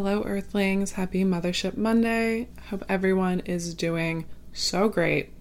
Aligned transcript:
Hello, 0.00 0.22
Earthlings. 0.22 0.92
Happy 0.92 1.24
Mothership 1.24 1.76
Monday. 1.76 2.46
Hope 2.70 2.84
everyone 2.88 3.40
is 3.40 3.74
doing 3.74 4.26
so 4.52 4.88
great. 4.88 5.32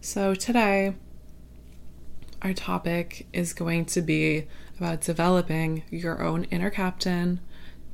So, 0.00 0.34
today, 0.34 0.94
our 2.40 2.54
topic 2.54 3.26
is 3.34 3.52
going 3.52 3.84
to 3.84 4.00
be 4.00 4.46
about 4.78 5.02
developing 5.02 5.82
your 5.90 6.22
own 6.22 6.44
inner 6.44 6.70
captain, 6.70 7.40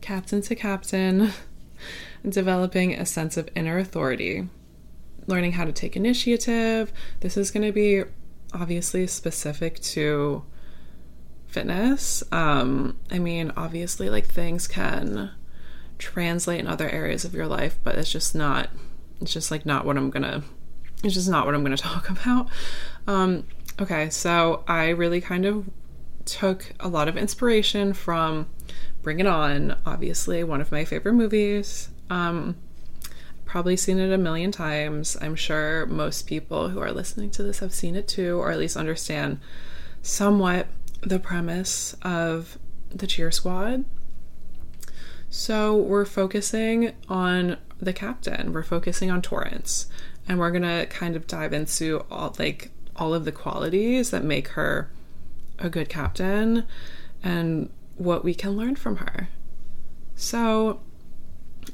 captain 0.00 0.40
to 0.42 0.54
captain, 0.54 1.32
developing 2.28 2.94
a 2.94 3.04
sense 3.04 3.36
of 3.36 3.48
inner 3.56 3.76
authority, 3.76 4.48
learning 5.26 5.50
how 5.50 5.64
to 5.64 5.72
take 5.72 5.96
initiative. 5.96 6.92
This 7.18 7.36
is 7.36 7.50
going 7.50 7.66
to 7.66 7.72
be 7.72 8.04
obviously 8.54 9.08
specific 9.08 9.80
to 9.80 10.44
fitness. 11.48 12.22
Um, 12.30 13.00
I 13.10 13.18
mean, 13.18 13.52
obviously, 13.56 14.08
like 14.08 14.26
things 14.26 14.68
can 14.68 15.32
translate 15.98 16.60
in 16.60 16.66
other 16.66 16.88
areas 16.88 17.24
of 17.24 17.34
your 17.34 17.46
life, 17.46 17.78
but 17.82 17.96
it's 17.96 18.10
just 18.10 18.34
not, 18.34 18.70
it's 19.20 19.32
just 19.32 19.50
like 19.50 19.66
not 19.66 19.84
what 19.84 19.96
I'm 19.96 20.10
gonna, 20.10 20.42
it's 21.02 21.14
just 21.14 21.28
not 21.28 21.46
what 21.46 21.54
I'm 21.54 21.62
gonna 21.62 21.76
talk 21.76 22.08
about. 22.10 22.48
Um, 23.06 23.44
okay, 23.80 24.10
so 24.10 24.64
I 24.66 24.88
really 24.88 25.20
kind 25.20 25.44
of 25.44 25.68
took 26.24 26.72
a 26.80 26.88
lot 26.88 27.08
of 27.08 27.16
inspiration 27.16 27.92
from 27.92 28.48
Bring 29.02 29.20
It 29.20 29.26
On, 29.26 29.76
obviously, 29.86 30.44
one 30.44 30.60
of 30.60 30.70
my 30.70 30.84
favorite 30.84 31.14
movies. 31.14 31.88
Um, 32.10 32.56
probably 33.48 33.76
seen 33.76 33.98
it 33.98 34.12
a 34.12 34.18
million 34.18 34.52
times. 34.52 35.16
I'm 35.20 35.34
sure 35.34 35.86
most 35.86 36.26
people 36.26 36.68
who 36.68 36.80
are 36.80 36.92
listening 36.92 37.30
to 37.32 37.42
this 37.42 37.60
have 37.60 37.72
seen 37.72 37.96
it 37.96 38.06
too, 38.06 38.38
or 38.38 38.50
at 38.50 38.58
least 38.58 38.76
understand 38.76 39.40
somewhat 40.02 40.66
the 41.00 41.18
premise 41.18 41.96
of 42.02 42.58
the 42.90 43.06
cheer 43.06 43.30
squad. 43.30 43.84
So 45.30 45.76
we're 45.76 46.04
focusing 46.04 46.92
on 47.08 47.58
the 47.80 47.92
captain. 47.92 48.52
We're 48.52 48.62
focusing 48.62 49.10
on 49.10 49.22
Torrance, 49.22 49.86
and 50.26 50.38
we're 50.38 50.50
gonna 50.50 50.86
kind 50.86 51.16
of 51.16 51.26
dive 51.26 51.52
into 51.52 52.04
all 52.10 52.34
like 52.38 52.70
all 52.96 53.14
of 53.14 53.24
the 53.24 53.32
qualities 53.32 54.10
that 54.10 54.24
make 54.24 54.48
her 54.48 54.90
a 55.58 55.68
good 55.68 55.88
captain 55.88 56.64
and 57.22 57.70
what 57.96 58.24
we 58.24 58.34
can 58.34 58.56
learn 58.56 58.76
from 58.76 58.96
her. 58.96 59.28
So 60.16 60.80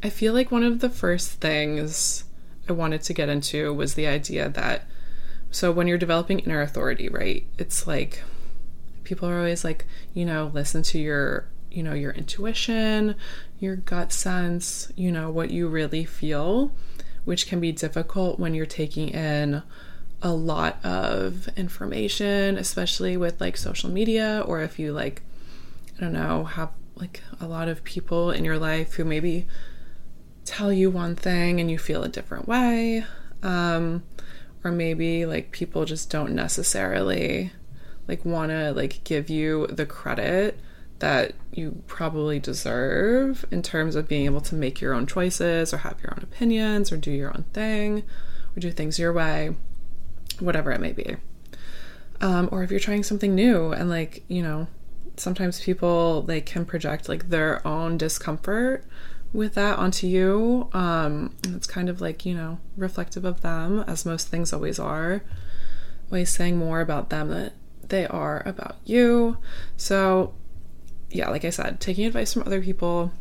I 0.02 0.10
feel 0.10 0.32
like 0.32 0.50
one 0.50 0.64
of 0.64 0.80
the 0.80 0.90
first 0.90 1.40
things 1.40 2.24
I 2.68 2.72
wanted 2.72 3.02
to 3.02 3.14
get 3.14 3.28
into 3.28 3.72
was 3.72 3.94
the 3.94 4.06
idea 4.06 4.48
that 4.50 4.84
so 5.50 5.70
when 5.70 5.86
you're 5.86 5.98
developing 5.98 6.40
inner 6.40 6.60
authority, 6.60 7.08
right? 7.08 7.46
It's 7.58 7.86
like 7.86 8.22
people 9.04 9.28
are 9.28 9.38
always 9.38 9.62
like, 9.62 9.86
you 10.12 10.24
know, 10.24 10.50
listen 10.52 10.82
to 10.82 10.98
your, 10.98 11.46
you 11.74 11.82
know, 11.82 11.92
your 11.92 12.12
intuition, 12.12 13.16
your 13.58 13.76
gut 13.76 14.12
sense, 14.12 14.92
you 14.96 15.10
know, 15.10 15.30
what 15.30 15.50
you 15.50 15.68
really 15.68 16.04
feel, 16.04 16.72
which 17.24 17.46
can 17.46 17.60
be 17.60 17.72
difficult 17.72 18.38
when 18.38 18.54
you're 18.54 18.66
taking 18.66 19.08
in 19.08 19.62
a 20.22 20.32
lot 20.32 20.82
of 20.84 21.48
information, 21.56 22.56
especially 22.56 23.16
with 23.16 23.40
like 23.40 23.56
social 23.56 23.90
media 23.90 24.42
or 24.46 24.60
if 24.60 24.78
you 24.78 24.92
like 24.92 25.22
I 25.96 26.00
don't 26.00 26.12
know, 26.12 26.44
have 26.44 26.70
like 26.96 27.22
a 27.40 27.46
lot 27.46 27.68
of 27.68 27.84
people 27.84 28.30
in 28.30 28.44
your 28.44 28.58
life 28.58 28.94
who 28.94 29.04
maybe 29.04 29.46
tell 30.44 30.72
you 30.72 30.90
one 30.90 31.16
thing 31.16 31.60
and 31.60 31.70
you 31.70 31.78
feel 31.78 32.02
a 32.02 32.08
different 32.08 32.48
way. 32.48 33.04
Um, 33.42 34.02
or 34.64 34.72
maybe 34.72 35.26
like 35.26 35.50
people 35.50 35.84
just 35.84 36.10
don't 36.10 36.32
necessarily 36.32 37.52
like 38.08 38.24
want 38.24 38.50
to 38.50 38.72
like 38.72 39.04
give 39.04 39.28
you 39.28 39.66
the 39.66 39.86
credit 39.86 40.58
that 41.04 41.34
you 41.52 41.82
probably 41.86 42.40
deserve 42.40 43.44
in 43.50 43.60
terms 43.60 43.94
of 43.94 44.08
being 44.08 44.24
able 44.24 44.40
to 44.40 44.54
make 44.54 44.80
your 44.80 44.94
own 44.94 45.06
choices 45.06 45.74
or 45.74 45.76
have 45.76 46.00
your 46.02 46.10
own 46.16 46.22
opinions 46.22 46.90
or 46.90 46.96
do 46.96 47.10
your 47.10 47.28
own 47.28 47.44
thing 47.52 48.02
or 48.56 48.60
do 48.60 48.70
things 48.70 48.98
your 48.98 49.12
way, 49.12 49.54
whatever 50.38 50.72
it 50.72 50.80
may 50.80 50.92
be. 50.92 51.16
Um, 52.22 52.48
or 52.50 52.62
if 52.62 52.70
you're 52.70 52.80
trying 52.80 53.02
something 53.02 53.34
new 53.34 53.70
and 53.70 53.90
like, 53.90 54.24
you 54.28 54.42
know, 54.42 54.66
sometimes 55.18 55.60
people 55.60 56.22
they 56.22 56.40
can 56.40 56.64
project 56.64 57.06
like 57.06 57.28
their 57.28 57.64
own 57.68 57.98
discomfort 57.98 58.86
with 59.34 59.52
that 59.56 59.78
onto 59.78 60.06
you. 60.06 60.70
Um, 60.72 61.36
it's 61.48 61.66
kind 61.66 61.90
of 61.90 62.00
like, 62.00 62.24
you 62.24 62.34
know, 62.34 62.60
reflective 62.78 63.26
of 63.26 63.42
them, 63.42 63.84
as 63.86 64.06
most 64.06 64.28
things 64.28 64.54
always 64.54 64.78
are. 64.78 65.22
Always 66.10 66.30
saying 66.30 66.56
more 66.56 66.80
about 66.80 67.10
them 67.10 67.28
that 67.28 67.52
they 67.88 68.06
are 68.06 68.42
about 68.46 68.76
you. 68.86 69.36
So, 69.76 70.32
yeah, 71.14 71.30
like 71.30 71.44
I 71.44 71.50
said, 71.50 71.80
taking 71.80 72.06
advice 72.06 72.32
from 72.32 72.42
other 72.42 72.60
people, 72.60 73.12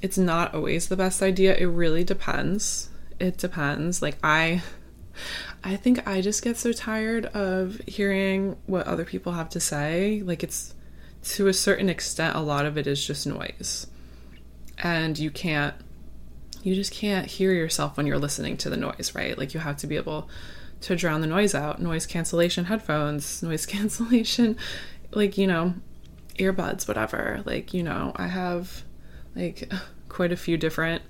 it's 0.00 0.18
not 0.18 0.54
always 0.54 0.88
the 0.88 0.96
best 0.96 1.22
idea. 1.22 1.56
It 1.56 1.66
really 1.66 2.04
depends. 2.04 2.90
It 3.18 3.38
depends. 3.38 4.02
Like, 4.02 4.18
I. 4.22 4.62
I 5.62 5.76
think 5.76 6.08
I 6.08 6.22
just 6.22 6.42
get 6.42 6.56
so 6.56 6.72
tired 6.72 7.26
of 7.26 7.78
hearing 7.86 8.56
what 8.64 8.86
other 8.86 9.04
people 9.04 9.32
have 9.32 9.50
to 9.50 9.60
say. 9.60 10.22
Like, 10.24 10.42
it's 10.42 10.74
to 11.24 11.48
a 11.48 11.52
certain 11.52 11.90
extent, 11.90 12.34
a 12.34 12.40
lot 12.40 12.64
of 12.64 12.78
it 12.78 12.86
is 12.86 13.06
just 13.06 13.26
noise 13.26 13.86
and 14.82 15.18
you 15.18 15.30
can't 15.30 15.74
you 16.62 16.74
just 16.74 16.92
can't 16.92 17.26
hear 17.26 17.52
yourself 17.52 17.96
when 17.96 18.06
you're 18.06 18.20
listening 18.20 18.56
to 18.56 18.70
the 18.70 18.76
noise, 18.76 19.12
right? 19.16 19.36
Like 19.36 19.52
you 19.52 19.58
have 19.58 19.78
to 19.78 19.88
be 19.88 19.96
able 19.96 20.28
to 20.82 20.94
drown 20.94 21.20
the 21.20 21.26
noise 21.26 21.56
out. 21.56 21.82
Noise 21.82 22.06
cancellation 22.06 22.66
headphones, 22.66 23.42
noise 23.42 23.66
cancellation 23.66 24.56
like, 25.12 25.36
you 25.36 25.46
know, 25.46 25.74
earbuds, 26.38 26.88
whatever. 26.88 27.42
Like, 27.44 27.74
you 27.74 27.82
know, 27.82 28.12
I 28.16 28.26
have 28.26 28.82
like 29.34 29.70
quite 30.08 30.32
a 30.32 30.36
few 30.36 30.56
different 30.56 31.02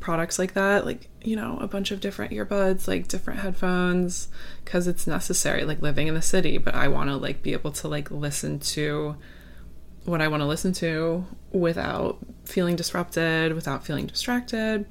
products 0.00 0.38
like 0.38 0.54
that, 0.54 0.84
like, 0.84 1.08
you 1.22 1.36
know, 1.36 1.58
a 1.60 1.68
bunch 1.68 1.90
of 1.90 2.00
different 2.00 2.32
earbuds, 2.32 2.88
like 2.88 3.06
different 3.08 3.40
headphones 3.40 4.28
cuz 4.64 4.86
it's 4.86 5.06
necessary 5.06 5.64
like 5.64 5.80
living 5.80 6.08
in 6.08 6.14
the 6.14 6.22
city, 6.22 6.58
but 6.58 6.74
I 6.74 6.88
want 6.88 7.10
to 7.10 7.16
like 7.16 7.42
be 7.42 7.52
able 7.52 7.72
to 7.72 7.88
like 7.88 8.10
listen 8.10 8.58
to 8.58 9.16
what 10.04 10.20
I 10.20 10.28
want 10.28 10.40
to 10.40 10.46
listen 10.46 10.72
to 10.74 11.24
without 11.52 12.18
feeling 12.44 12.76
disrupted, 12.76 13.54
without 13.54 13.84
feeling 13.84 14.06
distracted. 14.06 14.84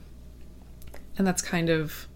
And 1.18 1.28
that's 1.28 1.42
kind 1.42 1.70
of 1.70 2.08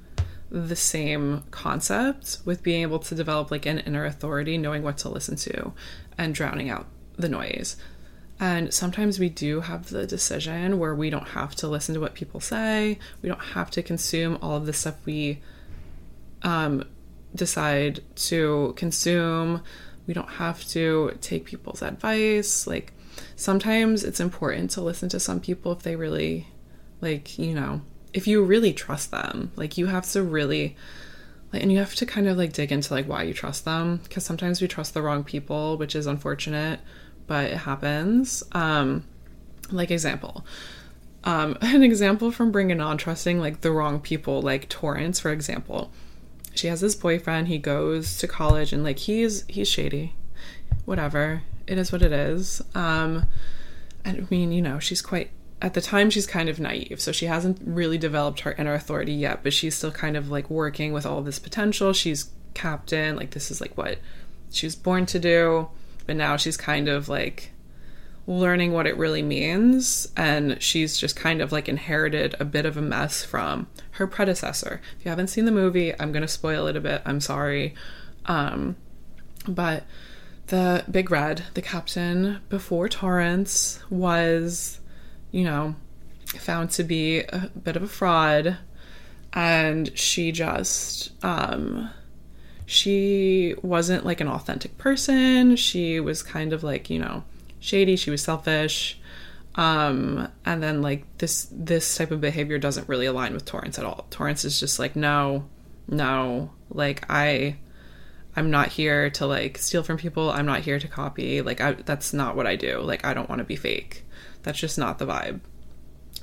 the 0.49 0.75
same 0.75 1.43
concept 1.51 2.39
with 2.45 2.63
being 2.63 2.81
able 2.81 2.99
to 2.99 3.15
develop 3.15 3.51
like 3.51 3.65
an 3.65 3.79
inner 3.79 4.05
authority, 4.05 4.57
knowing 4.57 4.83
what 4.83 4.97
to 4.99 5.09
listen 5.09 5.35
to 5.35 5.73
and 6.17 6.33
drowning 6.33 6.69
out 6.69 6.87
the 7.17 7.29
noise. 7.29 7.77
And 8.39 8.73
sometimes 8.73 9.17
we 9.17 9.29
do 9.29 9.61
have 9.61 9.89
the 9.89 10.05
decision 10.05 10.77
where 10.77 10.93
we 10.93 11.09
don't 11.09 11.29
have 11.29 11.55
to 11.55 11.67
listen 11.67 11.95
to 11.95 12.01
what 12.01 12.15
people 12.15 12.41
say. 12.41 12.99
We 13.21 13.29
don't 13.29 13.39
have 13.39 13.71
to 13.71 13.83
consume 13.83 14.37
all 14.41 14.57
of 14.57 14.65
the 14.65 14.73
stuff 14.73 14.95
we 15.05 15.41
um, 16.43 16.83
decide 17.33 18.01
to 18.15 18.73
consume 18.75 19.61
we 20.07 20.13
don't 20.13 20.29
have 20.29 20.65
to 20.69 21.17
take 21.21 21.45
people's 21.45 21.81
advice. 21.81 22.67
Like 22.67 22.93
sometimes 23.35 24.03
it's 24.03 24.19
important 24.19 24.71
to 24.71 24.81
listen 24.81 25.09
to 25.09 25.19
some 25.19 25.39
people 25.39 25.71
if 25.71 25.83
they 25.83 25.95
really 25.95 26.47
like, 27.01 27.39
you 27.39 27.53
know, 27.53 27.81
if 28.13 28.27
you 28.27 28.43
really 28.43 28.73
trust 28.73 29.11
them. 29.11 29.51
Like 29.55 29.77
you 29.77 29.87
have 29.87 30.09
to 30.11 30.21
really 30.21 30.75
and 31.61 31.71
you 31.71 31.79
have 31.79 31.95
to 31.95 32.05
kind 32.05 32.27
of 32.27 32.37
like 32.37 32.53
dig 32.53 32.71
into 32.71 32.93
like 32.93 33.07
why 33.07 33.23
you 33.23 33.33
trust 33.33 33.65
them 33.65 33.97
because 34.03 34.23
sometimes 34.25 34.61
we 34.61 34.67
trust 34.67 34.93
the 34.93 35.01
wrong 35.01 35.23
people, 35.23 35.77
which 35.77 35.95
is 35.95 36.07
unfortunate, 36.07 36.79
but 37.27 37.45
it 37.45 37.57
happens. 37.57 38.43
Um 38.51 39.05
like 39.71 39.91
example, 39.91 40.45
um, 41.23 41.57
an 41.61 41.83
example 41.83 42.31
from 42.31 42.51
Bring 42.51 42.69
It 42.69 42.79
On 42.79 42.97
trusting 42.97 43.39
like 43.39 43.61
the 43.61 43.71
wrong 43.71 43.99
people, 43.99 44.41
like 44.41 44.69
Torrance, 44.69 45.19
for 45.19 45.31
example. 45.31 45.91
She 46.53 46.67
has 46.67 46.81
this 46.81 46.95
boyfriend 46.95 47.47
he 47.47 47.57
goes 47.57 48.17
to 48.19 48.27
college 48.27 48.71
and 48.71 48.83
like 48.83 48.99
he's 48.99 49.43
he's 49.47 49.67
shady. 49.67 50.15
Whatever. 50.85 51.43
It 51.67 51.77
is 51.77 51.91
what 51.91 52.01
it 52.01 52.11
is. 52.11 52.61
Um 52.73 53.25
i 54.05 54.23
mean 54.29 54.51
you 54.51 54.61
know 54.61 54.77
she's 54.77 55.01
quite 55.01 55.31
at 55.65 55.73
the 55.73 55.81
time 55.81 56.11
she's 56.11 56.27
kind 56.27 56.47
of 56.47 56.59
naive 56.59 57.01
so 57.01 57.11
she 57.11 57.25
hasn't 57.25 57.57
really 57.65 57.97
developed 57.97 58.41
her 58.41 58.53
inner 58.53 58.75
authority 58.75 59.13
yet 59.13 59.41
but 59.41 59.51
she's 59.51 59.75
still 59.75 59.91
kind 59.91 60.15
of 60.15 60.29
like 60.29 60.47
working 60.47 60.93
with 60.93 61.07
all 61.07 61.23
this 61.23 61.39
potential 61.39 61.91
she's 61.91 62.29
captain 62.53 63.15
like 63.15 63.31
this 63.31 63.49
is 63.49 63.59
like 63.59 63.75
what 63.75 63.97
she 64.51 64.67
was 64.67 64.75
born 64.75 65.07
to 65.07 65.17
do 65.17 65.67
but 66.05 66.15
now 66.15 66.37
she's 66.37 66.55
kind 66.55 66.87
of 66.87 67.09
like 67.09 67.51
learning 68.27 68.73
what 68.73 68.85
it 68.85 68.95
really 68.95 69.23
means 69.23 70.07
and 70.15 70.61
she's 70.61 70.97
just 70.97 71.15
kind 71.15 71.41
of 71.41 71.51
like 71.51 71.67
inherited 71.67 72.35
a 72.39 72.45
bit 72.45 72.65
of 72.65 72.77
a 72.77 72.81
mess 72.81 73.23
from 73.23 73.67
her 73.91 74.07
predecessor. 74.07 74.81
If 74.97 75.05
you 75.05 75.09
haven't 75.09 75.27
seen 75.27 75.45
the 75.45 75.51
movie, 75.51 75.93
I'm 75.99 76.11
going 76.11 76.23
to 76.23 76.27
spoil 76.27 76.65
it 76.65 76.75
a 76.75 76.81
bit. 76.81 77.03
I'm 77.05 77.21
sorry. 77.21 77.75
Um 78.25 78.75
but 79.47 79.83
the 80.47 80.83
Big 80.89 81.11
Red, 81.11 81.43
the 81.53 81.61
captain 81.61 82.39
before 82.49 82.89
Torrance 82.89 83.79
was, 83.91 84.79
you 85.35 85.43
know, 85.43 85.75
found 86.27 86.69
to 86.69 86.83
be 86.83 87.19
a 87.19 87.51
bit 87.61 87.75
of 87.75 87.83
a 87.83 87.87
fraud 87.87 88.57
and 89.33 89.97
she 89.97 90.31
just 90.31 91.11
um 91.25 91.89
she 92.65 93.53
wasn't 93.61 94.05
like 94.05 94.21
an 94.21 94.29
authentic 94.29 94.77
person. 94.77 95.57
She 95.57 95.99
was 95.99 96.23
kind 96.23 96.53
of 96.53 96.63
like, 96.63 96.89
you 96.89 96.97
know, 96.97 97.23
shady, 97.59 97.97
she 97.97 98.09
was 98.09 98.23
selfish. 98.23 98.97
Um, 99.55 100.29
and 100.45 100.63
then 100.63 100.81
like 100.81 101.05
this 101.17 101.49
this 101.51 101.97
type 101.97 102.11
of 102.11 102.21
behavior 102.21 102.57
doesn't 102.57 102.87
really 102.87 103.05
align 103.05 103.33
with 103.33 103.43
Torrance 103.43 103.77
at 103.77 103.83
all. 103.83 104.07
Torrance 104.09 104.45
is 104.45 104.57
just 104.57 104.79
like, 104.79 104.95
no, 104.95 105.45
no, 105.89 106.51
like 106.69 107.05
I 107.09 107.57
I'm 108.37 108.49
not 108.49 108.69
here 108.69 109.09
to 109.11 109.25
like 109.27 109.57
steal 109.57 109.83
from 109.83 109.97
people. 109.97 110.31
I'm 110.31 110.45
not 110.45 110.61
here 110.61 110.79
to 110.79 110.87
copy. 110.87 111.41
Like 111.41 111.59
I 111.59 111.73
that's 111.73 112.13
not 112.13 112.37
what 112.37 112.47
I 112.47 112.55
do. 112.55 112.79
Like 112.79 113.05
I 113.05 113.13
don't 113.13 113.29
want 113.29 113.39
to 113.39 113.45
be 113.45 113.57
fake. 113.57 114.04
That's 114.45 114.59
just 114.59 114.77
not 114.77 114.99
the 114.99 115.07
vibe. 115.07 115.39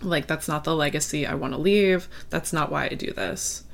Like 0.01 0.29
that's 0.29 0.47
not 0.47 0.63
the 0.63 0.77
legacy 0.77 1.27
I 1.27 1.35
want 1.35 1.55
to 1.55 1.59
leave. 1.61 2.09
That's 2.31 2.53
not 2.53 2.71
why 2.71 2.85
I 2.85 2.95
do 2.95 3.13
this. 3.13 3.65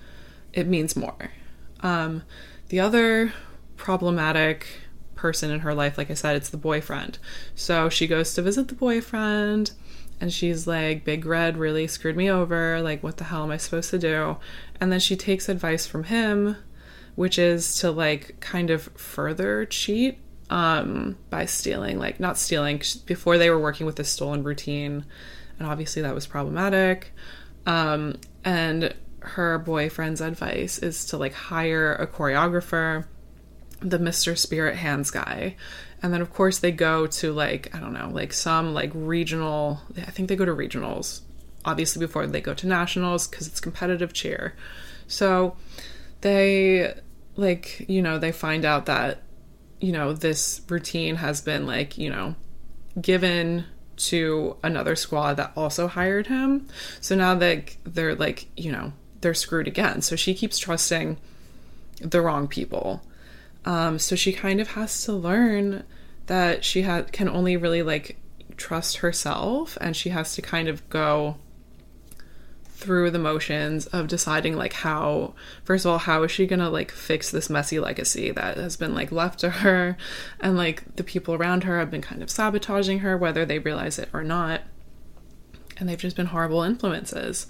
It 0.54 0.66
means 0.66 0.96
more. 0.96 1.32
Um 1.80 2.22
the 2.70 2.80
other 2.80 3.34
problematic 3.76 4.66
person 5.14 5.50
in 5.50 5.60
her 5.60 5.74
life, 5.74 5.98
like 5.98 6.10
I 6.10 6.14
said, 6.14 6.34
it's 6.34 6.48
the 6.48 6.56
boyfriend. 6.56 7.18
So 7.54 7.90
she 7.90 8.06
goes 8.06 8.32
to 8.34 8.42
visit 8.42 8.68
the 8.68 8.74
boyfriend 8.74 9.72
and 10.18 10.32
she's 10.32 10.66
like, 10.66 11.04
Big 11.04 11.26
Red 11.26 11.58
really 11.58 11.86
screwed 11.86 12.16
me 12.16 12.30
over. 12.30 12.80
Like, 12.80 13.02
what 13.02 13.18
the 13.18 13.24
hell 13.24 13.44
am 13.44 13.50
I 13.50 13.58
supposed 13.58 13.90
to 13.90 13.98
do? 13.98 14.38
And 14.80 14.90
then 14.90 15.00
she 15.00 15.14
takes 15.14 15.48
advice 15.48 15.86
from 15.86 16.04
him, 16.04 16.56
which 17.16 17.38
is 17.38 17.76
to 17.80 17.90
like 17.90 18.40
kind 18.40 18.70
of 18.70 18.84
further 18.94 19.66
cheat 19.66 20.18
um, 20.50 21.16
by 21.30 21.44
stealing, 21.44 21.98
like, 21.98 22.20
not 22.20 22.38
stealing, 22.38 22.82
before 23.06 23.38
they 23.38 23.50
were 23.50 23.58
working 23.58 23.86
with 23.86 23.96
this 23.96 24.10
stolen 24.10 24.42
routine. 24.42 25.04
And 25.58 25.68
obviously 25.68 26.02
that 26.02 26.14
was 26.14 26.26
problematic. 26.26 27.12
Um, 27.66 28.16
and 28.44 28.94
her 29.20 29.58
boyfriend's 29.58 30.20
advice 30.20 30.78
is 30.78 31.04
to 31.06 31.16
like 31.16 31.34
hire 31.34 31.94
a 31.94 32.06
choreographer 32.06 33.04
the 33.80 33.98
Mr. 33.98 34.36
Spirit 34.36 34.76
Hands 34.76 35.08
guy. 35.10 35.56
And 36.02 36.12
then 36.12 36.20
of 36.20 36.32
course 36.32 36.58
they 36.58 36.72
go 36.72 37.06
to 37.06 37.32
like, 37.32 37.74
I 37.74 37.80
don't 37.80 37.92
know, 37.92 38.08
like 38.12 38.32
some 38.32 38.74
like 38.74 38.90
regional, 38.94 39.80
I 39.96 40.10
think 40.10 40.28
they 40.28 40.36
go 40.36 40.44
to 40.44 40.54
regionals 40.54 41.20
obviously 41.64 42.00
before 42.00 42.26
they 42.26 42.40
go 42.40 42.54
to 42.54 42.66
nationals 42.66 43.26
because 43.26 43.46
it's 43.46 43.60
competitive 43.60 44.12
cheer. 44.12 44.54
So 45.06 45.56
they 46.22 46.94
like, 47.36 47.84
you 47.88 48.02
know, 48.02 48.18
they 48.18 48.32
find 48.32 48.64
out 48.64 48.86
that 48.86 49.22
you 49.80 49.92
know, 49.92 50.12
this 50.12 50.60
routine 50.68 51.16
has 51.16 51.40
been 51.40 51.66
like, 51.66 51.98
you 51.98 52.10
know, 52.10 52.34
given 53.00 53.64
to 53.96 54.56
another 54.62 54.96
squad 54.96 55.34
that 55.34 55.52
also 55.56 55.88
hired 55.88 56.26
him. 56.28 56.66
So 57.00 57.14
now 57.14 57.34
that 57.34 57.76
they're 57.84 58.14
like, 58.14 58.46
you 58.56 58.72
know, 58.72 58.92
they're 59.20 59.34
screwed 59.34 59.66
again. 59.66 60.02
So 60.02 60.16
she 60.16 60.34
keeps 60.34 60.58
trusting 60.58 61.18
the 62.00 62.20
wrong 62.20 62.48
people. 62.48 63.02
Um, 63.64 63.98
so 63.98 64.14
she 64.16 64.32
kind 64.32 64.60
of 64.60 64.68
has 64.68 65.04
to 65.04 65.12
learn 65.12 65.84
that 66.26 66.64
she 66.64 66.82
ha- 66.82 67.04
can 67.10 67.28
only 67.28 67.56
really 67.56 67.82
like 67.82 68.16
trust 68.56 68.98
herself 68.98 69.76
and 69.80 69.96
she 69.96 70.10
has 70.10 70.34
to 70.34 70.42
kind 70.42 70.68
of 70.68 70.88
go 70.88 71.36
through 72.78 73.10
the 73.10 73.18
motions 73.18 73.86
of 73.86 74.06
deciding 74.06 74.56
like 74.56 74.72
how 74.72 75.34
first 75.64 75.84
of 75.84 75.90
all 75.90 75.98
how 75.98 76.22
is 76.22 76.30
she 76.30 76.46
gonna 76.46 76.70
like 76.70 76.92
fix 76.92 77.28
this 77.32 77.50
messy 77.50 77.80
legacy 77.80 78.30
that 78.30 78.56
has 78.56 78.76
been 78.76 78.94
like 78.94 79.10
left 79.10 79.40
to 79.40 79.50
her 79.50 79.96
and 80.38 80.56
like 80.56 80.94
the 80.94 81.02
people 81.02 81.34
around 81.34 81.64
her 81.64 81.80
have 81.80 81.90
been 81.90 82.00
kind 82.00 82.22
of 82.22 82.30
sabotaging 82.30 83.00
her 83.00 83.16
whether 83.16 83.44
they 83.44 83.58
realize 83.58 83.98
it 83.98 84.08
or 84.12 84.22
not 84.22 84.60
and 85.76 85.88
they've 85.88 85.98
just 85.98 86.14
been 86.14 86.26
horrible 86.26 86.62
influences 86.62 87.48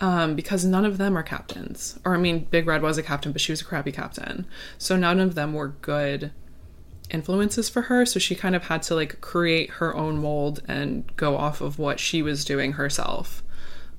um, 0.00 0.36
because 0.36 0.66
none 0.66 0.84
of 0.84 0.96
them 0.96 1.18
are 1.18 1.24
captains. 1.24 1.98
Or, 2.04 2.14
I 2.14 2.18
mean, 2.18 2.46
Big 2.50 2.68
Red 2.68 2.82
was 2.82 2.98
a 2.98 3.02
captain, 3.02 3.32
but 3.32 3.40
she 3.40 3.50
was 3.50 3.62
a 3.62 3.64
crappy 3.64 3.90
captain. 3.90 4.46
So 4.78 4.96
none 4.96 5.18
of 5.18 5.34
them 5.34 5.54
were 5.54 5.74
good 5.82 6.30
influences 7.10 7.68
for 7.68 7.82
her. 7.82 8.06
So 8.06 8.20
she 8.20 8.36
kind 8.36 8.54
of 8.54 8.66
had 8.66 8.82
to 8.84 8.94
like 8.94 9.20
create 9.20 9.70
her 9.70 9.96
own 9.96 10.18
mold 10.18 10.62
and 10.68 11.04
go 11.16 11.36
off 11.36 11.60
of 11.60 11.80
what 11.80 11.98
she 11.98 12.22
was 12.22 12.44
doing 12.44 12.74
herself 12.74 13.42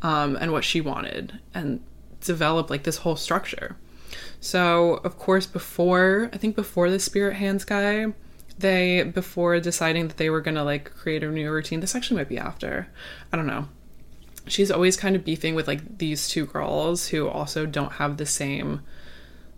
um, 0.02 0.38
and 0.40 0.52
what 0.52 0.64
she 0.64 0.82
wanted 0.82 1.40
and 1.54 1.82
develop 2.22 2.70
like 2.70 2.84
this 2.84 2.98
whole 2.98 3.16
structure. 3.16 3.78
So, 4.42 4.96
of 5.04 5.18
course, 5.18 5.46
before, 5.46 6.30
I 6.34 6.38
think 6.38 6.56
before 6.56 6.90
the 6.90 7.00
Spirit 7.00 7.36
Hands 7.36 7.64
guy, 7.64 8.14
they, 8.58 9.04
before 9.04 9.60
deciding 9.60 10.08
that 10.08 10.18
they 10.18 10.30
were 10.30 10.42
gonna 10.42 10.64
like 10.64 10.94
create 10.96 11.24
a 11.24 11.30
new 11.30 11.52
routine, 11.52 11.80
this 11.80 11.96
actually 11.96 12.18
might 12.18 12.30
be 12.30 12.38
after, 12.38 12.88
I 13.32 13.38
don't 13.38 13.48
know 13.48 13.68
she's 14.50 14.72
always 14.72 14.98
kind 14.98 15.16
of 15.16 15.24
beefing 15.24 15.56
with 15.56 15.68
like 15.68 15.98
these 15.98 16.28
two 16.28 16.46
girls 16.46 17.08
who 17.08 17.28
also 17.28 17.66
don't 17.66 17.94
have 17.94 18.18
the 18.18 18.26
same 18.26 18.82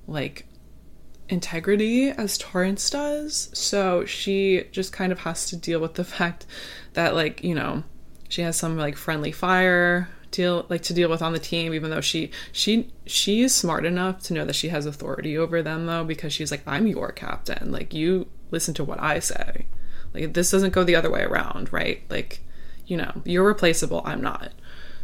like 0.08 0.46
integrity 1.30 2.10
as 2.10 2.38
Torrance 2.38 2.90
does. 2.90 3.50
So 3.54 4.06
she 4.06 4.66
just 4.72 4.92
kind 4.92 5.12
of 5.12 5.20
has 5.20 5.46
to 5.48 5.56
deal 5.56 5.80
with 5.80 5.96
the 5.96 6.04
fact 6.04 6.46
that 6.94 7.16
like, 7.16 7.44
you 7.44 7.56
know, 7.56 7.84
she 8.30 8.42
has 8.42 8.58
some 8.58 8.78
like 8.78 8.98
friendly 8.98 9.32
fire 9.32 10.10
deal 10.32 10.66
like 10.70 10.82
to 10.82 10.94
deal 10.94 11.10
with 11.10 11.22
on 11.22 11.34
the 11.34 11.40
team 11.40 11.74
even 11.74 11.92
though 11.92 12.02
she 12.02 12.32
she 12.52 12.90
she 13.06 13.42
is 13.42 13.54
smart 13.54 13.86
enough 13.86 14.22
to 14.24 14.34
know 14.34 14.46
that 14.46 14.56
she 14.56 14.70
has 14.70 14.86
authority 14.86 15.38
over 15.38 15.62
them 15.62 15.86
though 15.86 16.04
because 16.04 16.34
she's 16.34 16.52
like 16.52 16.64
I'm 16.66 16.88
your 16.88 17.12
captain. 17.12 17.72
Like 17.72 17.94
you 17.94 18.28
listen 18.50 18.74
to 18.76 18.84
what 18.84 19.02
I 19.02 19.20
say. 19.20 19.66
Like 20.14 20.34
this 20.34 20.52
doesn't 20.52 20.74
go 20.74 20.84
the 20.84 20.96
other 20.96 21.12
way 21.12 21.24
around, 21.24 21.72
right? 21.72 22.04
Like 22.10 22.42
you 22.86 22.98
know, 22.98 23.22
you're 23.24 23.46
replaceable, 23.46 24.02
I'm 24.06 24.22
not. 24.22 24.52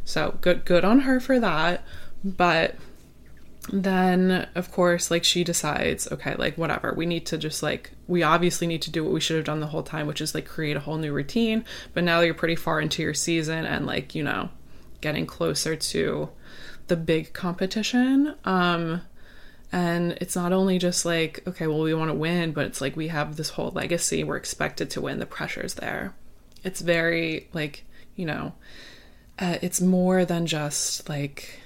So 0.05 0.37
good 0.41 0.65
good 0.65 0.83
on 0.85 1.01
her 1.01 1.19
for 1.19 1.39
that. 1.39 1.83
But 2.23 2.75
then 3.71 4.47
of 4.55 4.71
course 4.71 5.11
like 5.11 5.25
she 5.25 5.43
decides 5.43 6.09
okay 6.09 6.35
like 6.35 6.57
whatever 6.57 6.93
we 6.95 7.05
need 7.05 7.25
to 7.25 7.37
just 7.37 7.61
like 7.61 7.91
we 8.07 8.23
obviously 8.23 8.65
need 8.65 8.81
to 8.81 8.89
do 8.89 9.03
what 9.03 9.11
we 9.11 9.19
should 9.19 9.35
have 9.35 9.45
done 9.45 9.59
the 9.59 9.67
whole 9.67 9.83
time 9.83 10.07
which 10.07 10.21
is 10.21 10.33
like 10.33 10.45
create 10.45 10.77
a 10.77 10.79
whole 10.79 10.97
new 10.97 11.11
routine 11.11 11.65
but 11.93 12.03
now 12.03 12.21
you're 12.21 12.33
pretty 12.33 12.55
far 12.55 12.79
into 12.79 13.01
your 13.01 13.13
season 13.13 13.65
and 13.65 13.85
like 13.85 14.15
you 14.15 14.23
know 14.23 14.49
getting 15.01 15.25
closer 15.25 15.75
to 15.75 16.29
the 16.87 16.95
big 16.95 17.33
competition. 17.33 18.35
Um 18.45 19.01
and 19.71 20.13
it's 20.21 20.35
not 20.35 20.53
only 20.53 20.77
just 20.77 21.05
like 21.05 21.43
okay 21.45 21.67
well 21.67 21.81
we 21.81 21.93
want 21.93 22.09
to 22.09 22.15
win 22.15 22.53
but 22.53 22.65
it's 22.65 22.79
like 22.79 22.95
we 22.95 23.09
have 23.09 23.35
this 23.35 23.49
whole 23.49 23.71
legacy 23.71 24.23
we're 24.23 24.37
expected 24.37 24.89
to 24.89 25.01
win 25.01 25.19
the 25.19 25.25
pressure's 25.25 25.75
there. 25.75 26.13
It's 26.63 26.81
very 26.81 27.49
like 27.53 27.83
you 28.15 28.25
know 28.25 28.53
uh, 29.39 29.57
it's 29.61 29.81
more 29.81 30.25
than 30.25 30.45
just 30.45 31.07
like 31.09 31.59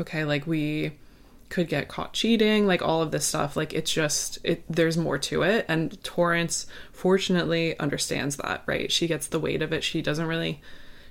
okay 0.00 0.24
like 0.24 0.46
we 0.46 0.92
could 1.54 1.68
get 1.68 1.86
caught 1.86 2.12
cheating 2.12 2.66
like 2.66 2.82
all 2.82 3.00
of 3.00 3.12
this 3.12 3.24
stuff. 3.24 3.56
Like 3.56 3.72
it's 3.72 3.92
just 3.92 4.38
it 4.42 4.64
there's 4.68 4.96
more 4.96 5.18
to 5.18 5.42
it. 5.42 5.64
And 5.68 6.02
torrance 6.02 6.66
fortunately 6.92 7.78
understands 7.78 8.36
that 8.36 8.62
right? 8.66 8.90
She 8.90 9.06
gets 9.06 9.28
the 9.28 9.38
weight 9.38 9.62
of 9.62 9.72
it. 9.72 9.84
She 9.84 10.02
doesn't 10.02 10.26
really 10.26 10.60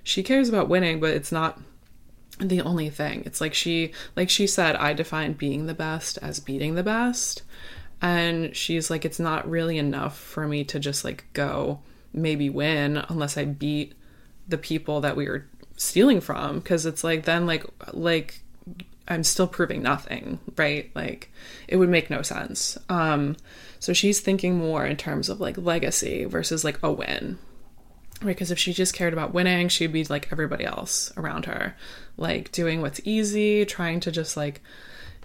she 0.03 0.23
cares 0.23 0.49
about 0.49 0.69
winning 0.69 0.99
but 0.99 1.11
it's 1.11 1.31
not 1.31 1.59
the 2.39 2.61
only 2.61 2.89
thing 2.89 3.23
it's 3.25 3.39
like 3.39 3.53
she 3.53 3.91
like 4.15 4.29
she 4.29 4.47
said 4.47 4.75
i 4.77 4.91
define 4.91 5.33
being 5.33 5.65
the 5.65 5.73
best 5.73 6.17
as 6.21 6.39
beating 6.39 6.75
the 6.75 6.83
best 6.83 7.43
and 8.01 8.55
she's 8.55 8.89
like 8.89 9.05
it's 9.05 9.19
not 9.19 9.49
really 9.49 9.77
enough 9.77 10.17
for 10.17 10.47
me 10.47 10.63
to 10.63 10.79
just 10.79 11.05
like 11.05 11.25
go 11.33 11.79
maybe 12.11 12.49
win 12.49 12.97
unless 13.09 13.37
i 13.37 13.45
beat 13.45 13.93
the 14.47 14.57
people 14.57 14.99
that 15.01 15.15
we 15.15 15.27
were 15.27 15.45
stealing 15.77 16.21
from 16.21 16.59
because 16.59 16.85
it's 16.85 17.03
like 17.03 17.25
then 17.25 17.45
like 17.45 17.65
like 17.93 18.41
I'm 19.07 19.23
still 19.23 19.47
proving 19.47 19.83
nothing, 19.83 20.39
right? 20.55 20.89
Like 20.95 21.29
it 21.67 21.75
would 21.75 21.89
make 21.89 22.09
no 22.09 22.21
sense. 22.21 22.77
Um 22.89 23.35
so 23.79 23.91
she's 23.93 24.21
thinking 24.21 24.57
more 24.57 24.85
in 24.85 24.95
terms 24.95 25.29
of 25.29 25.41
like 25.41 25.57
legacy 25.57 26.25
versus 26.25 26.63
like 26.63 26.79
a 26.81 26.91
win. 26.91 27.37
Because 28.21 28.51
if 28.51 28.59
she 28.59 28.73
just 28.73 28.93
cared 28.93 29.13
about 29.13 29.33
winning, 29.33 29.67
she'd 29.67 29.91
be 29.91 30.03
like 30.05 30.31
everybody 30.31 30.65
else 30.65 31.11
around 31.17 31.45
her, 31.45 31.75
like 32.15 32.51
doing 32.51 32.81
what's 32.81 33.01
easy, 33.03 33.65
trying 33.65 33.99
to 34.01 34.11
just 34.11 34.37
like 34.37 34.61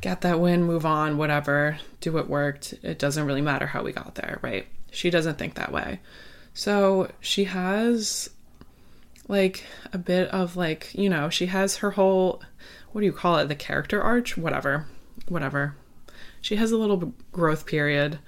get 0.00 0.22
that 0.22 0.40
win, 0.40 0.64
move 0.64 0.84
on, 0.84 1.16
whatever, 1.16 1.78
do 2.00 2.12
what 2.12 2.28
worked. 2.28 2.74
It 2.82 2.98
doesn't 2.98 3.26
really 3.26 3.40
matter 3.40 3.66
how 3.66 3.82
we 3.82 3.92
got 3.92 4.14
there, 4.16 4.38
right? 4.42 4.66
She 4.90 5.10
doesn't 5.10 5.38
think 5.38 5.54
that 5.54 5.72
way. 5.72 6.00
So 6.54 7.10
she 7.20 7.44
has 7.44 8.30
like 9.28 9.64
a 9.92 9.98
bit 9.98 10.28
of 10.30 10.56
like, 10.56 10.92
you 10.94 11.08
know, 11.08 11.28
she 11.28 11.46
has 11.46 11.76
her 11.76 11.92
whole 11.92 12.42
what 12.92 13.02
do 13.02 13.06
you 13.06 13.12
call 13.12 13.38
it? 13.38 13.48
The 13.48 13.54
character 13.54 14.02
arch, 14.02 14.36
whatever. 14.36 14.86
Whatever. 15.28 15.76
She 16.40 16.56
has 16.56 16.72
a 16.72 16.76
little 16.76 17.12
growth 17.32 17.66
period. 17.66 18.18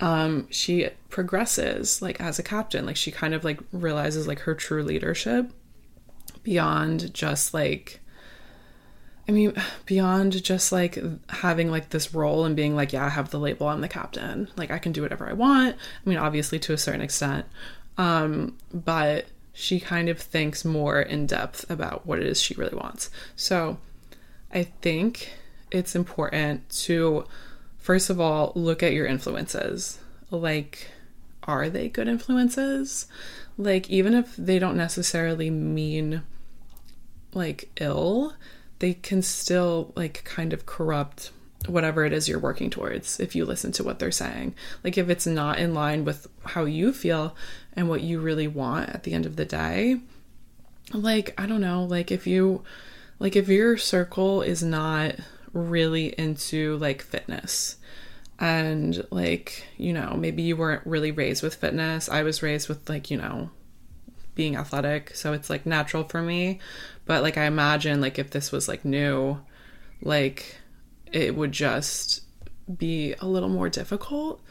Um 0.00 0.48
she 0.50 0.88
progresses 1.10 2.02
like 2.02 2.20
as 2.20 2.38
a 2.38 2.42
captain. 2.42 2.86
Like 2.86 2.96
she 2.96 3.10
kind 3.10 3.34
of 3.34 3.44
like 3.44 3.60
realizes 3.72 4.26
like 4.26 4.40
her 4.40 4.54
true 4.54 4.82
leadership 4.82 5.50
beyond 6.42 7.14
just 7.14 7.54
like 7.54 8.00
I 9.26 9.32
mean, 9.32 9.54
beyond 9.86 10.42
just 10.42 10.72
like 10.72 10.98
having 11.28 11.70
like 11.70 11.90
this 11.90 12.14
role 12.14 12.44
and 12.44 12.56
being 12.56 12.76
like, 12.76 12.92
yeah, 12.92 13.06
I 13.06 13.10
have 13.10 13.30
the 13.30 13.38
label, 13.38 13.68
I'm 13.68 13.80
the 13.80 13.88
captain. 13.88 14.48
Like 14.56 14.70
I 14.70 14.78
can 14.78 14.92
do 14.92 15.02
whatever 15.02 15.28
I 15.28 15.32
want. 15.32 15.76
I 15.76 16.08
mean, 16.08 16.18
obviously 16.18 16.58
to 16.60 16.72
a 16.72 16.78
certain 16.78 17.00
extent. 17.00 17.46
Um, 17.96 18.56
but 18.72 19.26
she 19.52 19.78
kind 19.78 20.08
of 20.08 20.18
thinks 20.18 20.64
more 20.64 21.00
in 21.00 21.26
depth 21.26 21.68
about 21.70 22.06
what 22.06 22.18
it 22.18 22.26
is 22.26 22.40
she 22.40 22.54
really 22.54 22.76
wants. 22.76 23.08
So 23.36 23.78
I 24.52 24.64
think 24.64 25.32
it's 25.70 25.94
important 25.94 26.68
to, 26.70 27.24
first 27.84 28.10
of 28.10 28.18
all, 28.18 28.50
look 28.56 28.82
at 28.82 28.94
your 28.94 29.06
influences. 29.06 29.98
Like, 30.30 30.88
are 31.44 31.68
they 31.68 31.88
good 31.88 32.08
influences? 32.08 33.06
like 33.56 33.88
even 33.88 34.14
if 34.14 34.34
they 34.36 34.58
don't 34.58 34.76
necessarily 34.76 35.50
mean 35.50 36.22
like 37.32 37.70
ill, 37.80 38.34
they 38.78 38.94
can 38.94 39.22
still 39.22 39.92
like 39.96 40.24
kind 40.24 40.52
of 40.52 40.66
corrupt 40.66 41.30
whatever 41.66 42.04
it 42.04 42.12
is 42.12 42.28
you're 42.28 42.38
working 42.38 42.68
towards 42.68 43.18
if 43.20 43.34
you 43.34 43.44
listen 43.44 43.72
to 43.72 43.84
what 43.84 43.98
they're 43.98 44.10
saying. 44.10 44.54
Like 44.82 44.98
if 44.98 45.08
it's 45.08 45.26
not 45.26 45.58
in 45.58 45.72
line 45.72 46.04
with 46.04 46.26
how 46.44 46.64
you 46.64 46.92
feel 46.92 47.34
and 47.74 47.88
what 47.88 48.02
you 48.02 48.20
really 48.20 48.48
want 48.48 48.90
at 48.90 49.04
the 49.04 49.12
end 49.12 49.24
of 49.24 49.36
the 49.36 49.44
day, 49.44 50.00
like 50.92 51.32
I 51.38 51.46
don't 51.46 51.60
know, 51.60 51.84
like 51.84 52.10
if 52.10 52.26
you 52.26 52.62
like 53.18 53.36
if 53.36 53.48
your 53.48 53.76
circle 53.76 54.42
is 54.42 54.62
not 54.62 55.14
really 55.54 56.08
into 56.18 56.76
like 56.76 57.02
fitness 57.02 57.76
and 58.38 59.06
like, 59.10 59.66
you 59.78 59.92
know, 59.92 60.14
maybe 60.18 60.42
you 60.42 60.56
weren't 60.56 60.86
really 60.86 61.12
raised 61.12 61.42
with 61.42 61.54
fitness. 61.54 62.08
I 62.08 62.22
was 62.22 62.42
raised 62.42 62.68
with 62.68 62.88
like, 62.88 63.10
you 63.10 63.16
know, 63.16 63.50
being 64.34 64.56
athletic, 64.56 65.14
so 65.14 65.32
it's 65.32 65.48
like 65.48 65.64
natural 65.64 66.04
for 66.04 66.20
me. 66.20 66.58
But 67.06 67.22
like 67.22 67.38
I 67.38 67.44
imagine 67.44 68.00
like 68.00 68.18
if 68.18 68.30
this 68.30 68.50
was 68.50 68.68
like 68.68 68.84
new, 68.84 69.40
like 70.02 70.56
it 71.12 71.34
would 71.36 71.52
just 71.52 72.22
be 72.78 73.14
a 73.20 73.26
little 73.26 73.50
more 73.50 73.68
difficult 73.68 74.42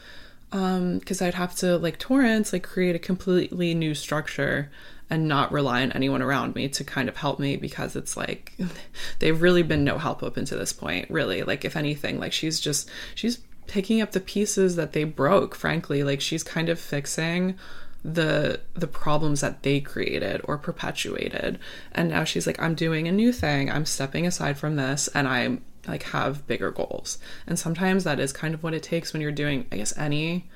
um 0.52 0.98
because 0.98 1.20
I'd 1.20 1.34
have 1.34 1.54
to 1.56 1.76
like 1.78 1.98
Torrance 1.98 2.52
like 2.52 2.62
create 2.62 2.94
a 2.94 3.00
completely 3.00 3.74
new 3.74 3.92
structure 3.94 4.70
and 5.10 5.28
not 5.28 5.52
rely 5.52 5.82
on 5.82 5.92
anyone 5.92 6.22
around 6.22 6.54
me 6.54 6.68
to 6.68 6.84
kind 6.84 7.08
of 7.08 7.16
help 7.16 7.38
me 7.38 7.56
because 7.56 7.94
it's 7.94 8.16
like 8.16 8.56
they've 9.18 9.42
really 9.42 9.62
been 9.62 9.84
no 9.84 9.98
help 9.98 10.22
up 10.22 10.36
until 10.36 10.58
this 10.58 10.72
point 10.72 11.10
really. 11.10 11.42
Like 11.42 11.64
if 11.64 11.76
anything 11.76 12.18
like 12.18 12.32
she's 12.32 12.60
just 12.60 12.90
she's 13.14 13.38
picking 13.66 14.00
up 14.00 14.12
the 14.12 14.20
pieces 14.20 14.76
that 14.76 14.92
they 14.92 15.04
broke 15.04 15.54
frankly. 15.54 16.02
Like 16.02 16.20
she's 16.20 16.42
kind 16.42 16.68
of 16.68 16.78
fixing 16.78 17.58
the 18.02 18.60
the 18.74 18.86
problems 18.86 19.40
that 19.40 19.62
they 19.62 19.80
created 19.80 20.40
or 20.44 20.58
perpetuated. 20.58 21.58
And 21.92 22.08
now 22.08 22.24
she's 22.24 22.46
like 22.46 22.60
I'm 22.60 22.74
doing 22.74 23.06
a 23.06 23.12
new 23.12 23.32
thing. 23.32 23.70
I'm 23.70 23.86
stepping 23.86 24.26
aside 24.26 24.58
from 24.58 24.76
this 24.76 25.08
and 25.08 25.28
I'm 25.28 25.64
like 25.86 26.04
have 26.04 26.46
bigger 26.46 26.70
goals. 26.70 27.18
And 27.46 27.58
sometimes 27.58 28.04
that 28.04 28.20
is 28.20 28.32
kind 28.32 28.54
of 28.54 28.62
what 28.62 28.74
it 28.74 28.82
takes 28.82 29.12
when 29.12 29.20
you're 29.20 29.32
doing 29.32 29.66
I 29.70 29.76
guess 29.76 29.96
any 29.98 30.48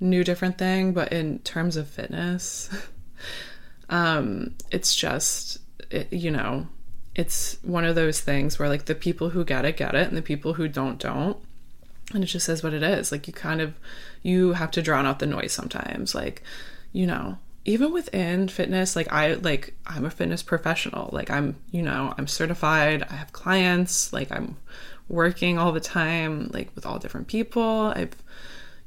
new 0.00 0.24
different 0.24 0.58
thing. 0.58 0.92
But 0.92 1.12
in 1.12 1.38
terms 1.40 1.76
of 1.76 1.88
fitness 1.88 2.70
um 3.90 4.54
it's 4.70 4.94
just 4.94 5.58
it, 5.90 6.12
you 6.12 6.30
know 6.30 6.66
it's 7.14 7.58
one 7.62 7.84
of 7.84 7.94
those 7.94 8.20
things 8.20 8.58
where 8.58 8.68
like 8.68 8.86
the 8.86 8.94
people 8.94 9.30
who 9.30 9.44
get 9.44 9.64
it 9.64 9.76
get 9.76 9.94
it 9.94 10.08
and 10.08 10.16
the 10.16 10.22
people 10.22 10.54
who 10.54 10.68
don't 10.68 10.98
don't. 10.98 11.38
And 12.12 12.22
it 12.22 12.26
just 12.26 12.46
says 12.46 12.62
what 12.62 12.74
it 12.74 12.82
is. 12.82 13.12
Like 13.12 13.26
you 13.26 13.32
kind 13.32 13.60
of 13.60 13.74
you 14.22 14.54
have 14.54 14.70
to 14.72 14.82
drown 14.82 15.06
out 15.06 15.20
the 15.20 15.26
noise 15.26 15.52
sometimes. 15.52 16.14
Like 16.14 16.42
you 16.92 17.06
know 17.06 17.38
even 17.66 17.92
within 17.92 18.46
fitness 18.46 18.94
like 18.94 19.10
i 19.10 19.34
like 19.34 19.74
i'm 19.86 20.04
a 20.04 20.10
fitness 20.10 20.42
professional. 20.42 21.08
Like 21.12 21.30
i'm 21.30 21.56
you 21.70 21.82
know 21.82 22.14
i'm 22.18 22.26
certified. 22.26 23.06
I 23.08 23.14
have 23.14 23.32
clients. 23.32 24.12
Like 24.12 24.32
i'm 24.32 24.56
working 25.08 25.58
all 25.58 25.70
the 25.70 25.80
time 25.80 26.50
like 26.52 26.70
with 26.74 26.84
all 26.84 26.98
different 26.98 27.28
people. 27.28 27.92
I've 27.94 28.16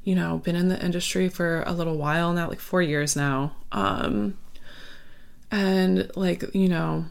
you 0.04 0.14
know 0.14 0.38
been 0.38 0.54
in 0.54 0.68
the 0.68 0.84
industry 0.84 1.30
for 1.30 1.62
a 1.66 1.72
little 1.72 1.96
while 1.96 2.32
now 2.34 2.48
like 2.48 2.60
4 2.60 2.82
years 2.82 3.16
now. 3.16 3.56
Um 3.72 4.36
and 5.50 6.10
like 6.14 6.54
you 6.54 6.68
know 6.68 7.06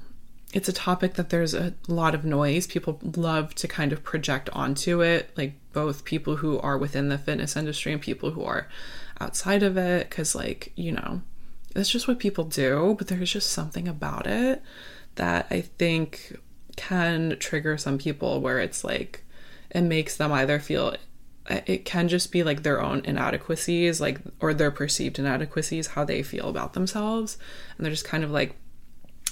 it's 0.54 0.70
a 0.70 0.74
topic 0.74 1.16
that 1.16 1.30
there's 1.30 1.54
a 1.54 1.74
lot 1.88 2.16
of 2.16 2.24
noise. 2.24 2.68
People 2.68 3.00
love 3.04 3.54
to 3.56 3.68
kind 3.68 3.92
of 3.92 4.04
project 4.04 4.50
onto 4.54 5.02
it 5.02 5.30
like 5.36 5.54
both 5.74 6.06
people 6.06 6.38
who 6.38 6.58
are 6.60 6.78
within 6.78 7.10
the 7.10 7.18
fitness 7.18 7.56
industry 7.56 7.92
and 7.92 8.02
people 8.02 8.32
who 8.32 8.44
are 8.44 8.68
outside 9.20 9.64
of 9.64 9.78
it 9.78 10.10
because 10.10 10.36
like 10.36 10.72
you 10.76 10.92
know 10.92 11.22
that's 11.74 11.90
just 11.90 12.08
what 12.08 12.20
people 12.20 12.44
do 12.44 12.96
but 12.98 13.08
there's 13.08 13.32
just 13.32 13.52
something 13.52 13.88
about 13.88 14.28
it 14.28 14.62
that 15.16 15.48
i 15.50 15.62
think 15.62 16.38
can 16.76 17.36
trigger 17.40 17.78
some 17.78 17.98
people 17.98 18.40
where 18.42 18.60
it's 18.60 18.84
like 18.84 19.24
it 19.72 19.82
makes 19.82 20.18
them 20.18 20.32
either 20.32 20.60
feel 20.60 20.96
it 21.50 21.86
can 21.86 22.08
just 22.08 22.32
be 22.32 22.44
like 22.44 22.64
their 22.64 22.82
own 22.82 23.02
inadequacies 23.06 24.02
like 24.02 24.20
or 24.40 24.54
their 24.54 24.72
perceived 24.72 25.20
inadequacies 25.20 25.88
how 25.88 26.04
they 26.04 26.24
feel 26.24 26.50
about 26.50 26.74
themselves. 26.74 27.38
And 27.78 27.86
they're 27.86 27.92
just 27.92 28.06
kind 28.06 28.24
of 28.24 28.32
like 28.32 28.56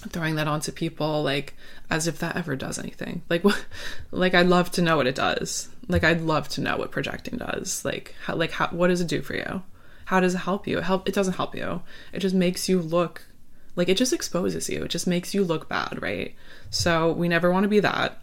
throwing 0.10 0.36
that 0.36 0.48
onto 0.48 0.72
people 0.72 1.24
like 1.24 1.56
as 1.90 2.08
if 2.08 2.20
that 2.20 2.36
ever 2.36 2.56
does 2.56 2.80
anything. 2.80 3.22
Like 3.30 3.44
what 3.44 3.66
like 4.12 4.34
i'd 4.34 4.48
love 4.48 4.72
to 4.72 4.82
know 4.82 4.98
what 4.98 5.08
it 5.08 5.16
does. 5.16 5.70
Like 5.88 6.04
i'd 6.04 6.22
love 6.22 6.48
to 6.50 6.62
know 6.62 6.78
what 6.78 6.92
projecting 6.92 7.38
does. 7.38 7.84
Like 7.84 8.16
how 8.24 8.36
like 8.36 8.52
how 8.52 8.68
what 8.68 8.88
does 8.88 9.02
it 9.02 9.08
do 9.08 9.22
for 9.22 9.36
you? 9.36 9.62
How 10.06 10.20
does 10.20 10.36
it 10.36 10.40
help 10.40 10.68
you? 10.68 10.78
It 10.78 10.84
help 10.84 11.08
it 11.08 11.16
doesn't 11.16 11.36
help 11.36 11.56
you. 11.56 11.82
It 12.14 12.20
just 12.20 12.36
makes 12.36 12.70
you 12.70 12.82
look 12.82 13.26
like 13.76 13.90
it 13.90 13.98
just 13.98 14.14
exposes 14.14 14.70
you. 14.70 14.84
It 14.84 14.90
just 14.90 15.08
makes 15.08 15.34
you 15.34 15.44
look 15.44 15.68
bad 15.68 16.02
right? 16.02 16.34
So 16.70 17.12
we 17.12 17.28
never 17.28 17.52
want 17.52 17.64
to 17.64 17.70
be 17.70 17.82
that. 17.82 18.22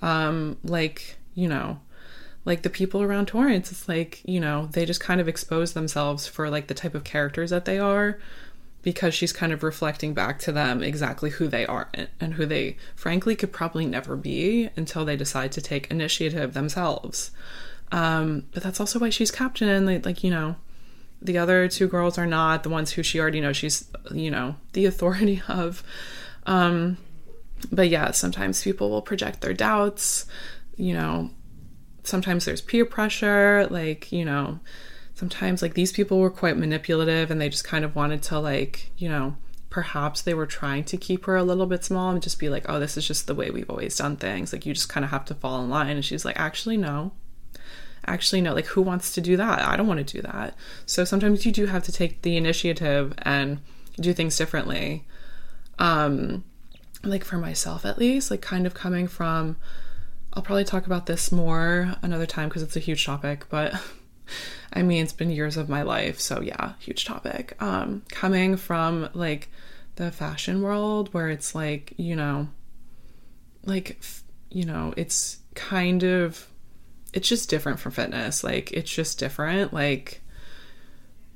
Um 0.00 0.58
like 0.62 1.16
you 1.34 1.48
know 1.48 1.80
like 2.44 2.62
the 2.62 2.70
people 2.70 3.02
around 3.02 3.26
Torrance, 3.26 3.70
it's 3.70 3.88
like, 3.88 4.20
you 4.24 4.40
know, 4.40 4.68
they 4.72 4.84
just 4.84 5.00
kind 5.00 5.20
of 5.20 5.28
expose 5.28 5.72
themselves 5.72 6.26
for 6.26 6.50
like 6.50 6.66
the 6.66 6.74
type 6.74 6.94
of 6.94 7.04
characters 7.04 7.50
that 7.50 7.64
they 7.64 7.78
are 7.78 8.18
because 8.82 9.14
she's 9.14 9.32
kind 9.32 9.52
of 9.52 9.62
reflecting 9.62 10.12
back 10.12 10.40
to 10.40 10.50
them 10.50 10.82
exactly 10.82 11.30
who 11.30 11.46
they 11.46 11.64
are 11.66 11.88
and 12.20 12.34
who 12.34 12.44
they 12.44 12.76
frankly 12.96 13.36
could 13.36 13.52
probably 13.52 13.86
never 13.86 14.16
be 14.16 14.68
until 14.76 15.04
they 15.04 15.16
decide 15.16 15.52
to 15.52 15.60
take 15.60 15.88
initiative 15.90 16.52
themselves. 16.52 17.30
Um, 17.92 18.46
but 18.52 18.62
that's 18.62 18.80
also 18.80 18.98
why 18.98 19.10
she's 19.10 19.30
captain 19.30 19.68
and 19.68 19.86
like, 19.86 20.04
like, 20.04 20.24
you 20.24 20.30
know, 20.30 20.56
the 21.20 21.38
other 21.38 21.68
two 21.68 21.86
girls 21.86 22.18
are 22.18 22.26
not 22.26 22.64
the 22.64 22.68
ones 22.68 22.90
who 22.90 23.04
she 23.04 23.20
already 23.20 23.40
knows 23.40 23.56
she's, 23.56 23.88
you 24.10 24.30
know, 24.30 24.56
the 24.72 24.86
authority 24.86 25.40
of. 25.48 25.84
Um, 26.46 26.96
but 27.70 27.88
yeah, 27.88 28.10
sometimes 28.10 28.64
people 28.64 28.90
will 28.90 29.02
project 29.02 29.42
their 29.42 29.54
doubts, 29.54 30.26
you 30.76 30.94
know, 30.94 31.30
sometimes 32.04 32.44
there's 32.44 32.60
peer 32.60 32.84
pressure, 32.84 33.66
like, 33.70 34.10
you 34.12 34.24
know, 34.24 34.60
sometimes 35.14 35.62
like 35.62 35.74
these 35.74 35.92
people 35.92 36.18
were 36.18 36.30
quite 36.30 36.56
manipulative 36.56 37.30
and 37.30 37.40
they 37.40 37.48
just 37.48 37.64
kind 37.64 37.84
of 37.84 37.94
wanted 37.94 38.22
to 38.22 38.38
like, 38.38 38.90
you 38.96 39.08
know, 39.08 39.36
perhaps 39.72 40.20
they 40.20 40.34
were 40.34 40.46
trying 40.46 40.84
to 40.84 40.98
keep 40.98 41.24
her 41.24 41.34
a 41.34 41.42
little 41.42 41.64
bit 41.64 41.82
small 41.82 42.10
and 42.10 42.22
just 42.22 42.38
be 42.38 42.50
like, 42.50 42.66
"Oh, 42.68 42.78
this 42.78 42.98
is 42.98 43.08
just 43.08 43.26
the 43.26 43.34
way 43.34 43.50
we've 43.50 43.70
always 43.70 43.96
done 43.96 44.16
things. 44.16 44.52
Like 44.52 44.66
you 44.66 44.74
just 44.74 44.90
kind 44.90 45.02
of 45.02 45.10
have 45.10 45.24
to 45.26 45.34
fall 45.34 45.62
in 45.62 45.70
line." 45.70 45.96
And 45.96 46.04
she's 46.04 46.26
like, 46.26 46.38
"Actually, 46.38 46.76
no." 46.76 47.12
Actually, 48.06 48.42
no. 48.42 48.52
Like 48.52 48.66
who 48.66 48.82
wants 48.82 49.14
to 49.14 49.22
do 49.22 49.36
that? 49.38 49.62
I 49.62 49.76
don't 49.76 49.86
want 49.86 50.06
to 50.06 50.16
do 50.16 50.22
that. 50.22 50.54
So 50.84 51.04
sometimes 51.04 51.46
you 51.46 51.52
do 51.52 51.66
have 51.66 51.84
to 51.84 51.92
take 51.92 52.20
the 52.20 52.36
initiative 52.36 53.14
and 53.22 53.60
do 53.96 54.12
things 54.12 54.36
differently. 54.36 55.06
Um 55.78 56.44
like 57.04 57.24
for 57.24 57.38
myself 57.38 57.86
at 57.86 57.98
least, 57.98 58.30
like 58.30 58.42
kind 58.42 58.66
of 58.66 58.74
coming 58.74 59.08
from 59.08 59.56
I'll 60.34 60.42
probably 60.42 60.64
talk 60.64 60.86
about 60.86 61.06
this 61.06 61.30
more 61.30 61.94
another 62.02 62.26
time 62.26 62.48
because 62.48 62.62
it's 62.62 62.76
a 62.76 62.80
huge 62.80 63.04
topic, 63.04 63.46
but 63.48 63.74
I 64.72 64.82
mean, 64.82 65.02
it's 65.02 65.12
been 65.12 65.30
years 65.30 65.56
of 65.56 65.68
my 65.68 65.82
life, 65.82 66.18
so 66.20 66.40
yeah, 66.40 66.72
huge 66.78 67.04
topic. 67.04 67.56
Um 67.60 68.02
coming 68.10 68.56
from 68.56 69.08
like 69.14 69.50
the 69.96 70.10
fashion 70.10 70.62
world 70.62 71.12
where 71.12 71.28
it's 71.28 71.54
like, 71.54 71.92
you 71.96 72.16
know, 72.16 72.48
like 73.64 74.00
you 74.50 74.64
know, 74.64 74.94
it's 74.96 75.38
kind 75.54 76.02
of 76.02 76.48
it's 77.12 77.28
just 77.28 77.50
different 77.50 77.78
from 77.78 77.92
fitness. 77.92 78.42
Like 78.42 78.72
it's 78.72 78.90
just 78.90 79.18
different. 79.18 79.72
Like 79.72 80.21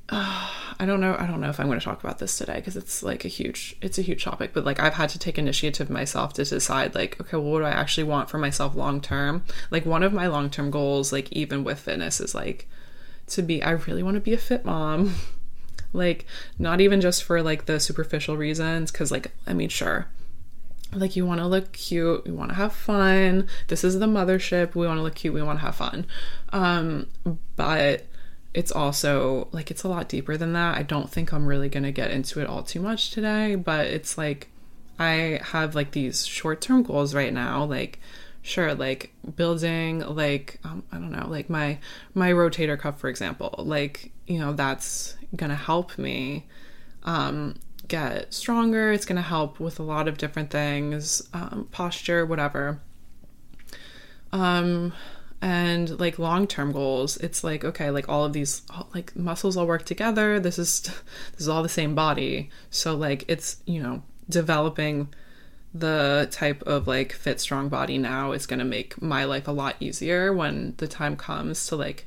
uh, 0.09 0.51
I 0.79 0.85
don't 0.85 1.01
know. 1.01 1.17
I 1.19 1.27
don't 1.27 1.41
know 1.41 1.49
if 1.49 1.59
I'm 1.59 1.67
going 1.67 1.79
to 1.79 1.85
talk 1.85 2.05
about 2.05 2.19
this 2.19 2.37
today 2.37 2.57
because 2.57 2.77
it's 2.77 3.03
like 3.03 3.25
a 3.25 3.29
huge, 3.29 3.77
it's 3.81 3.99
a 3.99 4.03
huge 4.03 4.25
topic. 4.25 4.53
But 4.53 4.65
like 4.65 4.79
I've 4.79 4.95
had 4.95 5.09
to 5.11 5.19
take 5.19 5.39
initiative 5.39 5.89
myself 5.89 6.35
to 6.35 6.45
decide, 6.45 6.95
like, 6.95 7.19
okay, 7.21 7.37
well, 7.39 7.51
what 7.51 7.59
do 7.61 7.65
I 7.65 7.71
actually 7.71 8.05
want 8.05 8.29
for 8.29 8.37
myself 8.37 8.75
long 8.75 9.01
term? 9.01 9.43
Like 9.71 9.87
one 9.87 10.03
of 10.03 10.13
my 10.13 10.27
long 10.27 10.51
term 10.51 10.71
goals, 10.71 11.13
like 11.13 11.33
even 11.33 11.65
with 11.65 11.79
fitness, 11.81 12.21
is 12.21 12.35
like 12.35 12.69
to 13.29 13.43
be. 13.43 13.63
I 13.63 13.71
really 13.71 14.03
want 14.03 14.17
to 14.17 14.21
be 14.21 14.35
a 14.35 14.39
fit 14.39 14.65
mom. 14.65 15.15
like 15.93 16.27
not 16.59 16.81
even 16.83 17.01
just 17.01 17.25
for 17.25 17.43
like 17.43 17.65
the 17.65 17.81
superficial 17.81 18.37
reasons, 18.37 18.93
because 18.93 19.11
like 19.11 19.33
I 19.47 19.55
mean, 19.55 19.71
sure, 19.71 20.09
like 20.93 21.17
you 21.17 21.27
want 21.27 21.41
to 21.41 21.47
look 21.47 21.73
cute 21.73 22.27
you 22.27 22.35
want 22.35 22.51
to 22.51 22.55
have 22.55 22.73
fun 22.73 23.49
this 23.69 23.83
is 23.83 23.99
the 23.99 24.07
mothership 24.07 24.75
we 24.75 24.87
want 24.87 24.99
to 24.99 25.03
look 25.03 25.15
cute 25.15 25.35
we 25.35 25.43
want 25.43 25.59
to 25.59 25.65
have 25.65 25.75
fun 25.75 26.07
um 26.53 27.07
but 27.57 28.07
it's 28.57 28.73
also 28.73 29.49
like 29.53 29.71
it's 29.71 29.85
a 29.85 29.89
lot 29.89 30.09
deeper 30.09 30.39
than 30.39 30.55
that. 30.55 30.79
I 30.79 30.83
don't 30.83 31.11
think 31.11 31.31
I'm 31.31 31.47
really 31.47 31.69
going 31.69 31.83
to 31.83 31.93
get 31.93 32.11
into 32.11 32.41
it 32.41 32.47
all 32.47 32.63
too 32.63 32.81
much 32.81 33.11
today, 33.11 33.55
but 33.55 33.87
it's 33.87 34.17
like 34.17 34.49
I 34.99 35.41
have 35.43 35.75
like 35.75 35.91
these 35.91 36.27
short-term 36.27 36.83
goals 36.83 37.15
right 37.15 37.35
now 37.35 37.65
like 37.67 38.01
sure 38.41 38.75
like 38.75 39.13
building 39.37 39.99
like 40.01 40.59
um, 40.65 40.83
I 40.91 40.97
don't 40.97 41.13
know, 41.13 41.29
like 41.29 41.51
my 41.51 41.79
my 42.15 42.33
rotator 42.33 42.79
cuff 42.79 42.99
for 42.99 43.11
example. 43.11 43.55
Like, 43.59 44.11
you 44.27 44.39
know, 44.39 44.55
that's 44.55 45.19
to 45.51 45.57
help 45.57 45.99
me 45.99 46.47
um 47.05 47.57
get 47.87 48.33
stronger. 48.33 48.91
It's 48.91 49.05
to 49.17 49.23
help 49.23 49.61
with 49.61 49.79
a 49.79 49.83
lot 49.83 50.09
of 50.09 50.17
different 50.17 50.49
things, 50.49 51.29
um, 51.35 51.69
posture, 51.73 52.25
whatever. 52.25 52.81
Um 54.33 54.95
and 55.43 55.99
like 56.00 56.19
long-term 56.19 56.73
goals 56.73 57.19
it's 57.19 57.45
like 57.45 57.62
okay 57.62 57.90
like 57.90 58.09
all 58.09 58.25
of 58.25 58.33
these 58.33 58.62
like 58.95 59.14
muscles 59.16 59.57
all 59.57 59.66
work 59.66 59.85
together. 59.85 60.40
This 60.40 60.59
is 60.59 60.81
this 61.33 61.40
is 61.40 61.49
all 61.49 61.62
the 61.62 61.69
same 61.69 61.95
body. 61.95 62.50
So 62.71 62.95
like 62.97 63.25
it's 63.28 63.57
you 63.66 63.83
know 63.83 64.02
developing 64.28 65.09
the 65.75 66.26
type 66.31 66.62
of 66.62 66.87
like 66.87 67.12
fit 67.12 67.40
strong 67.40 67.69
body 67.69 67.99
now 67.99 68.33
is 68.33 68.47
going 68.47 68.59
to 68.59 68.64
make 68.64 69.00
my 69.02 69.25
life 69.25 69.47
a 69.47 69.52
lot 69.52 69.76
easier 69.78 70.33
when 70.33 70.75
the 70.78 70.88
time 70.88 71.16
comes 71.16 71.66
to 71.66 71.76
like 71.76 72.07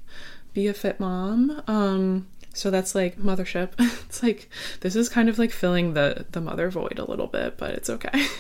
be 0.54 0.68
a 0.68 0.74
fit 0.74 1.00
mom. 1.00 1.62
Um 1.68 2.28
so 2.54 2.72
that's 2.72 2.96
like 2.96 3.18
mothership. 3.18 3.72
It's 4.10 4.24
like 4.24 4.50
this 4.80 4.96
is 4.96 5.08
kind 5.08 5.30
of 5.30 5.38
like 5.38 5.52
filling 5.52 5.94
the 5.94 6.26
the 6.32 6.42
mother 6.42 6.70
void 6.72 6.98
a 6.98 7.06
little 7.06 7.28
bit 7.28 7.58
but 7.58 7.72
it's 7.72 7.90
okay. 7.90 8.28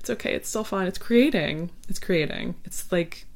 It's 0.00 0.08
okay. 0.08 0.32
It's 0.32 0.48
still 0.48 0.64
fun. 0.64 0.86
It's 0.86 0.96
creating. 0.96 1.70
It's 1.90 1.98
creating. 1.98 2.54
It's 2.64 2.90
like 2.90 3.26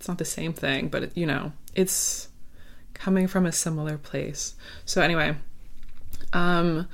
it's 0.00 0.08
not 0.08 0.18
the 0.18 0.24
same 0.24 0.52
thing 0.52 0.88
but 0.88 1.04
it, 1.04 1.16
you 1.16 1.26
know 1.26 1.52
it's 1.76 2.28
coming 2.94 3.28
from 3.28 3.46
a 3.46 3.52
similar 3.52 3.96
place 3.96 4.54
so 4.84 5.00
anyway 5.00 5.36
um 6.32 6.88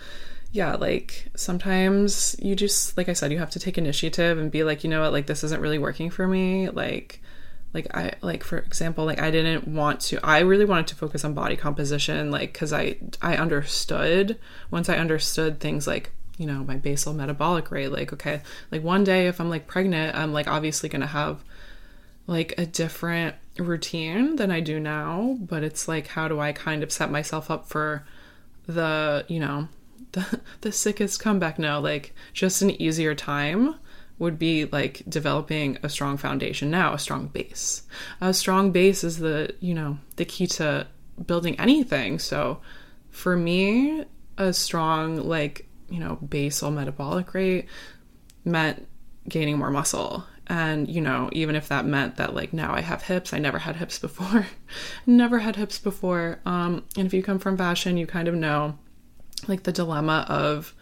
yeah, 0.57 0.75
like 0.75 1.27
sometimes 1.35 2.35
you 2.41 2.57
just, 2.57 2.97
like 2.97 3.11
I 3.11 3.13
said, 3.13 3.31
you 3.31 3.39
have 3.39 3.51
to 3.51 3.61
take 3.61 3.77
initiative 3.77 4.39
and 4.39 4.51
be 4.51 4.65
like, 4.65 4.85
you 4.85 4.91
know 4.91 5.03
what, 5.03 5.13
like 5.13 5.27
this 5.27 5.45
isn't 5.45 5.61
really 5.61 5.79
working 5.79 6.09
for 6.09 6.27
me. 6.27 6.71
Like, 6.71 7.21
like 7.75 7.95
I, 7.95 8.13
like 8.23 8.43
for 8.43 8.57
example, 8.59 9.05
like 9.05 9.21
I 9.21 9.31
didn't 9.31 9.69
want 9.69 10.01
to, 10.03 10.25
I 10.25 10.39
really 10.41 10.65
wanted 10.65 10.87
to 10.89 10.95
focus 10.95 11.27
on 11.27 11.35
body 11.35 11.57
composition, 11.57 12.31
like, 12.31 12.55
cause 12.55 12.73
I, 12.73 12.97
I 13.21 13.37
understood, 13.37 14.39
once 14.71 14.89
I 14.89 14.97
understood 14.97 15.61
things 15.61 15.87
like, 15.87 16.11
you 16.39 16.47
know, 16.47 16.65
my 16.65 16.77
basal 16.77 17.13
metabolic 17.13 17.71
rate, 17.71 17.89
like, 17.93 18.15
okay, 18.15 18.41
like 18.71 18.83
one 18.83 19.05
day 19.05 19.27
if 19.27 19.41
I'm 19.41 19.51
like 19.51 19.67
pregnant, 19.67 20.17
I'm 20.17 20.33
like 20.33 20.49
obviously 20.49 20.89
gonna 20.89 21.07
have 21.07 21.45
like 22.27 22.55
a 22.59 22.67
different 22.67 23.37
routine 23.59 24.37
than 24.37 24.51
I 24.51 24.61
do 24.61 24.81
now, 24.81 25.37
but 25.41 25.63
it's 25.63 25.89
like, 25.89 26.09
how 26.09 26.29
do 26.29 26.41
I 26.41 26.53
kind 26.53 26.83
of 26.83 26.93
set 26.93 27.11
myself 27.11 27.51
up 27.51 27.69
for 27.69 28.07
the, 28.67 29.25
you 29.29 29.41
know, 29.41 29.69
the, 30.13 30.41
the 30.63 30.73
sickest 30.73 31.21
comeback? 31.21 31.59
Now 31.59 31.79
like 31.81 32.15
just 32.33 32.63
an 32.63 32.71
easier 32.83 33.15
time 33.15 33.77
would 34.19 34.39
be 34.39 34.65
like 34.67 35.03
developing 35.09 35.79
a 35.83 35.89
strong 35.89 36.17
foundation 36.17 36.71
now 36.71 36.95
a 36.95 36.99
strong 36.99 37.29
base. 37.29 37.83
A 38.21 38.33
strong 38.33 38.73
base 38.73 39.05
is 39.05 39.19
the 39.19 39.55
you 39.61 39.75
know 39.75 39.99
the 40.17 40.25
key 40.25 40.47
to 40.47 40.87
building 41.27 41.59
anything. 41.61 42.19
So 42.19 42.61
for 43.11 43.37
me 43.37 44.05
a 44.39 44.53
strong 44.53 45.29
like 45.29 45.69
you 45.91 46.01
know 46.01 46.17
basal 46.17 46.71
metabolic 46.71 47.35
rate 47.35 47.67
meant 48.45 48.87
gaining 49.29 49.59
more 49.59 49.71
muscle 49.71 50.25
and 50.49 50.89
you 50.89 51.01
know 51.01 51.29
even 51.33 51.57
if 51.57 51.69
that 51.69 51.85
meant 51.85 52.17
that 52.17 52.35
like 52.35 52.53
now 52.53 52.73
i 52.73 52.81
have 52.81 53.03
hips 53.03 53.33
i 53.33 53.39
never 53.39 53.59
had 53.59 53.77
hips 53.77 53.99
before. 53.99 54.47
Never 55.07 55.39
had 55.39 55.57
hips 55.57 55.79
before. 55.79 56.41
Um 56.45 56.85
and 56.97 57.07
if 57.07 57.15
you 57.15 57.23
come 57.23 57.39
from 57.39 57.57
fashion 57.57 57.97
you 57.97 58.07
kind 58.07 58.29
of 58.29 58.35
know 58.35 58.79
like 59.49 59.63
the 59.63 59.73
dilemma 59.73 60.25
of 60.29 60.75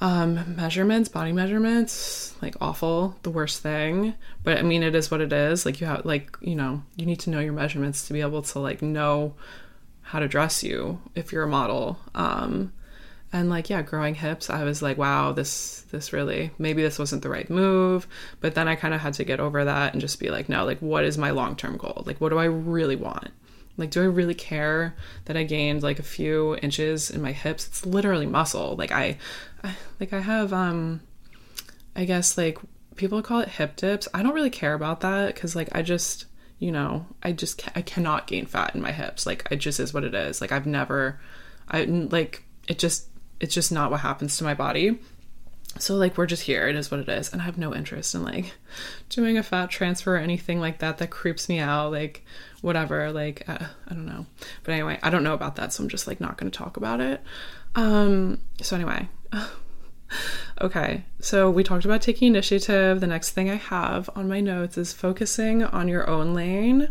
um 0.00 0.56
measurements 0.56 1.08
body 1.08 1.32
measurements 1.32 2.34
like 2.42 2.56
awful 2.60 3.16
the 3.22 3.30
worst 3.30 3.62
thing. 3.62 4.14
But 4.42 4.58
i 4.58 4.62
mean 4.62 4.82
it 4.82 4.94
is 4.94 5.10
what 5.10 5.20
it 5.20 5.32
is. 5.32 5.64
Like 5.66 5.80
you 5.80 5.86
have 5.86 6.04
like 6.04 6.36
you 6.40 6.54
know 6.56 6.82
you 6.96 7.06
need 7.06 7.20
to 7.20 7.30
know 7.30 7.40
your 7.40 7.52
measurements 7.52 8.06
to 8.08 8.12
be 8.12 8.20
able 8.20 8.42
to 8.42 8.58
like 8.58 8.82
know 8.82 9.34
how 10.02 10.18
to 10.18 10.28
dress 10.28 10.62
you 10.62 11.00
if 11.14 11.32
you're 11.32 11.44
a 11.44 11.48
model. 11.48 11.98
Um 12.14 12.72
and 13.34 13.50
like 13.50 13.68
yeah 13.68 13.82
growing 13.82 14.14
hips 14.14 14.48
i 14.48 14.64
was 14.64 14.80
like 14.80 14.96
wow 14.96 15.32
this 15.32 15.82
this 15.90 16.12
really 16.12 16.50
maybe 16.56 16.82
this 16.82 16.98
wasn't 16.98 17.20
the 17.22 17.28
right 17.28 17.50
move 17.50 18.06
but 18.40 18.54
then 18.54 18.68
i 18.68 18.74
kind 18.74 18.94
of 18.94 19.00
had 19.00 19.12
to 19.12 19.24
get 19.24 19.40
over 19.40 19.64
that 19.64 19.92
and 19.92 20.00
just 20.00 20.18
be 20.18 20.30
like 20.30 20.48
no 20.48 20.64
like 20.64 20.78
what 20.78 21.04
is 21.04 21.18
my 21.18 21.30
long-term 21.30 21.76
goal 21.76 22.02
like 22.06 22.20
what 22.20 22.30
do 22.30 22.38
i 22.38 22.44
really 22.44 22.96
want 22.96 23.30
like, 23.76 23.90
do 23.90 24.02
I 24.02 24.06
really 24.06 24.34
care 24.34 24.94
that 25.24 25.36
I 25.36 25.42
gained 25.42 25.82
like 25.82 25.98
a 25.98 26.04
few 26.04 26.56
inches 26.62 27.10
in 27.10 27.20
my 27.20 27.32
hips? 27.32 27.66
It's 27.66 27.84
literally 27.84 28.26
muscle. 28.26 28.76
Like 28.76 28.92
I, 28.92 29.18
I 29.62 29.74
like 29.98 30.12
I 30.12 30.20
have 30.20 30.52
um 30.52 31.00
I 31.96 32.04
guess 32.04 32.38
like 32.38 32.58
people 32.94 33.20
call 33.22 33.40
it 33.40 33.48
hip 33.48 33.76
dips. 33.76 34.06
I 34.14 34.22
don't 34.22 34.34
really 34.34 34.50
care 34.50 34.74
about 34.74 35.00
that 35.00 35.34
cuz 35.34 35.56
like 35.56 35.68
I 35.72 35.82
just, 35.82 36.26
you 36.58 36.70
know, 36.70 37.06
I 37.22 37.32
just 37.32 37.58
ca- 37.58 37.72
I 37.74 37.82
cannot 37.82 38.28
gain 38.28 38.46
fat 38.46 38.74
in 38.74 38.82
my 38.82 38.92
hips. 38.92 39.26
Like 39.26 39.46
it 39.50 39.56
just 39.56 39.80
is 39.80 39.92
what 39.92 40.04
it 40.04 40.14
is. 40.14 40.40
Like 40.40 40.52
I've 40.52 40.66
never 40.66 41.18
I 41.68 41.82
like 41.84 42.44
it 42.68 42.78
just 42.78 43.08
it's 43.44 43.54
just 43.54 43.70
not 43.70 43.90
what 43.90 44.00
happens 44.00 44.38
to 44.38 44.44
my 44.44 44.54
body. 44.54 44.98
So 45.78 45.96
like 45.96 46.16
we're 46.16 46.24
just 46.24 46.44
here. 46.44 46.66
It 46.66 46.76
is 46.76 46.90
what 46.90 47.00
it 47.00 47.08
is. 47.10 47.30
And 47.30 47.42
i 47.42 47.44
have 47.44 47.58
no 47.58 47.74
interest 47.74 48.14
in 48.14 48.24
like 48.24 48.54
doing 49.10 49.36
a 49.36 49.42
fat 49.42 49.70
transfer 49.70 50.16
or 50.16 50.18
anything 50.18 50.60
like 50.60 50.78
that 50.78 50.96
that 50.96 51.10
creeps 51.10 51.46
me 51.46 51.58
out 51.58 51.92
like 51.92 52.24
whatever 52.62 53.12
like 53.12 53.46
uh, 53.46 53.66
i 53.86 53.94
don't 53.94 54.06
know. 54.06 54.24
But 54.62 54.72
anyway 54.72 54.98
i 55.02 55.10
don't 55.10 55.24
know 55.24 55.34
about 55.34 55.56
that 55.56 55.74
so 55.74 55.82
i'm 55.82 55.90
just 55.90 56.06
like 56.06 56.22
not 56.22 56.38
going 56.38 56.50
to 56.50 56.58
talk 56.58 56.78
about 56.78 57.00
it. 57.00 57.20
Um 57.74 58.38
so 58.62 58.76
anyway 58.76 59.08
okay. 60.62 61.04
So 61.20 61.50
we 61.50 61.62
talked 61.62 61.84
about 61.84 62.00
taking 62.00 62.28
initiative. 62.28 63.00
The 63.00 63.06
next 63.06 63.32
thing 63.32 63.50
i 63.50 63.56
have 63.56 64.08
on 64.16 64.26
my 64.26 64.40
notes 64.40 64.78
is 64.78 64.94
focusing 64.94 65.62
on 65.62 65.86
your 65.86 66.08
own 66.08 66.32
lane. 66.32 66.88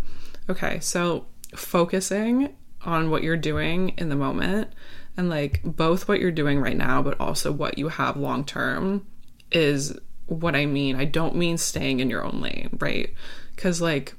Okay 0.48 0.80
so 0.82 1.26
focusing 1.56 2.56
on 2.84 3.10
what 3.10 3.24
you're 3.24 3.38
doing 3.38 3.90
in 3.98 4.10
the 4.10 4.16
moment 4.16 4.70
and 5.18 5.30
like 5.30 5.62
both 5.64 6.08
what 6.08 6.20
you're 6.20 6.32
doing 6.32 6.60
right 6.60 6.78
now 6.78 7.02
but 7.02 7.20
also 7.20 7.52
what 7.52 7.78
you 7.78 7.90
have 7.90 8.18
long 8.18 8.44
term 8.44 9.06
is 9.52 9.98
what 10.26 10.56
I 10.56 10.66
mean. 10.66 10.96
I 10.96 11.06
don't 11.06 11.36
mean 11.36 11.58
staying 11.58 12.00
in 12.00 12.10
your 12.10 12.24
own 12.24 12.42
lane, 12.42 12.70
right? 12.80 13.14
Cuz 13.58 13.82
like 13.82 14.16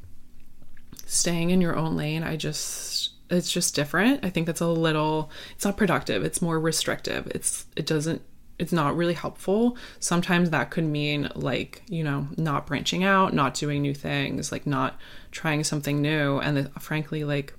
staying 1.06 1.50
in 1.50 1.60
your 1.60 1.76
own 1.76 1.96
lane, 1.96 2.22
I 2.22 2.36
just 2.36 3.10
it's 3.30 3.50
just 3.50 3.74
different. 3.74 4.24
I 4.24 4.30
think 4.30 4.46
that's 4.46 4.60
a 4.60 4.66
little 4.68 5.30
it's 5.54 5.64
not 5.64 5.76
productive. 5.76 6.24
It's 6.24 6.42
more 6.42 6.60
restrictive. 6.60 7.26
It's 7.34 7.66
it 7.76 7.86
doesn't 7.86 8.22
it's 8.58 8.72
not 8.72 8.96
really 8.96 9.14
helpful. 9.14 9.76
Sometimes 9.98 10.50
that 10.50 10.70
could 10.70 10.84
mean 10.84 11.28
like, 11.34 11.82
you 11.88 12.04
know, 12.04 12.28
not 12.36 12.66
branching 12.66 13.02
out, 13.02 13.34
not 13.34 13.54
doing 13.54 13.82
new 13.82 13.94
things, 13.94 14.52
like 14.52 14.66
not 14.66 14.96
trying 15.32 15.64
something 15.64 16.00
new 16.00 16.38
and 16.38 16.56
the, 16.56 16.80
frankly 16.80 17.24
like 17.24 17.54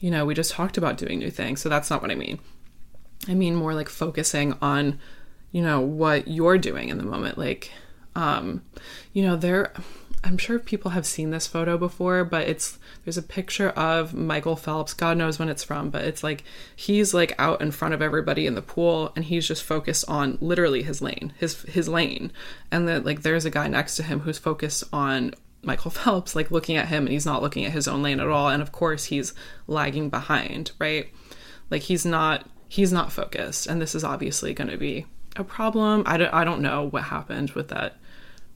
you 0.00 0.10
know, 0.10 0.26
we 0.26 0.34
just 0.34 0.52
talked 0.52 0.76
about 0.76 0.98
doing 0.98 1.18
new 1.18 1.30
things. 1.30 1.60
So 1.62 1.68
that's 1.68 1.88
not 1.88 2.02
what 2.02 2.10
I 2.10 2.14
mean. 2.14 2.38
I 3.28 3.34
mean 3.34 3.54
more 3.54 3.74
like 3.74 3.88
focusing 3.88 4.56
on, 4.60 4.98
you 5.52 5.62
know, 5.62 5.80
what 5.80 6.28
you're 6.28 6.58
doing 6.58 6.88
in 6.88 6.98
the 6.98 7.04
moment. 7.04 7.38
Like, 7.38 7.70
um, 8.14 8.62
you 9.12 9.22
know, 9.22 9.36
there 9.36 9.72
I'm 10.24 10.38
sure 10.38 10.58
people 10.58 10.92
have 10.92 11.04
seen 11.04 11.30
this 11.30 11.46
photo 11.46 11.76
before, 11.76 12.24
but 12.24 12.48
it's 12.48 12.78
there's 13.04 13.18
a 13.18 13.22
picture 13.22 13.68
of 13.70 14.14
Michael 14.14 14.56
Phelps. 14.56 14.94
God 14.94 15.18
knows 15.18 15.38
when 15.38 15.50
it's 15.50 15.62
from, 15.62 15.90
but 15.90 16.04
it's 16.04 16.24
like 16.24 16.44
he's 16.74 17.12
like 17.12 17.34
out 17.38 17.60
in 17.60 17.70
front 17.70 17.92
of 17.92 18.00
everybody 18.00 18.46
in 18.46 18.54
the 18.54 18.62
pool 18.62 19.12
and 19.14 19.26
he's 19.26 19.46
just 19.46 19.62
focused 19.62 20.06
on 20.08 20.38
literally 20.40 20.82
his 20.82 21.02
lane, 21.02 21.34
his 21.38 21.62
his 21.62 21.88
lane. 21.88 22.32
And 22.70 22.88
then 22.88 23.04
like 23.04 23.20
there's 23.20 23.44
a 23.44 23.50
guy 23.50 23.68
next 23.68 23.96
to 23.96 24.02
him 24.02 24.20
who's 24.20 24.38
focused 24.38 24.84
on 24.94 25.34
Michael 25.62 25.90
Phelps, 25.90 26.34
like 26.34 26.50
looking 26.50 26.76
at 26.76 26.88
him 26.88 27.04
and 27.04 27.12
he's 27.12 27.26
not 27.26 27.42
looking 27.42 27.66
at 27.66 27.72
his 27.72 27.86
own 27.86 28.02
lane 28.02 28.18
at 28.20 28.28
all. 28.28 28.48
And 28.48 28.62
of 28.62 28.72
course 28.72 29.04
he's 29.04 29.34
lagging 29.66 30.08
behind, 30.08 30.72
right? 30.78 31.12
Like 31.70 31.82
he's 31.82 32.06
not 32.06 32.48
he's 32.74 32.92
not 32.92 33.12
focused 33.12 33.68
and 33.68 33.80
this 33.80 33.94
is 33.94 34.02
obviously 34.02 34.52
going 34.52 34.68
to 34.68 34.76
be 34.76 35.06
a 35.36 35.44
problem. 35.44 36.02
I 36.06 36.16
don't, 36.16 36.34
I 36.34 36.42
don't 36.42 36.60
know 36.60 36.88
what 36.88 37.04
happened 37.04 37.52
with 37.52 37.68
that 37.68 37.98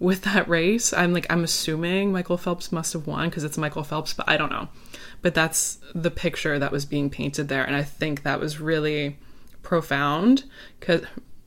with 0.01 0.23
that 0.23 0.49
race. 0.49 0.93
I'm 0.93 1.13
like 1.13 1.27
i'm 1.31 1.45
assuming 1.45 2.11
michael 2.11 2.37
phelps 2.37 2.73
must 2.73 2.93
have 2.95 3.07
won 3.07 3.29
because 3.29 3.45
it's 3.45 3.57
michael 3.57 3.85
phelps 3.85 4.13
but 4.13 4.29
i 4.29 4.37
don't 4.37 4.51
know. 4.51 4.69
But 5.23 5.35
that's 5.35 5.79
the 5.95 6.11
picture 6.11 6.59
that 6.59 6.73
was 6.73 6.85
being 6.85 7.11
painted 7.11 7.47
there 7.47 7.63
and 7.65 7.77
i 7.77 7.85
think 7.85 8.25
that 8.25 8.41
was 8.41 8.61
really 8.61 9.19
profound 9.63 10.43
because 10.81 11.03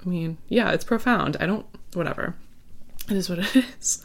i 0.06 0.08
mean 0.08 0.38
yeah 0.48 0.72
it's 0.72 0.86
profound. 0.86 1.36
I 1.42 1.48
don't 1.48 1.66
whatever. 1.94 2.36
It 3.10 3.18
is 3.18 3.30
what 3.30 3.40
it 3.40 3.54
is. 3.82 4.02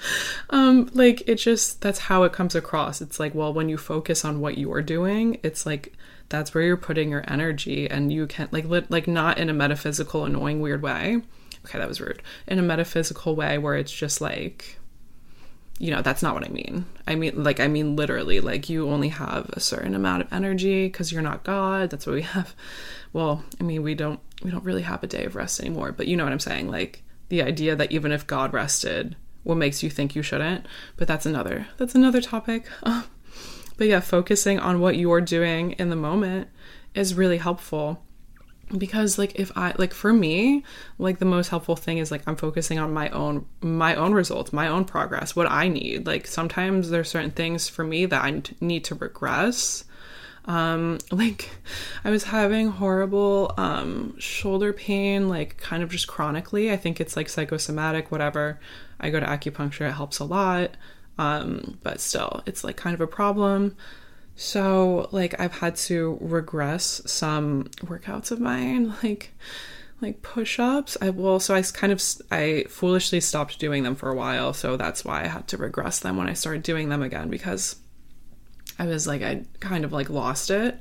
Um 0.50 0.90
like 0.92 1.22
it 1.29 1.37
just 1.37 1.83
that's 1.83 2.00
how 2.00 2.24
it 2.24 2.33
comes 2.33 2.57
across. 2.57 3.00
It's 3.00 3.20
like 3.20 3.33
well 3.33 3.55
when 3.55 3.68
you 3.68 3.79
focus 3.79 4.24
on 4.24 4.40
what 4.40 4.59
you're 4.59 4.83
doing 4.83 5.38
it's 5.44 5.64
like 5.66 5.92
that's 6.28 6.54
where 6.54 6.64
you're 6.64 6.76
putting 6.76 7.10
your 7.10 7.24
energy 7.28 7.88
and 7.88 8.12
you 8.12 8.26
can 8.26 8.48
like 8.50 8.64
li- 8.64 8.86
like 8.88 9.06
not 9.06 9.38
in 9.38 9.48
a 9.48 9.54
metaphysical 9.54 10.24
annoying 10.24 10.60
weird 10.60 10.82
way. 10.82 11.22
Okay 11.64 11.78
that 11.78 11.88
was 11.88 12.00
rude. 12.00 12.22
In 12.46 12.58
a 12.58 12.62
metaphysical 12.62 13.36
way 13.36 13.58
where 13.58 13.74
it's 13.74 13.92
just 13.92 14.20
like 14.20 14.78
you 15.78 15.90
know 15.90 16.00
that's 16.00 16.22
not 16.22 16.34
what 16.34 16.44
i 16.44 16.48
mean. 16.48 16.86
I 17.06 17.14
mean 17.14 17.42
like 17.42 17.60
i 17.60 17.68
mean 17.68 17.96
literally 17.96 18.40
like 18.40 18.68
you 18.68 18.88
only 18.88 19.08
have 19.08 19.50
a 19.50 19.60
certain 19.60 19.94
amount 19.94 20.22
of 20.22 20.32
energy 20.32 20.86
because 20.86 21.12
you're 21.12 21.22
not 21.22 21.44
god. 21.44 21.90
That's 21.90 22.06
what 22.06 22.14
we 22.14 22.22
have. 22.22 22.54
Well 23.12 23.44
i 23.60 23.62
mean 23.62 23.82
we 23.82 23.94
don't 23.94 24.20
we 24.42 24.50
don't 24.50 24.64
really 24.64 24.82
have 24.82 25.02
a 25.02 25.06
day 25.06 25.24
of 25.24 25.36
rest 25.36 25.60
anymore 25.60 25.92
but 25.92 26.06
you 26.06 26.16
know 26.16 26.24
what 26.24 26.32
i'm 26.32 26.40
saying. 26.40 26.68
Like 26.70 27.02
the 27.28 27.42
idea 27.42 27.76
that 27.76 27.92
even 27.92 28.12
if 28.12 28.26
god 28.26 28.52
rested 28.52 29.16
what 29.42 29.56
makes 29.56 29.80
you 29.80 29.88
think 29.88 30.16
you 30.16 30.22
shouldn't? 30.22 30.66
But 30.96 31.06
that's 31.06 31.24
another 31.24 31.68
that's 31.76 31.94
another 31.94 32.20
topic 32.20 32.66
um, 32.82 33.04
But 33.76 33.88
yeah, 33.88 34.00
focusing 34.00 34.58
on 34.58 34.80
what 34.80 34.96
you're 34.96 35.20
doing 35.20 35.72
in 35.72 35.90
the 35.90 35.96
moment 35.96 36.48
is 36.94 37.14
really 37.14 37.38
helpful. 37.38 38.02
because 38.76 39.16
like 39.16 39.38
if 39.38 39.52
i 39.56 39.72
like 39.78 39.94
for 39.94 40.12
me 40.12 40.64
like 40.98 41.20
the 41.20 41.24
most 41.24 41.50
helpful 41.50 41.76
thing 41.76 41.98
is 41.98 42.10
like 42.10 42.22
i'm 42.26 42.34
focusing 42.34 42.80
on 42.80 42.92
my 42.92 43.08
own 43.10 43.46
my 43.60 43.94
own 43.94 44.12
results 44.12 44.52
my 44.52 44.66
own 44.66 44.84
progress 44.84 45.36
what 45.36 45.48
i 45.48 45.68
need. 45.68 46.04
Like 46.04 46.26
sometimes 46.26 46.90
there's 46.90 47.08
certain 47.08 47.30
things 47.30 47.68
for 47.68 47.84
me 47.84 48.06
that 48.06 48.24
i 48.24 48.42
need 48.60 48.84
to 48.86 48.96
regress. 48.96 49.84
Um 50.46 50.98
like 51.12 51.48
i 52.04 52.10
was 52.10 52.24
having 52.24 52.68
horrible 52.70 53.54
um 53.56 54.18
shoulder 54.18 54.72
pain 54.72 55.28
like 55.28 55.58
kind 55.58 55.82
of 55.84 55.90
just 55.90 56.08
chronically. 56.08 56.72
I 56.72 56.76
think 56.76 57.00
it's 57.00 57.16
like 57.16 57.28
psychosomatic 57.28 58.10
whatever. 58.10 58.58
I 58.98 59.10
go 59.10 59.20
to 59.20 59.26
acupuncture 59.26 59.88
it 59.88 59.92
helps 59.92 60.18
a 60.18 60.24
lot 60.24 60.70
um 61.18 61.79
but 61.83 62.00
still 62.00 62.42
it's 62.46 62.64
like 62.64 62.76
kind 62.76 62.94
of 62.94 63.00
a 63.00 63.07
problem 63.07 63.76
so, 64.38 65.09
like, 65.12 65.40
I've 65.40 65.55
had 65.55 65.76
to 65.76 66.18
regress 66.20 67.00
some 67.07 67.64
workouts 67.87 68.31
of 68.31 68.38
mine, 68.38 68.94
like, 69.02 69.33
like 70.02 70.20
push-ups. 70.20 70.98
I 71.00 71.11
will. 71.11 71.40
So 71.40 71.55
I 71.55 71.62
kind 71.62 71.92
of 71.92 72.02
I 72.31 72.66
foolishly 72.68 73.20
stopped 73.20 73.59
doing 73.59 73.83
them 73.83 73.94
for 73.94 74.11
a 74.11 74.14
while. 74.14 74.52
So 74.52 74.76
that's 74.76 75.05
why 75.05 75.22
I 75.22 75.26
had 75.26 75.48
to 75.48 75.57
regress 75.57 76.00
them 76.00 76.18
when 76.18 76.29
I 76.29 76.35
started 76.35 76.62
doing 76.62 76.90
them 76.90 77.02
again 77.02 77.31
because 77.31 77.76
I 78.79 78.85
was 78.85 79.07
like 79.07 79.22
I 79.22 79.44
kind 79.61 79.87
of 79.87 79.92
like 79.92 80.11
lost 80.11 80.50
it. 80.50 80.79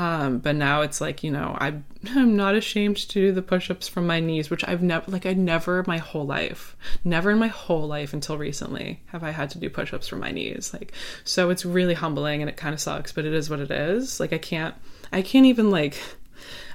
Um, 0.00 0.38
but 0.38 0.56
now 0.56 0.80
it's 0.80 0.98
like, 0.98 1.22
you 1.22 1.30
know, 1.30 1.54
I, 1.60 1.74
I'm 2.16 2.34
not 2.34 2.54
ashamed 2.54 2.96
to 2.96 3.08
do 3.08 3.32
the 3.32 3.42
push 3.42 3.70
ups 3.70 3.86
from 3.86 4.06
my 4.06 4.18
knees, 4.18 4.48
which 4.48 4.66
I've 4.66 4.82
never, 4.82 5.10
like, 5.10 5.26
I 5.26 5.34
never 5.34 5.84
my 5.86 5.98
whole 5.98 6.24
life, 6.24 6.74
never 7.04 7.30
in 7.30 7.38
my 7.38 7.48
whole 7.48 7.86
life 7.86 8.14
until 8.14 8.38
recently 8.38 9.02
have 9.08 9.22
I 9.22 9.30
had 9.30 9.50
to 9.50 9.58
do 9.58 9.68
push 9.68 9.92
ups 9.92 10.08
from 10.08 10.20
my 10.20 10.30
knees. 10.30 10.72
Like, 10.72 10.92
so 11.24 11.50
it's 11.50 11.66
really 11.66 11.92
humbling 11.92 12.40
and 12.40 12.48
it 12.48 12.56
kind 12.56 12.72
of 12.72 12.80
sucks, 12.80 13.12
but 13.12 13.26
it 13.26 13.34
is 13.34 13.50
what 13.50 13.60
it 13.60 13.70
is. 13.70 14.18
Like, 14.20 14.32
I 14.32 14.38
can't, 14.38 14.74
I 15.12 15.20
can't 15.20 15.44
even, 15.44 15.70
like, 15.70 16.00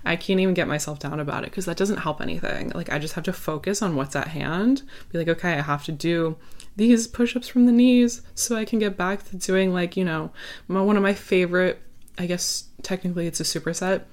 I 0.06 0.18
can't 0.18 0.40
even 0.40 0.54
get 0.54 0.68
myself 0.68 1.00
down 1.00 1.20
about 1.20 1.46
it 1.46 1.50
because 1.50 1.66
that 1.66 1.78
doesn't 1.78 1.98
help 1.98 2.22
anything. 2.22 2.74
Like, 2.76 2.92
I 2.92 3.00
just 3.00 3.16
have 3.16 3.24
to 3.24 3.34
focus 3.34 3.82
on 3.82 3.96
what's 3.96 4.16
at 4.16 4.28
hand, 4.28 4.84
be 5.12 5.18
like, 5.18 5.30
okay, 5.30 5.54
I 5.54 5.62
have 5.62 5.84
to 5.86 5.92
do 5.92 6.38
these 6.76 7.08
push 7.08 7.36
ups 7.36 7.48
from 7.48 7.66
the 7.66 7.72
knees 7.72 8.22
so 8.36 8.56
I 8.56 8.66
can 8.66 8.78
get 8.78 8.96
back 8.96 9.28
to 9.30 9.36
doing, 9.36 9.74
like, 9.74 9.98
you 9.98 10.06
know, 10.06 10.32
my, 10.68 10.80
one 10.82 10.96
of 10.96 11.02
my 11.02 11.16
favorite 11.16 11.82
I 12.18 12.26
guess 12.26 12.66
technically 12.82 13.28
it's 13.28 13.40
a 13.40 13.44
superset. 13.44 14.04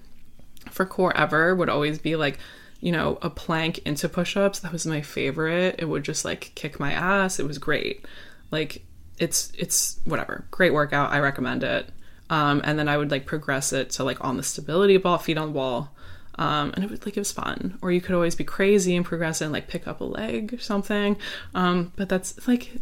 For 0.71 0.87
core 0.87 1.17
ever 1.17 1.55
would 1.55 1.69
always 1.69 1.99
be 1.99 2.17
like 2.17 2.39
you 2.81 2.93
know 2.93 3.19
a 3.23 3.31
plank 3.31 3.79
into 3.87 4.09
push-ups. 4.09 4.61
That 4.61 4.73
was 4.73 4.87
my 4.87 5.03
favorite. 5.03 5.77
It 5.79 5.87
would 5.87 6.05
just 6.05 6.25
like 6.25 6.53
kick 6.55 6.81
my 6.81 6.93
ass. 6.93 7.39
It 7.39 7.47
was 7.47 7.59
great. 7.59 8.05
Like 8.51 8.85
it's 9.19 9.53
it's 9.57 10.01
whatever. 10.05 10.47
Great 10.51 10.73
workout. 10.73 11.13
I 11.13 11.21
recommend 11.21 11.65
it. 11.65 11.89
Um, 12.31 12.63
and 12.65 12.79
then 12.79 12.89
i 12.89 12.97
would 12.97 13.11
like 13.11 13.27
progress 13.27 13.75
it 13.75 13.91
to 13.91 14.05
like 14.05 14.25
on 14.25 14.39
the 14.39 14.43
stability 14.43 14.97
ball 14.97 15.19
feet 15.19 15.37
on 15.37 15.49
the 15.49 15.59
wall. 15.59 15.91
Um, 16.39 16.73
and 16.75 16.83
it 16.83 16.91
was 16.91 17.05
like 17.05 17.17
it 17.17 17.21
was 17.21 17.33
fun. 17.33 17.79
Or 17.83 17.93
you 17.93 18.01
could 18.01 18.15
always 18.15 18.35
be 18.35 18.45
crazy 18.45 18.97
and 18.97 19.05
progress 19.05 19.41
and 19.41 19.53
like 19.53 19.69
pick 19.69 19.87
up 19.87 20.01
a 20.01 20.05
leg 20.05 20.55
or 20.55 20.59
something. 20.59 21.19
Um, 21.55 21.93
but 21.97 22.09
that's 22.09 22.49
like 22.49 22.73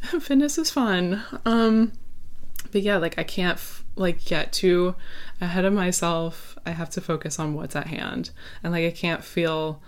fitness 0.02 0.58
is 0.58 0.70
fun. 0.70 1.22
Um, 1.46 1.92
but 2.72 2.82
yeah 2.82 2.96
like 2.98 3.18
i 3.18 3.22
can't 3.22 3.58
like 3.96 4.24
get 4.24 4.52
too 4.52 4.94
ahead 5.40 5.64
of 5.64 5.72
myself 5.72 6.56
i 6.64 6.70
have 6.70 6.90
to 6.90 7.00
focus 7.00 7.38
on 7.38 7.54
what's 7.54 7.76
at 7.76 7.88
hand. 7.88 8.30
And 8.62 8.72
like 8.72 8.84
i 8.84 8.90
can't 8.90 9.24
feel 9.24 9.80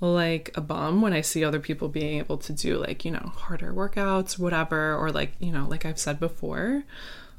like 0.00 0.50
a 0.54 0.60
bum 0.60 1.02
when 1.02 1.12
i 1.12 1.20
see 1.20 1.44
other 1.44 1.60
people 1.60 1.88
being 1.88 2.18
able 2.18 2.38
to 2.38 2.52
do 2.52 2.78
like 2.78 3.04
you 3.04 3.10
know 3.10 3.32
harder 3.34 3.72
workouts 3.72 4.38
whatever 4.38 4.94
or 4.94 5.10
like 5.10 5.32
you 5.40 5.50
know 5.50 5.66
like 5.68 5.84
i've 5.84 5.98
said 5.98 6.20
before. 6.20 6.84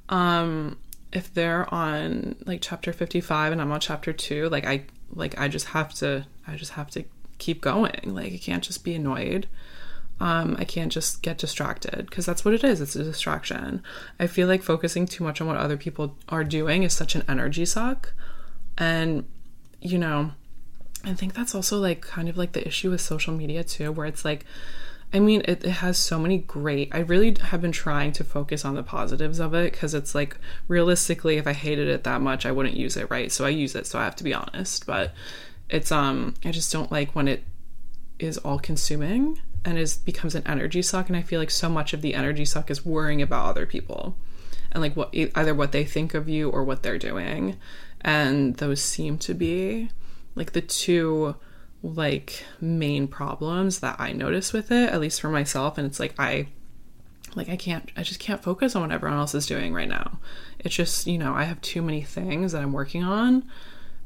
Um 0.09 0.77
if 1.11 1.33
they're 1.33 1.71
on 1.73 2.35
like 2.45 2.59
chapter 2.61 2.93
55 2.93 3.51
and 3.51 3.61
i'm 3.61 3.71
on 3.71 3.79
chapter 3.79 4.13
2 4.13 4.49
like 4.49 4.65
i 4.65 4.83
like 5.13 5.39
i 5.39 5.47
just 5.47 5.67
have 5.67 5.93
to 5.95 6.25
i 6.47 6.55
just 6.55 6.73
have 6.73 6.89
to 6.91 7.03
keep 7.37 7.61
going. 7.61 7.99
Like 8.03 8.33
i 8.33 8.37
can't 8.37 8.63
just 8.63 8.83
be 8.83 8.93
annoyed 8.95 9.47
um, 10.19 10.55
I 10.59 10.65
can't 10.65 10.91
just 10.91 11.21
get 11.21 11.37
distracted 11.37 12.05
because 12.05 12.25
that's 12.25 12.43
what 12.43 12.53
it 12.53 12.63
is. 12.63 12.81
It's 12.81 12.95
a 12.95 13.03
distraction. 13.03 13.81
I 14.19 14.27
feel 14.27 14.47
like 14.47 14.63
focusing 14.63 15.05
too 15.05 15.23
much 15.23 15.39
on 15.39 15.47
what 15.47 15.57
other 15.57 15.77
people 15.77 16.17
are 16.27 16.43
doing 16.43 16.83
is 16.83 16.93
such 16.93 17.15
an 17.15 17.23
energy 17.27 17.65
suck. 17.65 18.13
And, 18.77 19.25
you 19.81 19.97
know, 19.97 20.31
I 21.05 21.13
think 21.13 21.33
that's 21.33 21.55
also 21.55 21.79
like 21.79 22.01
kind 22.01 22.27
of 22.27 22.37
like 22.37 22.51
the 22.51 22.67
issue 22.67 22.91
with 22.91 23.01
social 23.01 23.33
media 23.33 23.63
too, 23.63 23.91
where 23.91 24.05
it's 24.05 24.25
like, 24.25 24.45
I 25.13 25.19
mean, 25.19 25.41
it, 25.45 25.63
it 25.63 25.71
has 25.71 25.97
so 25.97 26.19
many 26.19 26.39
great. 26.39 26.93
I 26.93 26.99
really 26.99 27.35
have 27.41 27.61
been 27.61 27.71
trying 27.71 28.11
to 28.13 28.23
focus 28.23 28.63
on 28.65 28.75
the 28.75 28.83
positives 28.83 29.39
of 29.39 29.53
it 29.53 29.71
because 29.71 29.93
it's 29.93 30.13
like 30.13 30.37
realistically, 30.67 31.37
if 31.37 31.47
I 31.47 31.53
hated 31.53 31.87
it 31.87 32.03
that 32.03 32.21
much, 32.21 32.45
I 32.45 32.51
wouldn't 32.51 32.75
use 32.75 32.95
it, 32.97 33.09
right? 33.09 33.31
So 33.31 33.45
I 33.45 33.49
use 33.49 33.73
it, 33.73 33.87
so 33.87 33.97
I 33.97 34.03
have 34.03 34.17
to 34.17 34.23
be 34.23 34.33
honest. 34.33 34.85
But 34.85 35.13
it's 35.69 35.91
um, 35.91 36.35
I 36.45 36.51
just 36.51 36.71
don't 36.71 36.91
like 36.91 37.15
when 37.15 37.27
it 37.27 37.43
is 38.19 38.37
all 38.39 38.59
consuming 38.59 39.41
and 39.69 39.77
is 39.77 39.97
becomes 39.97 40.35
an 40.35 40.43
energy 40.45 40.81
suck 40.81 41.07
and 41.07 41.15
i 41.15 41.21
feel 41.21 41.39
like 41.39 41.51
so 41.51 41.69
much 41.69 41.93
of 41.93 42.01
the 42.01 42.15
energy 42.15 42.43
suck 42.43 42.69
is 42.69 42.85
worrying 42.85 43.21
about 43.21 43.45
other 43.45 43.65
people 43.65 44.15
and 44.71 44.81
like 44.81 44.95
what 44.95 45.09
either 45.13 45.53
what 45.53 45.71
they 45.71 45.83
think 45.83 46.13
of 46.13 46.29
you 46.29 46.49
or 46.49 46.63
what 46.63 46.83
they're 46.83 46.97
doing. 46.97 47.57
And 48.01 48.55
those 48.57 48.81
seem 48.81 49.17
to 49.19 49.33
be 49.33 49.89
like 50.35 50.53
the 50.53 50.61
two 50.61 51.35
like 51.81 52.43
main 52.59 53.07
problems 53.07 53.79
that 53.79 53.95
i 53.99 54.11
notice 54.11 54.51
with 54.51 54.69
it 54.69 54.89
at 54.89 54.99
least 54.99 55.21
for 55.21 55.29
myself 55.29 55.77
and 55.77 55.87
it's 55.87 55.97
like 55.97 56.13
i 56.19 56.45
like 57.35 57.47
i 57.47 57.55
can't 57.55 57.89
i 57.95 58.03
just 58.03 58.19
can't 58.19 58.43
focus 58.43 58.75
on 58.75 58.81
what 58.81 58.91
everyone 58.91 59.17
else 59.17 59.33
is 59.33 59.45
doing 59.45 59.73
right 59.73 59.87
now. 59.87 60.19
It's 60.59 60.75
just 60.75 61.07
you 61.07 61.17
know 61.17 61.33
i 61.33 61.43
have 61.43 61.61
too 61.61 61.81
many 61.81 62.01
things 62.01 62.51
that 62.51 62.61
i'm 62.61 62.73
working 62.73 63.03
on 63.03 63.49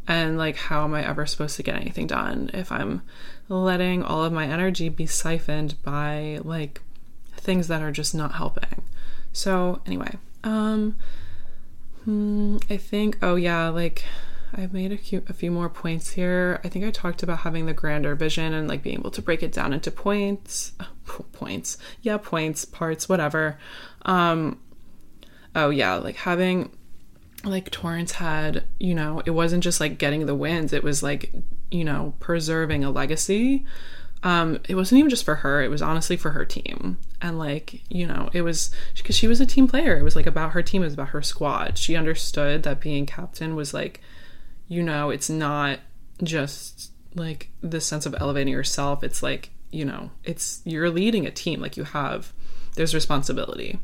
and 0.07 0.37
like 0.37 0.55
how 0.55 0.83
am 0.83 0.93
i 0.93 1.05
ever 1.05 1.25
supposed 1.25 1.55
to 1.55 1.63
get 1.63 1.75
anything 1.75 2.07
done 2.07 2.49
if 2.53 2.71
i'm 2.71 3.01
letting 3.49 4.03
all 4.03 4.23
of 4.23 4.33
my 4.33 4.45
energy 4.47 4.89
be 4.89 5.05
siphoned 5.05 5.81
by 5.83 6.39
like 6.43 6.81
things 7.37 7.67
that 7.67 7.81
are 7.81 7.91
just 7.91 8.13
not 8.13 8.33
helping 8.33 8.83
so 9.31 9.81
anyway 9.85 10.17
um 10.43 10.95
hmm, 12.03 12.57
i 12.69 12.77
think 12.77 13.17
oh 13.21 13.35
yeah 13.35 13.69
like 13.69 14.03
I've 14.55 14.73
made 14.73 14.91
a 14.91 14.97
few, 14.97 15.23
a 15.27 15.33
few 15.33 15.49
more 15.49 15.69
points 15.69 16.11
here. 16.11 16.61
I 16.63 16.69
think 16.69 16.85
I 16.85 16.91
talked 16.91 17.23
about 17.23 17.39
having 17.39 17.65
the 17.65 17.73
grander 17.73 18.15
vision 18.15 18.53
and 18.53 18.67
like 18.67 18.83
being 18.83 18.99
able 18.99 19.11
to 19.11 19.21
break 19.21 19.41
it 19.41 19.51
down 19.51 19.73
into 19.73 19.89
points, 19.89 20.73
points, 21.31 21.77
yeah, 22.01 22.17
points, 22.17 22.63
parts, 22.65 23.09
whatever. 23.09 23.57
Um, 24.03 24.59
oh 25.55 25.69
yeah, 25.71 25.95
like 25.95 26.17
having 26.17 26.71
like 27.43 27.69
Torrance 27.71 28.13
had, 28.13 28.63
you 28.79 28.95
know, 28.95 29.21
it 29.25 29.31
wasn't 29.31 29.63
just 29.63 29.79
like 29.79 29.97
getting 29.97 30.25
the 30.25 30.35
wins, 30.35 30.73
it 30.73 30.83
was 30.83 31.03
like, 31.03 31.33
you 31.71 31.83
know, 31.83 32.13
preserving 32.19 32.83
a 32.83 32.91
legacy. 32.91 33.65
Um, 34.23 34.59
it 34.69 34.75
wasn't 34.75 34.99
even 34.99 35.09
just 35.09 35.25
for 35.25 35.35
her, 35.35 35.61
it 35.61 35.69
was 35.69 35.81
honestly 35.81 36.15
for 36.15 36.31
her 36.31 36.45
team. 36.45 36.97
And 37.21 37.37
like, 37.37 37.83
you 37.89 38.07
know, 38.07 38.29
it 38.31 38.41
was 38.43 38.71
because 38.95 39.17
she 39.17 39.27
was 39.27 39.41
a 39.41 39.45
team 39.45 39.67
player. 39.67 39.97
It 39.97 40.03
was 40.03 40.15
like 40.15 40.25
about 40.25 40.51
her 40.53 40.63
team, 40.63 40.81
it 40.81 40.85
was 40.85 40.93
about 40.93 41.09
her 41.09 41.21
squad. 41.21 41.77
She 41.77 41.97
understood 41.97 42.63
that 42.63 42.79
being 42.79 43.05
captain 43.05 43.55
was 43.55 43.73
like, 43.73 43.99
you 44.69 44.81
know, 44.81 45.09
it's 45.09 45.29
not 45.29 45.79
just 46.23 46.91
like 47.15 47.49
this 47.61 47.85
sense 47.85 48.05
of 48.05 48.15
elevating 48.19 48.53
yourself. 48.53 49.03
It's 49.03 49.21
like, 49.21 49.49
you 49.69 49.83
know, 49.83 50.11
it's 50.23 50.61
you're 50.63 50.89
leading 50.89 51.25
a 51.25 51.31
team, 51.31 51.59
like 51.59 51.75
you 51.75 51.83
have, 51.83 52.31
there's 52.75 52.95
responsibility. 52.95 53.79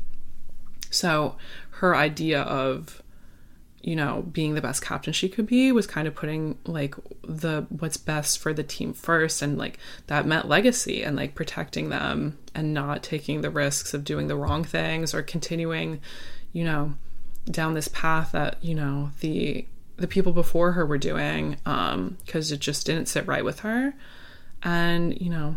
So 0.90 1.36
her 1.72 1.94
idea 1.94 2.40
of 2.42 3.02
you 3.82 3.96
know, 3.96 4.22
being 4.30 4.54
the 4.54 4.60
best 4.60 4.82
captain 4.82 5.12
she 5.12 5.28
could 5.28 5.46
be 5.46 5.72
was 5.72 5.86
kind 5.86 6.06
of 6.06 6.14
putting 6.14 6.58
like 6.66 6.94
the 7.22 7.66
what's 7.70 7.96
best 7.96 8.38
for 8.38 8.52
the 8.52 8.62
team 8.62 8.92
first 8.92 9.40
and 9.40 9.56
like 9.56 9.78
that 10.06 10.26
meant 10.26 10.48
legacy 10.48 11.02
and 11.02 11.16
like 11.16 11.34
protecting 11.34 11.88
them 11.88 12.36
and 12.54 12.74
not 12.74 13.02
taking 13.02 13.40
the 13.40 13.50
risks 13.50 13.94
of 13.94 14.04
doing 14.04 14.26
the 14.26 14.36
wrong 14.36 14.64
things 14.64 15.14
or 15.14 15.22
continuing, 15.22 16.00
you 16.52 16.62
know, 16.62 16.94
down 17.50 17.72
this 17.72 17.88
path 17.88 18.32
that, 18.32 18.62
you 18.62 18.74
know, 18.74 19.10
the 19.20 19.64
the 19.96 20.08
people 20.08 20.32
before 20.32 20.72
her 20.72 20.84
were 20.84 20.98
doing 20.98 21.56
um 21.66 22.16
because 22.24 22.52
it 22.52 22.60
just 22.60 22.86
didn't 22.86 23.06
sit 23.06 23.26
right 23.26 23.44
with 23.44 23.60
her. 23.60 23.94
And, 24.62 25.18
you 25.18 25.30
know, 25.30 25.56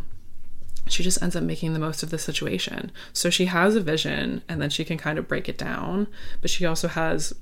she 0.88 1.04
just 1.04 1.22
ends 1.22 1.36
up 1.36 1.44
making 1.44 1.74
the 1.74 1.80
most 1.80 2.04
of 2.04 2.10
the 2.10 2.18
situation. 2.18 2.90
So 3.12 3.30
she 3.30 3.46
has 3.46 3.76
a 3.76 3.82
vision 3.82 4.44
and 4.48 4.62
then 4.62 4.70
she 4.70 4.86
can 4.86 4.98
kind 4.98 5.20
of 5.20 5.28
break 5.28 5.50
it 5.50 5.58
down, 5.58 6.08
but 6.40 6.50
she 6.50 6.66
also 6.66 6.88
has 6.88 7.34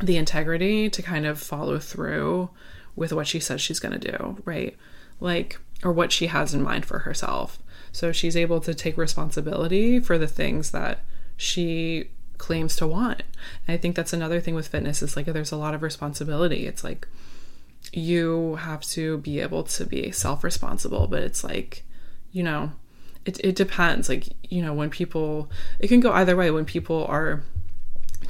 the 0.00 0.16
integrity 0.16 0.88
to 0.90 1.02
kind 1.02 1.26
of 1.26 1.40
follow 1.40 1.78
through 1.78 2.50
with 2.96 3.12
what 3.12 3.26
she 3.26 3.40
says 3.40 3.60
she's 3.60 3.80
going 3.80 3.98
to 3.98 4.12
do, 4.12 4.42
right? 4.44 4.76
Like, 5.20 5.58
or 5.82 5.92
what 5.92 6.12
she 6.12 6.26
has 6.26 6.54
in 6.54 6.62
mind 6.62 6.84
for 6.84 7.00
herself. 7.00 7.58
So 7.92 8.12
she's 8.12 8.36
able 8.36 8.60
to 8.60 8.74
take 8.74 8.96
responsibility 8.96 10.00
for 10.00 10.18
the 10.18 10.26
things 10.26 10.72
that 10.72 11.00
she 11.36 12.10
claims 12.36 12.76
to 12.76 12.86
want. 12.86 13.22
And 13.66 13.74
I 13.74 13.76
think 13.76 13.96
that's 13.96 14.12
another 14.12 14.40
thing 14.40 14.54
with 14.54 14.68
fitness 14.68 15.02
is 15.02 15.16
like 15.16 15.26
there's 15.26 15.52
a 15.52 15.56
lot 15.56 15.74
of 15.74 15.82
responsibility. 15.82 16.66
It's 16.66 16.84
like 16.84 17.06
you 17.92 18.56
have 18.56 18.82
to 18.82 19.18
be 19.18 19.40
able 19.40 19.64
to 19.64 19.84
be 19.84 20.10
self 20.10 20.44
responsible, 20.44 21.06
but 21.06 21.22
it's 21.22 21.44
like, 21.44 21.84
you 22.32 22.42
know, 22.42 22.72
it, 23.24 23.38
it 23.44 23.56
depends. 23.56 24.08
Like, 24.08 24.28
you 24.48 24.62
know, 24.62 24.74
when 24.74 24.90
people, 24.90 25.50
it 25.78 25.88
can 25.88 26.00
go 26.00 26.12
either 26.12 26.36
way. 26.36 26.50
When 26.50 26.64
people 26.64 27.04
are 27.06 27.42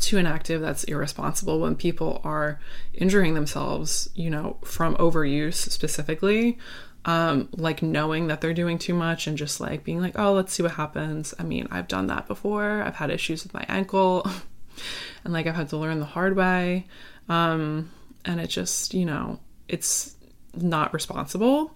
too 0.00 0.18
inactive 0.18 0.60
that's 0.60 0.84
irresponsible 0.84 1.60
when 1.60 1.74
people 1.74 2.20
are 2.24 2.60
injuring 2.94 3.34
themselves 3.34 4.08
you 4.14 4.30
know 4.30 4.56
from 4.64 4.94
overuse 4.96 5.54
specifically 5.54 6.58
um, 7.04 7.48
like 7.52 7.82
knowing 7.82 8.26
that 8.26 8.40
they're 8.40 8.52
doing 8.52 8.78
too 8.78 8.92
much 8.92 9.26
and 9.26 9.38
just 9.38 9.60
like 9.60 9.84
being 9.84 10.00
like 10.00 10.18
oh 10.18 10.32
let's 10.32 10.52
see 10.52 10.62
what 10.62 10.72
happens. 10.72 11.32
I 11.38 11.42
mean 11.42 11.68
i've 11.70 11.88
done 11.88 12.08
that 12.08 12.26
before. 12.26 12.82
I've 12.82 12.96
had 12.96 13.10
issues 13.10 13.44
with 13.44 13.54
my 13.54 13.64
ankle 13.68 14.28
and 15.24 15.32
like 15.32 15.46
i've 15.46 15.54
had 15.54 15.70
to 15.70 15.76
learn 15.76 16.00
the 16.00 16.06
hard 16.06 16.36
way 16.36 16.86
um, 17.28 17.90
and 18.24 18.40
it 18.40 18.48
just 18.48 18.94
you 18.94 19.04
know 19.04 19.40
it's 19.68 20.16
not 20.54 20.92
responsible 20.92 21.74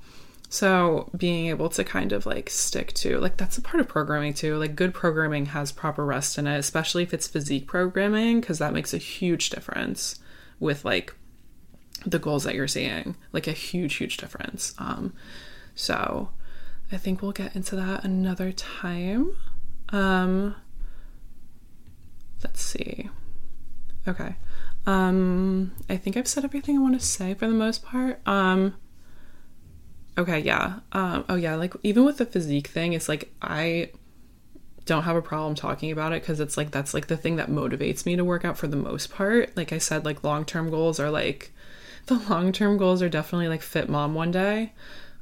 so 0.53 1.09
being 1.17 1.47
able 1.47 1.71
to 1.71 1.83
kind 1.83 2.13
of 2.13 2.27
like 2.27 2.51
stick 2.51 2.93
to 2.93 3.19
like 3.21 3.39
that's 3.39 3.57
a 3.57 3.63
part 3.63 3.81
of 3.81 3.89
programming 3.89 4.35
too. 4.35 4.59
Like 4.59 4.77
good 4.77 4.93
programming 4.93 5.47
has 5.47 5.73
proper 5.73 6.05
rest 6.05 6.37
in 6.37 6.47
it, 6.47 6.59
especially 6.59 7.03
if 7.03 7.15
it's 7.15 7.27
physique 7.27 7.67
programming 7.67 8.43
because 8.43 8.59
that 8.59 8.75
makes 8.75 8.93
a 8.93 8.99
huge 8.99 9.49
difference 9.49 10.21
with 10.61 10.85
like 10.85 11.15
the 12.05 12.19
goals 12.19 12.45
that 12.45 12.55
you're 12.55 12.69
seeing. 12.69 13.17
Like 13.33 13.47
a 13.47 13.53
huge 13.53 13.95
huge 13.95 14.19
difference. 14.19 14.75
Um 14.77 15.15
so 15.75 16.29
I 16.93 16.99
think 16.99 17.23
we'll 17.23 17.33
get 17.33 17.57
into 17.57 17.75
that 17.77 18.05
another 18.05 18.53
time. 18.53 19.35
Um 19.89 20.55
let's 22.45 22.61
see. 22.61 23.09
Okay. 24.07 24.37
Um 24.85 25.73
I 25.89 25.97
think 25.97 26.19
I've 26.19 26.29
said 26.29 26.45
everything 26.45 26.77
I 26.77 26.83
want 26.83 27.01
to 27.01 27.07
say 27.07 27.33
for 27.33 27.47
the 27.47 27.55
most 27.55 27.83
part. 27.83 28.21
Um 28.29 28.75
Okay, 30.19 30.41
yeah. 30.41 30.81
Um, 30.93 31.25
oh, 31.29 31.37
yeah. 31.37 31.55
Like, 31.55 31.75
even 31.83 32.05
with 32.05 32.19
the 32.19 32.27
physique 32.27 32.67
thing, 32.67 32.93
it's 32.93 33.09
like 33.09 33.33
I 33.41 33.91
don't 34.85 35.05
have 35.05 35.17
a 35.17 35.23
problem 35.23 35.55
talking 35.55 35.93
about 35.93 36.13
it 36.13 36.23
because 36.23 36.41
it's 36.41 36.57
like 36.57 36.71
that's 36.71 36.93
like 36.93 37.07
the 37.07 37.17
thing 37.17 37.37
that 37.37 37.49
motivates 37.49 38.05
me 38.05 38.17
to 38.17 38.25
work 38.25 38.45
out 38.45 38.59
for 38.59 38.67
the 38.67 38.77
most 38.77 39.13
part. 39.13 39.57
Like 39.57 39.73
I 39.73 39.79
said, 39.79 40.05
like 40.05 40.25
long 40.25 40.45
term 40.45 40.71
goals 40.71 40.99
are 40.99 41.11
like 41.11 41.53
the 42.07 42.15
long 42.29 42.53
term 42.53 42.77
goals 42.77 43.03
are 43.03 43.09
definitely 43.09 43.49
like 43.49 43.63
fit 43.63 43.89
mom 43.89 44.15
one 44.15 44.31
day. 44.31 44.73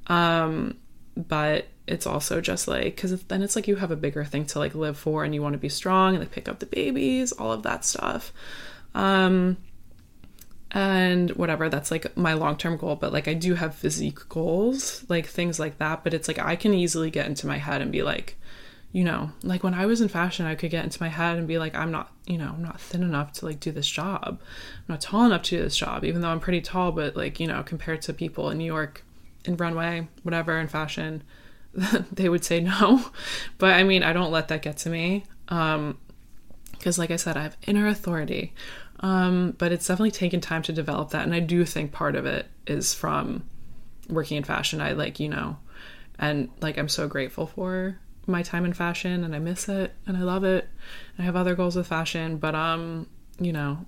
Um, 0.06 0.78
but 1.16 1.66
it's 1.86 2.06
also 2.06 2.40
just 2.40 2.68
like 2.68 2.96
because 2.96 3.22
then 3.24 3.42
it's 3.42 3.56
like 3.56 3.68
you 3.68 3.76
have 3.76 3.90
a 3.90 3.96
bigger 3.96 4.24
thing 4.24 4.46
to 4.46 4.58
like 4.58 4.74
live 4.74 4.96
for 4.96 5.24
and 5.24 5.34
you 5.34 5.42
want 5.42 5.54
to 5.54 5.58
be 5.58 5.68
strong 5.68 6.14
and 6.14 6.20
like 6.20 6.30
pick 6.32 6.48
up 6.48 6.58
the 6.58 6.66
babies, 6.66 7.32
all 7.32 7.52
of 7.52 7.62
that 7.64 7.84
stuff. 7.84 8.32
Um, 8.94 9.56
and 10.72 11.30
whatever 11.30 11.68
that's 11.68 11.90
like 11.90 12.16
my 12.16 12.32
long-term 12.32 12.76
goal 12.76 12.94
but 12.94 13.12
like 13.12 13.26
i 13.26 13.34
do 13.34 13.54
have 13.54 13.74
physique 13.74 14.28
goals 14.28 15.04
like 15.08 15.26
things 15.26 15.58
like 15.58 15.78
that 15.78 16.04
but 16.04 16.14
it's 16.14 16.28
like 16.28 16.38
i 16.38 16.54
can 16.54 16.72
easily 16.72 17.10
get 17.10 17.26
into 17.26 17.46
my 17.46 17.58
head 17.58 17.82
and 17.82 17.90
be 17.90 18.02
like 18.02 18.36
you 18.92 19.02
know 19.02 19.30
like 19.42 19.64
when 19.64 19.74
i 19.74 19.86
was 19.86 20.00
in 20.00 20.08
fashion 20.08 20.46
i 20.46 20.54
could 20.54 20.70
get 20.70 20.84
into 20.84 21.02
my 21.02 21.08
head 21.08 21.38
and 21.38 21.48
be 21.48 21.58
like 21.58 21.74
i'm 21.74 21.90
not 21.90 22.12
you 22.26 22.38
know 22.38 22.52
i'm 22.54 22.62
not 22.62 22.80
thin 22.80 23.02
enough 23.02 23.32
to 23.32 23.46
like 23.46 23.60
do 23.60 23.72
this 23.72 23.88
job. 23.88 24.22
I'm 24.24 24.84
not 24.88 25.00
tall 25.00 25.24
enough 25.24 25.42
to 25.44 25.56
do 25.56 25.62
this 25.62 25.76
job 25.76 26.04
even 26.04 26.20
though 26.20 26.28
i'm 26.28 26.40
pretty 26.40 26.60
tall 26.60 26.92
but 26.92 27.16
like 27.16 27.40
you 27.40 27.46
know 27.46 27.62
compared 27.62 28.02
to 28.02 28.12
people 28.12 28.50
in 28.50 28.58
new 28.58 28.64
york 28.64 29.04
in 29.44 29.56
runway 29.56 30.06
whatever 30.22 30.58
in 30.58 30.68
fashion 30.68 31.22
they 32.12 32.28
would 32.28 32.44
say 32.44 32.60
no. 32.60 33.04
But 33.58 33.74
i 33.74 33.82
mean 33.82 34.02
i 34.02 34.12
don't 34.12 34.32
let 34.32 34.48
that 34.48 34.62
get 34.62 34.76
to 34.78 34.90
me 34.90 35.24
um 35.48 35.98
because 36.72 36.98
like 36.98 37.10
i 37.10 37.16
said 37.16 37.36
i 37.36 37.42
have 37.42 37.56
inner 37.66 37.86
authority 37.86 38.54
um, 39.00 39.54
but 39.58 39.72
it's 39.72 39.86
definitely 39.86 40.10
taken 40.10 40.40
time 40.40 40.62
to 40.62 40.72
develop 40.72 41.10
that. 41.10 41.24
And 41.24 41.34
I 41.34 41.40
do 41.40 41.64
think 41.64 41.92
part 41.92 42.16
of 42.16 42.26
it 42.26 42.46
is 42.66 42.94
from 42.94 43.44
working 44.08 44.36
in 44.36 44.44
fashion. 44.44 44.80
I 44.80 44.92
like, 44.92 45.18
you 45.18 45.28
know, 45.28 45.56
and 46.18 46.50
like 46.60 46.78
I'm 46.78 46.88
so 46.88 47.08
grateful 47.08 47.46
for 47.46 47.98
my 48.26 48.42
time 48.42 48.64
in 48.64 48.72
fashion 48.72 49.24
and 49.24 49.34
I 49.34 49.38
miss 49.38 49.68
it 49.68 49.94
and 50.06 50.16
I 50.16 50.20
love 50.20 50.44
it. 50.44 50.68
I 51.18 51.22
have 51.22 51.36
other 51.36 51.54
goals 51.54 51.76
with 51.76 51.86
fashion, 51.86 52.36
but 52.36 52.54
um, 52.54 53.06
you 53.38 53.52
know, 53.52 53.86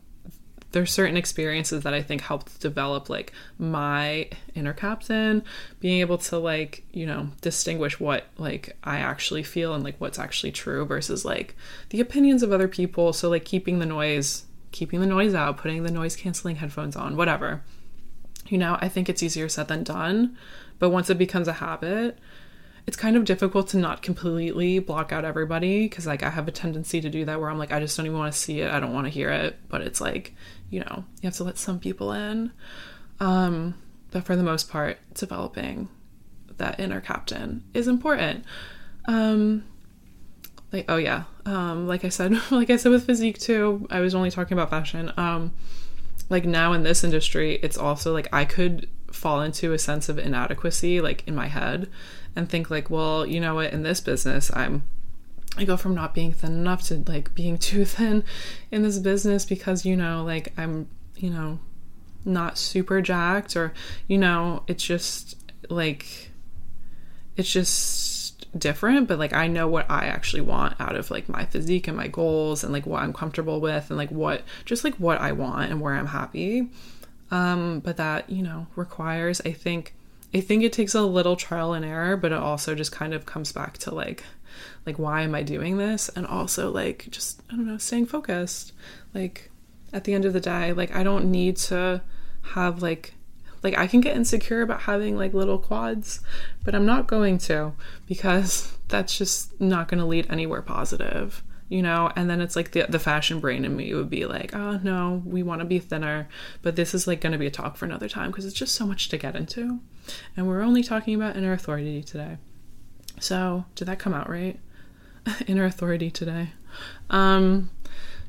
there's 0.72 0.90
certain 0.90 1.18
experiences 1.18 1.82
that 1.82 1.92
I 1.92 2.00
think 2.00 2.22
helped 2.22 2.58
develop 2.60 3.10
like 3.10 3.34
my 3.58 4.30
inner 4.54 4.72
captain, 4.72 5.44
being 5.80 6.00
able 6.00 6.16
to 6.18 6.38
like, 6.38 6.84
you 6.92 7.04
know, 7.04 7.28
distinguish 7.42 8.00
what 8.00 8.24
like 8.38 8.76
I 8.82 8.96
actually 8.96 9.42
feel 9.42 9.74
and 9.74 9.84
like 9.84 9.96
what's 9.98 10.18
actually 10.18 10.52
true 10.52 10.86
versus 10.86 11.26
like 11.26 11.54
the 11.90 12.00
opinions 12.00 12.42
of 12.42 12.52
other 12.52 12.68
people. 12.68 13.12
So 13.12 13.28
like 13.28 13.44
keeping 13.44 13.78
the 13.78 13.86
noise 13.86 14.46
keeping 14.72 15.00
the 15.00 15.06
noise 15.06 15.34
out, 15.34 15.58
putting 15.58 15.82
the 15.82 15.90
noise 15.90 16.16
canceling 16.16 16.56
headphones 16.56 16.96
on, 16.96 17.16
whatever. 17.16 17.62
You 18.48 18.58
know, 18.58 18.76
I 18.80 18.88
think 18.88 19.08
it's 19.08 19.22
easier 19.22 19.48
said 19.48 19.68
than 19.68 19.84
done. 19.84 20.36
But 20.78 20.90
once 20.90 21.08
it 21.10 21.18
becomes 21.18 21.46
a 21.46 21.52
habit, 21.54 22.18
it's 22.86 22.96
kind 22.96 23.16
of 23.16 23.24
difficult 23.24 23.68
to 23.68 23.76
not 23.76 24.02
completely 24.02 24.80
block 24.80 25.12
out 25.12 25.24
everybody 25.24 25.84
because, 25.84 26.06
like, 26.06 26.24
I 26.24 26.30
have 26.30 26.48
a 26.48 26.52
tendency 26.52 27.00
to 27.00 27.08
do 27.08 27.24
that 27.24 27.40
where 27.40 27.48
I'm 27.48 27.58
like, 27.58 27.72
I 27.72 27.78
just 27.78 27.96
don't 27.96 28.06
even 28.06 28.18
want 28.18 28.32
to 28.32 28.38
see 28.38 28.60
it. 28.60 28.72
I 28.72 28.80
don't 28.80 28.92
want 28.92 29.06
to 29.06 29.12
hear 29.12 29.30
it. 29.30 29.56
But 29.68 29.82
it's 29.82 30.00
like, 30.00 30.34
you 30.70 30.80
know, 30.80 31.04
you 31.20 31.28
have 31.28 31.36
to 31.36 31.44
let 31.44 31.58
some 31.58 31.78
people 31.78 32.12
in. 32.12 32.50
Um, 33.20 33.76
but 34.10 34.24
for 34.24 34.34
the 34.34 34.42
most 34.42 34.68
part, 34.68 34.98
developing 35.14 35.88
that 36.56 36.80
inner 36.80 37.00
captain 37.00 37.62
is 37.72 37.86
important. 37.86 38.44
Um, 39.06 39.64
like 40.72 40.86
oh 40.88 40.96
yeah. 40.96 41.24
Um 41.44 41.86
like 41.86 42.04
i 42.04 42.08
said 42.08 42.32
like 42.50 42.70
i 42.70 42.76
said 42.76 42.92
with 42.92 43.06
physique 43.06 43.38
too 43.38 43.86
i 43.90 44.00
was 44.00 44.14
only 44.14 44.30
talking 44.30 44.54
about 44.56 44.70
fashion. 44.70 45.12
Um 45.16 45.52
like 46.28 46.44
now 46.44 46.72
in 46.72 46.82
this 46.82 47.04
industry 47.04 47.58
it's 47.62 47.76
also 47.76 48.12
like 48.12 48.28
i 48.32 48.44
could 48.44 48.88
fall 49.10 49.42
into 49.42 49.72
a 49.72 49.78
sense 49.78 50.08
of 50.08 50.18
inadequacy 50.18 51.00
like 51.00 51.26
in 51.28 51.34
my 51.34 51.46
head 51.46 51.88
and 52.34 52.48
think 52.48 52.70
like 52.70 52.88
well 52.88 53.26
you 53.26 53.40
know 53.40 53.54
what? 53.54 53.72
In 53.72 53.82
this 53.82 54.00
business 54.00 54.50
i'm 54.54 54.82
I 55.56 55.64
go 55.64 55.76
from 55.76 55.94
not 55.94 56.14
being 56.14 56.32
thin 56.32 56.52
enough 56.52 56.82
to 56.84 57.02
like 57.06 57.34
being 57.34 57.58
too 57.68 57.84
thin 57.84 58.24
in 58.70 58.82
this 58.82 58.98
business 58.98 59.44
because 59.44 59.84
you 59.84 59.96
know 59.96 60.24
like 60.24 60.52
I'm 60.56 60.88
you 61.16 61.30
know 61.30 61.58
not 62.24 62.56
super 62.56 63.02
jacked 63.02 63.56
or 63.56 63.72
you 64.06 64.16
know 64.16 64.62
it's 64.66 64.84
just 64.84 65.36
like 65.68 66.30
it's 67.36 67.52
just 67.52 68.11
different, 68.56 69.08
but 69.08 69.18
like 69.18 69.32
I 69.32 69.46
know 69.46 69.66
what 69.66 69.90
I 69.90 70.06
actually 70.06 70.42
want 70.42 70.80
out 70.80 70.96
of 70.96 71.10
like 71.10 71.28
my 71.28 71.44
physique 71.46 71.88
and 71.88 71.96
my 71.96 72.08
goals 72.08 72.62
and 72.62 72.72
like 72.72 72.86
what 72.86 73.02
I'm 73.02 73.12
comfortable 73.12 73.60
with 73.60 73.90
and 73.90 73.96
like 73.96 74.10
what 74.10 74.42
just 74.64 74.84
like 74.84 74.94
what 74.96 75.20
I 75.20 75.32
want 75.32 75.70
and 75.70 75.80
where 75.80 75.94
I'm 75.94 76.06
happy. 76.06 76.68
Um, 77.30 77.80
but 77.80 77.96
that, 77.96 78.28
you 78.28 78.42
know, 78.42 78.66
requires 78.76 79.40
I 79.44 79.52
think 79.52 79.94
I 80.34 80.40
think 80.40 80.62
it 80.62 80.72
takes 80.72 80.94
a 80.94 81.02
little 81.02 81.36
trial 81.36 81.72
and 81.72 81.84
error, 81.84 82.16
but 82.16 82.32
it 82.32 82.38
also 82.38 82.74
just 82.74 82.92
kind 82.92 83.14
of 83.14 83.26
comes 83.26 83.52
back 83.52 83.78
to 83.78 83.94
like 83.94 84.22
like 84.84 84.98
why 84.98 85.22
am 85.22 85.34
I 85.34 85.42
doing 85.42 85.78
this? 85.78 86.10
And 86.10 86.26
also 86.26 86.70
like 86.70 87.08
just 87.10 87.42
I 87.50 87.56
don't 87.56 87.66
know, 87.66 87.78
staying 87.78 88.06
focused. 88.06 88.72
Like 89.14 89.50
at 89.92 90.04
the 90.04 90.14
end 90.14 90.24
of 90.24 90.32
the 90.32 90.40
day, 90.40 90.72
like 90.72 90.94
I 90.94 91.02
don't 91.02 91.30
need 91.30 91.56
to 91.58 92.02
have 92.54 92.82
like 92.82 93.14
like 93.62 93.78
I 93.78 93.86
can 93.86 94.00
get 94.00 94.16
insecure 94.16 94.62
about 94.62 94.82
having 94.82 95.16
like 95.16 95.34
little 95.34 95.58
quads, 95.58 96.20
but 96.64 96.74
I'm 96.74 96.86
not 96.86 97.06
going 97.06 97.38
to 97.38 97.72
because 98.06 98.76
that's 98.88 99.16
just 99.16 99.60
not 99.60 99.88
going 99.88 100.00
to 100.00 100.06
lead 100.06 100.26
anywhere 100.30 100.62
positive 100.62 101.42
you 101.72 101.80
know? 101.80 102.12
And 102.16 102.28
then 102.28 102.42
it's 102.42 102.54
like 102.54 102.72
the, 102.72 102.84
the 102.86 102.98
fashion 102.98 103.40
brain 103.40 103.64
in 103.64 103.74
me 103.74 103.94
would 103.94 104.10
be 104.10 104.26
like 104.26 104.54
oh 104.54 104.78
no 104.82 105.22
we 105.24 105.42
want 105.42 105.62
to 105.62 105.64
be 105.64 105.78
thinner. 105.78 106.28
But 106.60 106.76
this 106.76 106.92
is 106.92 107.06
like 107.06 107.22
going 107.22 107.32
to 107.32 107.38
be 107.38 107.46
a 107.46 107.50
talk 107.50 107.78
for 107.78 107.86
another 107.86 108.10
time 108.10 108.30
because 108.30 108.44
it's 108.44 108.54
just 108.54 108.74
so 108.74 108.86
much 108.86 109.08
to 109.08 109.16
get 109.16 109.34
into. 109.34 109.80
And 110.36 110.46
we're 110.46 110.60
only 110.60 110.82
talking 110.82 111.14
about 111.14 111.34
inner 111.34 111.54
authority 111.54 112.02
today. 112.02 112.36
So 113.20 113.64
did 113.74 113.88
that 113.88 113.98
come 113.98 114.12
out 114.12 114.28
right? 114.28 114.60
Inner 115.46 115.64
authority 115.64 116.10
today. 116.10 116.50
Um 117.08 117.70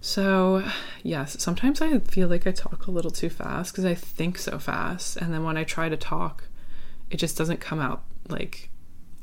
so, 0.05 0.65
yes, 1.01 1.41
sometimes 1.41 1.81
I 1.81 1.97
feel 1.99 2.27
like 2.27 2.45
I 2.45 2.51
talk 2.51 2.87
a 2.87 2.91
little 2.91 3.09
too 3.09 3.29
fast 3.29 3.71
because 3.71 3.85
I 3.85 3.95
think 3.95 4.37
so 4.37 4.59
fast. 4.59 5.15
And 5.15 5.33
then 5.33 5.45
when 5.45 5.55
I 5.55 5.63
try 5.63 5.87
to 5.87 5.95
talk, 5.95 6.49
it 7.09 7.15
just 7.15 7.37
doesn't 7.37 7.61
come 7.61 7.79
out 7.79 8.03
like 8.27 8.69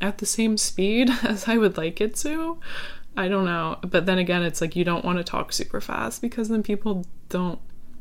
at 0.00 0.16
the 0.18 0.24
same 0.24 0.56
speed 0.56 1.10
as 1.22 1.46
I 1.46 1.58
would 1.58 1.76
like 1.76 2.00
it 2.00 2.16
to. 2.16 2.58
I 3.14 3.28
don't 3.28 3.44
know. 3.44 3.78
But 3.82 4.06
then 4.06 4.16
again, 4.16 4.42
it's 4.42 4.62
like 4.62 4.74
you 4.74 4.84
don't 4.84 5.04
want 5.04 5.18
to 5.18 5.24
talk 5.24 5.52
super 5.52 5.82
fast 5.82 6.22
because 6.22 6.48
then 6.48 6.62
people 6.62 7.04
don't 7.28 7.58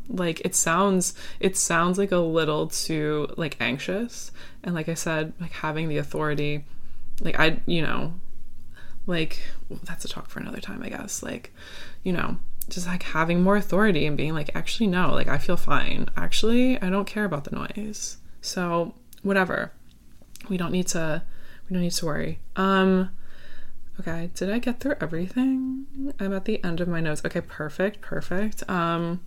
like 0.08 0.39
it 0.46 0.56
sounds 0.56 1.15
it 1.42 1.58
sounds 1.58 1.98
like 1.98 2.13
a 2.13 2.18
little 2.18 2.68
too 2.68 3.28
like 3.36 3.56
anxious 3.60 4.32
and 4.63 4.74
like 4.74 4.89
i 4.89 4.96
said 4.96 5.34
like 5.39 5.52
having 5.52 5.88
the 5.88 5.98
authority 5.98 6.65
like 7.22 7.39
i 7.39 7.60
you 7.68 7.80
know 7.80 8.12
like 9.06 9.39
well, 9.70 9.80
that's 9.84 10.04
a 10.06 10.08
talk 10.08 10.28
for 10.28 10.39
another 10.39 10.60
time 10.60 10.82
i 10.82 10.89
guess 10.89 11.22
like 11.22 11.54
you 12.02 12.12
know 12.12 12.38
just 12.69 12.88
like 12.88 13.03
having 13.03 13.41
more 13.41 13.55
authority 13.55 14.05
and 14.05 14.15
being 14.15 14.34
like, 14.34 14.55
actually, 14.55 14.88
no, 14.88 15.12
like 15.13 15.27
I 15.27 15.38
feel 15.38 15.58
fine. 15.58 16.08
Actually, 16.15 16.82
I 16.82 16.89
don't 16.89 17.05
care 17.05 17.25
about 17.25 17.43
the 17.43 17.55
noise. 17.55 18.17
So, 18.41 18.93
whatever. 19.21 19.71
We 20.47 20.58
don't 20.58 20.71
need 20.71 20.88
to 20.88 21.23
we 21.69 21.73
don't 21.73 21.84
need 21.84 21.91
to 21.91 22.05
worry. 22.05 22.39
Um 22.55 23.12
okay, 23.99 24.32
did 24.34 24.49
I 24.49 24.60
get 24.60 24.79
through 24.79 24.95
everything? 25.01 26.13
I'm 26.19 26.34
at 26.34 26.45
the 26.45 26.63
end 26.63 26.79
of 26.79 26.88
my 26.88 27.01
notes. 27.01 27.21
Okay, 27.25 27.41
perfect, 27.41 28.01
perfect. 28.01 28.67
Um 28.69 29.21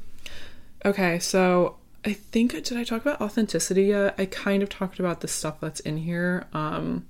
okay, 0.84 1.18
so 1.18 1.76
I 2.04 2.12
think 2.14 2.52
did 2.64 2.76
I 2.76 2.84
talk 2.84 3.02
about 3.02 3.20
authenticity 3.20 3.84
yet? 3.84 4.14
I 4.18 4.26
kind 4.26 4.62
of 4.62 4.68
talked 4.68 4.98
about 4.98 5.20
the 5.20 5.28
stuff 5.28 5.60
that's 5.60 5.80
in 5.80 5.98
here. 5.98 6.46
Um 6.52 7.06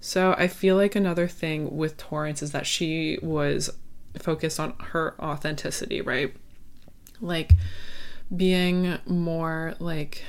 so 0.00 0.34
I 0.38 0.48
feel 0.48 0.76
like 0.76 0.94
another 0.94 1.28
thing 1.28 1.76
with 1.76 1.96
Torrance 1.96 2.42
is 2.42 2.52
that 2.52 2.66
she 2.66 3.18
was 3.22 3.70
focused 4.18 4.58
on 4.60 4.74
her 4.78 5.14
authenticity, 5.20 6.00
right? 6.00 6.34
like 7.20 7.52
being 8.34 8.98
more 9.06 9.74
like 9.78 10.24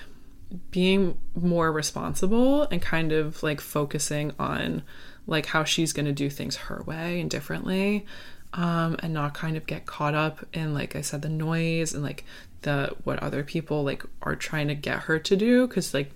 being 0.70 1.18
more 1.36 1.72
responsible 1.72 2.64
and 2.64 2.82
kind 2.82 3.12
of 3.12 3.42
like 3.42 3.62
focusing 3.62 4.34
on 4.38 4.84
like 5.28 5.46
how 5.48 5.64
she's 5.64 5.94
going 5.94 6.06
to 6.06 6.12
do 6.12 6.30
things 6.30 6.56
her 6.58 6.84
way 6.86 7.22
and 7.22 7.30
differently 7.30 8.06
um 8.54 8.98
and 9.00 9.14
not 9.14 9.34
kind 9.34 9.56
of 9.56 9.66
get 9.66 9.86
caught 9.86 10.14
up 10.14 10.46
in 10.52 10.74
like 10.74 10.96
I 10.96 11.02
said 11.02 11.22
the 11.22 11.30
noise 11.30 11.94
and 11.94 12.04
like 12.04 12.26
the 12.64 12.94
what 13.06 13.20
other 13.20 13.44
people 13.44 13.84
like 13.84 14.04
are 14.24 14.36
trying 14.36 14.68
to 14.68 14.76
get 14.76 15.04
her 15.04 15.20
to 15.20 15.36
do 15.38 15.68
cuz 15.68 15.94
like 15.94 16.12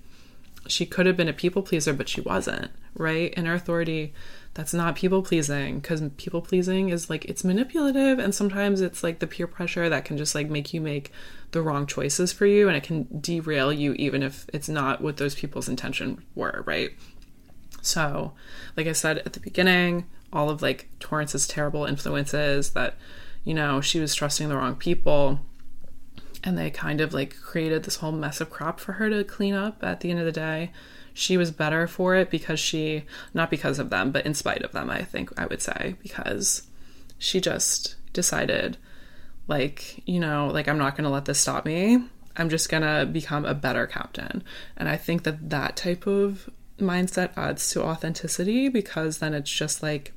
she 0.67 0.85
could 0.85 1.05
have 1.05 1.15
been 1.15 1.29
a 1.29 1.33
people 1.33 1.61
pleaser 1.61 1.93
but 1.93 2.09
she 2.09 2.19
wasn't 2.19 2.71
right 2.95 3.33
in 3.35 3.45
her 3.45 3.53
authority 3.53 4.13
that's 4.55 4.73
not 4.73 4.95
people 4.95 5.21
pleasing 5.21 5.79
because 5.79 6.01
people 6.15 6.41
pleasing 6.41 6.89
is 6.89 7.09
like 7.09 7.25
it's 7.25 7.43
manipulative 7.43 8.17
and 8.19 8.33
sometimes 8.33 8.79
it's 8.81 9.03
like 9.03 9.19
the 9.19 9.27
peer 9.27 9.47
pressure 9.47 9.89
that 9.89 10.05
can 10.05 10.17
just 10.17 10.33
like 10.33 10.49
make 10.49 10.73
you 10.73 10.79
make 10.79 11.11
the 11.51 11.61
wrong 11.61 11.85
choices 11.85 12.31
for 12.31 12.45
you 12.45 12.67
and 12.67 12.75
it 12.75 12.83
can 12.83 13.05
derail 13.19 13.71
you 13.71 13.93
even 13.93 14.23
if 14.23 14.47
it's 14.53 14.69
not 14.69 15.01
what 15.01 15.17
those 15.17 15.35
people's 15.35 15.69
intention 15.69 16.23
were 16.33 16.63
right? 16.65 16.91
So 17.81 18.33
like 18.75 18.87
i 18.87 18.93
said 18.93 19.19
at 19.19 19.33
the 19.33 19.39
beginning 19.39 20.05
all 20.33 20.49
of 20.49 20.61
like 20.61 20.89
torrance's 20.99 21.47
terrible 21.47 21.85
influences 21.85 22.71
that 22.71 22.95
you 23.43 23.53
know 23.53 23.79
she 23.81 23.99
was 23.99 24.15
trusting 24.15 24.49
the 24.49 24.55
wrong 24.55 24.75
people 24.75 25.39
and 26.43 26.57
they 26.57 26.69
kind 26.69 27.01
of 27.01 27.13
like 27.13 27.35
created 27.41 27.83
this 27.83 27.97
whole 27.97 28.11
mess 28.11 28.39
of 28.39 28.49
crap 28.49 28.79
for 28.79 28.93
her 28.93 29.09
to 29.09 29.23
clean 29.23 29.53
up 29.53 29.83
at 29.83 29.99
the 29.99 30.09
end 30.09 30.19
of 30.19 30.25
the 30.25 30.31
day 30.31 30.71
she 31.15 31.37
was 31.37 31.49
better 31.49 31.87
for 31.87 32.13
it 32.13 32.29
because 32.29 32.59
she 32.59 33.03
not 33.33 33.49
because 33.49 33.79
of 33.79 33.89
them 33.89 34.11
but 34.11 34.25
in 34.25 34.33
spite 34.33 34.61
of 34.61 34.73
them 34.73 34.89
i 34.89 35.01
think 35.01 35.31
i 35.39 35.45
would 35.45 35.61
say 35.61 35.95
because 36.03 36.63
she 37.17 37.39
just 37.39 37.95
decided 38.11 38.77
like 39.47 40.03
you 40.05 40.19
know 40.19 40.47
like 40.47 40.67
i'm 40.67 40.77
not 40.77 40.95
going 40.95 41.05
to 41.05 41.09
let 41.09 41.25
this 41.25 41.39
stop 41.39 41.65
me. 41.65 42.03
I'm 42.37 42.49
just 42.49 42.67
going 42.67 42.83
to 42.83 43.05
become 43.09 43.45
a 43.45 43.53
better 43.53 43.87
captain. 43.87 44.43
And 44.75 44.89
i 44.89 44.97
think 44.97 45.23
that 45.23 45.49
that 45.49 45.77
type 45.77 46.05
of 46.05 46.49
mindset 46.77 47.31
adds 47.37 47.69
to 47.71 47.81
authenticity 47.81 48.67
because 48.67 49.19
then 49.19 49.33
it's 49.33 49.49
just 49.49 49.81
like 49.81 50.11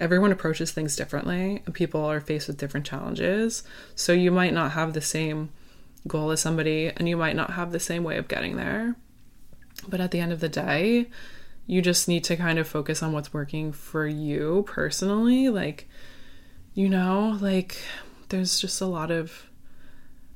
everyone 0.00 0.32
approaches 0.32 0.72
things 0.72 0.96
differently 0.96 1.62
and 1.66 1.74
people 1.74 2.02
are 2.02 2.20
faced 2.20 2.48
with 2.48 2.56
different 2.56 2.86
challenges. 2.86 3.62
So 3.94 4.12
you 4.12 4.30
might 4.30 4.54
not 4.54 4.72
have 4.72 4.94
the 4.94 5.02
same 5.02 5.50
goal 6.06 6.30
as 6.30 6.40
somebody 6.40 6.90
and 6.96 7.06
you 7.06 7.18
might 7.18 7.36
not 7.36 7.50
have 7.50 7.72
the 7.72 7.80
same 7.80 8.04
way 8.04 8.16
of 8.16 8.28
getting 8.28 8.56
there 8.56 8.96
but 9.88 10.00
at 10.00 10.10
the 10.10 10.20
end 10.20 10.32
of 10.32 10.40
the 10.40 10.48
day, 10.48 11.08
you 11.66 11.82
just 11.82 12.08
need 12.08 12.24
to 12.24 12.36
kind 12.36 12.58
of 12.58 12.66
focus 12.66 13.02
on 13.02 13.12
what's 13.12 13.32
working 13.32 13.72
for 13.72 14.06
you 14.06 14.64
personally. 14.66 15.48
Like, 15.48 15.88
you 16.74 16.88
know, 16.88 17.38
like 17.40 17.78
there's 18.30 18.58
just 18.58 18.80
a 18.80 18.86
lot 18.86 19.10
of 19.10 19.44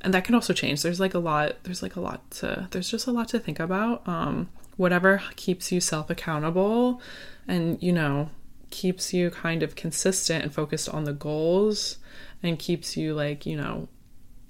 and 0.02 0.12
that 0.12 0.24
can 0.24 0.34
also 0.34 0.52
change. 0.52 0.82
There's 0.82 1.00
like 1.00 1.14
a 1.14 1.18
lot 1.18 1.62
there's 1.64 1.82
like 1.82 1.96
a 1.96 2.00
lot 2.00 2.30
to 2.32 2.68
there's 2.70 2.90
just 2.90 3.06
a 3.06 3.12
lot 3.12 3.28
to 3.28 3.38
think 3.38 3.58
about. 3.58 4.06
Um 4.06 4.50
whatever 4.76 5.22
keeps 5.36 5.72
you 5.72 5.80
self 5.80 6.10
accountable 6.10 7.00
and 7.48 7.82
you 7.82 7.92
know, 7.92 8.30
keeps 8.70 9.14
you 9.14 9.30
kind 9.30 9.62
of 9.62 9.74
consistent 9.74 10.42
and 10.42 10.52
focused 10.52 10.88
on 10.88 11.04
the 11.04 11.12
goals 11.12 11.98
and 12.42 12.58
keeps 12.58 12.96
you 12.96 13.14
like, 13.14 13.46
you 13.46 13.56
know, 13.56 13.88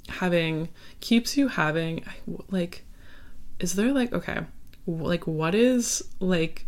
having 0.08 0.68
keeps 1.00 1.36
you 1.36 1.48
having 1.48 2.04
like 2.50 2.84
is 3.60 3.74
there 3.74 3.92
like 3.92 4.12
okay 4.12 4.40
like 4.86 5.26
what 5.26 5.54
is 5.54 6.02
like 6.20 6.66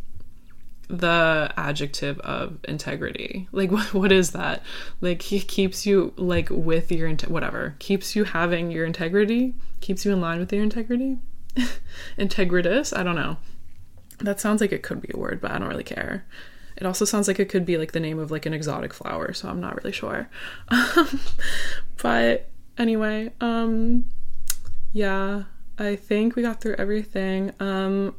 the 0.88 1.52
adjective 1.56 2.18
of 2.20 2.58
integrity? 2.64 3.48
Like 3.52 3.70
what, 3.72 3.94
what 3.94 4.12
is 4.12 4.30
that? 4.32 4.62
Like 5.00 5.22
he 5.22 5.40
keeps 5.40 5.86
you 5.86 6.12
like 6.16 6.48
with 6.50 6.90
your 6.92 7.10
whatever. 7.28 7.76
Keeps 7.78 8.14
you 8.14 8.24
having 8.24 8.70
your 8.70 8.84
integrity? 8.84 9.54
Keeps 9.80 10.04
you 10.04 10.12
in 10.12 10.20
line 10.20 10.38
with 10.38 10.52
your 10.52 10.62
integrity? 10.62 11.18
Integritus? 12.18 12.96
I 12.96 13.02
don't 13.02 13.16
know. 13.16 13.36
That 14.18 14.40
sounds 14.40 14.60
like 14.60 14.72
it 14.72 14.82
could 14.82 15.00
be 15.00 15.10
a 15.12 15.18
word 15.18 15.40
but 15.40 15.50
i 15.50 15.58
don't 15.58 15.68
really 15.68 15.84
care. 15.84 16.24
It 16.76 16.86
also 16.86 17.04
sounds 17.04 17.28
like 17.28 17.38
it 17.38 17.48
could 17.48 17.64
be 17.64 17.78
like 17.78 17.92
the 17.92 18.00
name 18.00 18.18
of 18.18 18.32
like 18.32 18.46
an 18.46 18.54
exotic 18.54 18.92
flower 18.92 19.32
so 19.32 19.48
i'm 19.48 19.60
not 19.60 19.76
really 19.76 19.92
sure. 19.92 20.28
But 22.02 22.50
anyway 22.76 23.32
um 23.40 24.04
yeah 24.92 25.44
I 25.78 25.96
think 25.96 26.36
we 26.36 26.42
got 26.42 26.60
through 26.60 26.76
everything. 26.78 27.52
Um, 27.60 28.14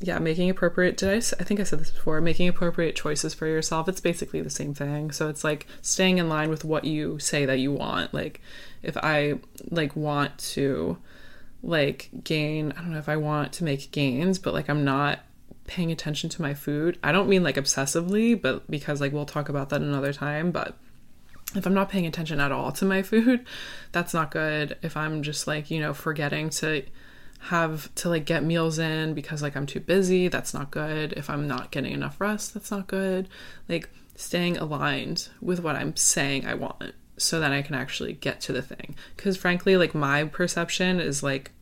yeah, 0.00 0.18
making 0.18 0.50
appropriate. 0.50 0.96
Did 0.96 1.10
I? 1.10 1.16
I 1.16 1.44
think 1.44 1.58
I 1.58 1.62
said 1.62 1.80
this 1.80 1.90
before. 1.90 2.20
Making 2.20 2.48
appropriate 2.48 2.96
choices 2.96 3.32
for 3.32 3.46
yourself. 3.46 3.88
It's 3.88 4.00
basically 4.00 4.42
the 4.42 4.50
same 4.50 4.74
thing. 4.74 5.10
So 5.10 5.28
it's 5.28 5.42
like 5.42 5.66
staying 5.80 6.18
in 6.18 6.28
line 6.28 6.50
with 6.50 6.64
what 6.64 6.84
you 6.84 7.18
say 7.18 7.46
that 7.46 7.58
you 7.58 7.72
want. 7.72 8.12
Like, 8.12 8.40
if 8.82 8.96
I 8.98 9.38
like 9.70 9.96
want 9.96 10.36
to, 10.38 10.98
like 11.62 12.10
gain. 12.24 12.72
I 12.72 12.82
don't 12.82 12.92
know 12.92 12.98
if 12.98 13.08
I 13.08 13.16
want 13.16 13.52
to 13.54 13.64
make 13.64 13.90
gains, 13.90 14.38
but 14.38 14.52
like 14.52 14.68
I'm 14.68 14.84
not 14.84 15.20
paying 15.66 15.90
attention 15.90 16.28
to 16.30 16.42
my 16.42 16.54
food. 16.54 16.98
I 17.02 17.12
don't 17.12 17.28
mean 17.28 17.42
like 17.42 17.56
obsessively, 17.56 18.40
but 18.40 18.70
because 18.70 19.00
like 19.00 19.12
we'll 19.12 19.24
talk 19.24 19.48
about 19.48 19.70
that 19.70 19.80
another 19.80 20.12
time. 20.12 20.50
But 20.50 20.76
if 21.56 21.66
I'm 21.66 21.74
not 21.74 21.88
paying 21.88 22.06
attention 22.06 22.40
at 22.40 22.52
all 22.52 22.72
to 22.72 22.84
my 22.84 23.02
food, 23.02 23.44
that's 23.92 24.14
not 24.14 24.30
good. 24.30 24.76
If 24.82 24.96
I'm 24.96 25.22
just 25.22 25.46
like, 25.46 25.70
you 25.70 25.80
know, 25.80 25.94
forgetting 25.94 26.50
to 26.50 26.82
have 27.40 27.94
to 27.94 28.08
like 28.08 28.24
get 28.24 28.42
meals 28.42 28.78
in 28.78 29.14
because 29.14 29.42
like 29.42 29.56
I'm 29.56 29.66
too 29.66 29.80
busy, 29.80 30.28
that's 30.28 30.54
not 30.54 30.70
good. 30.70 31.12
If 31.14 31.30
I'm 31.30 31.46
not 31.46 31.70
getting 31.70 31.92
enough 31.92 32.20
rest, 32.20 32.54
that's 32.54 32.70
not 32.70 32.86
good. 32.86 33.28
Like 33.68 33.88
staying 34.16 34.56
aligned 34.56 35.28
with 35.40 35.60
what 35.60 35.76
I'm 35.76 35.94
saying 35.96 36.46
I 36.46 36.54
want 36.54 36.94
so 37.18 37.40
that 37.40 37.52
I 37.52 37.62
can 37.62 37.74
actually 37.74 38.14
get 38.14 38.40
to 38.42 38.52
the 38.52 38.62
thing. 38.62 38.96
Cuz 39.16 39.36
frankly, 39.36 39.76
like 39.76 39.94
my 39.94 40.24
perception 40.24 41.00
is 41.00 41.22
like 41.22 41.52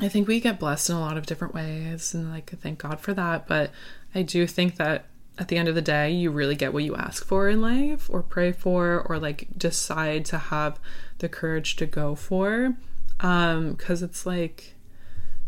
I 0.00 0.08
think 0.08 0.26
we 0.26 0.40
get 0.40 0.58
blessed 0.58 0.88
in 0.88 0.96
a 0.96 1.00
lot 1.00 1.18
of 1.18 1.26
different 1.26 1.52
ways 1.52 2.14
and 2.14 2.30
like 2.30 2.50
thank 2.60 2.78
God 2.78 3.00
for 3.00 3.12
that, 3.14 3.46
but 3.46 3.70
I 4.14 4.22
do 4.22 4.46
think 4.46 4.76
that 4.76 5.04
at 5.40 5.48
the 5.48 5.56
end 5.56 5.68
of 5.68 5.74
the 5.74 5.82
day, 5.82 6.10
you 6.10 6.30
really 6.30 6.54
get 6.54 6.74
what 6.74 6.84
you 6.84 6.94
ask 6.94 7.24
for 7.24 7.48
in 7.48 7.62
life 7.62 8.10
or 8.10 8.22
pray 8.22 8.52
for 8.52 9.00
or 9.08 9.18
like 9.18 9.48
decide 9.56 10.26
to 10.26 10.36
have 10.36 10.78
the 11.18 11.30
courage 11.30 11.76
to 11.76 11.86
go 11.86 12.14
for. 12.14 12.76
Um, 13.20 13.74
cause 13.76 14.02
it's 14.02 14.26
like 14.26 14.74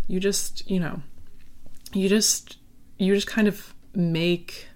you 0.09 0.19
just, 0.19 0.69
you 0.69 0.81
know, 0.81 1.03
you 1.93 2.09
just, 2.09 2.57
you 2.99 3.15
just 3.15 3.27
kind 3.27 3.47
of 3.47 3.75
make 3.95 4.69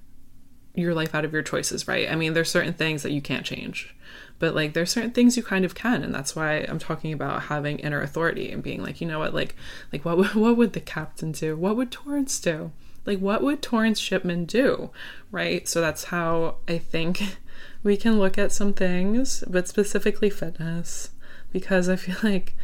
your 0.74 0.94
life 0.94 1.14
out 1.14 1.24
of 1.24 1.32
your 1.32 1.42
choices, 1.42 1.88
right? 1.88 2.10
I 2.10 2.14
mean, 2.14 2.34
there's 2.34 2.50
certain 2.50 2.74
things 2.74 3.02
that 3.02 3.12
you 3.12 3.22
can't 3.22 3.46
change, 3.46 3.96
but 4.38 4.54
like 4.54 4.74
there's 4.74 4.90
certain 4.90 5.12
things 5.12 5.34
you 5.34 5.42
kind 5.42 5.64
of 5.64 5.74
can, 5.74 6.02
and 6.02 6.14
that's 6.14 6.36
why 6.36 6.66
I'm 6.68 6.78
talking 6.78 7.14
about 7.14 7.44
having 7.44 7.78
inner 7.78 8.02
authority 8.02 8.52
and 8.52 8.62
being 8.62 8.82
like, 8.82 9.00
you 9.00 9.08
know 9.08 9.18
what, 9.18 9.32
like, 9.32 9.56
like 9.94 10.04
what 10.04 10.34
what 10.34 10.58
would 10.58 10.74
the 10.74 10.80
captain 10.80 11.32
do? 11.32 11.56
What 11.56 11.76
would 11.76 11.90
Torrance 11.90 12.38
do? 12.38 12.72
Like 13.06 13.18
what 13.18 13.42
would 13.42 13.62
Torrance 13.62 13.98
Shipman 13.98 14.44
do? 14.44 14.90
Right? 15.30 15.66
So 15.68 15.80
that's 15.80 16.04
how 16.04 16.56
I 16.68 16.78
think 16.78 17.22
we 17.82 17.96
can 17.96 18.18
look 18.18 18.36
at 18.36 18.52
some 18.52 18.72
things, 18.72 19.44
but 19.46 19.68
specifically 19.68 20.30
fitness, 20.30 21.10
because 21.52 21.88
I 21.88 21.96
feel 21.96 22.16
like 22.22 22.54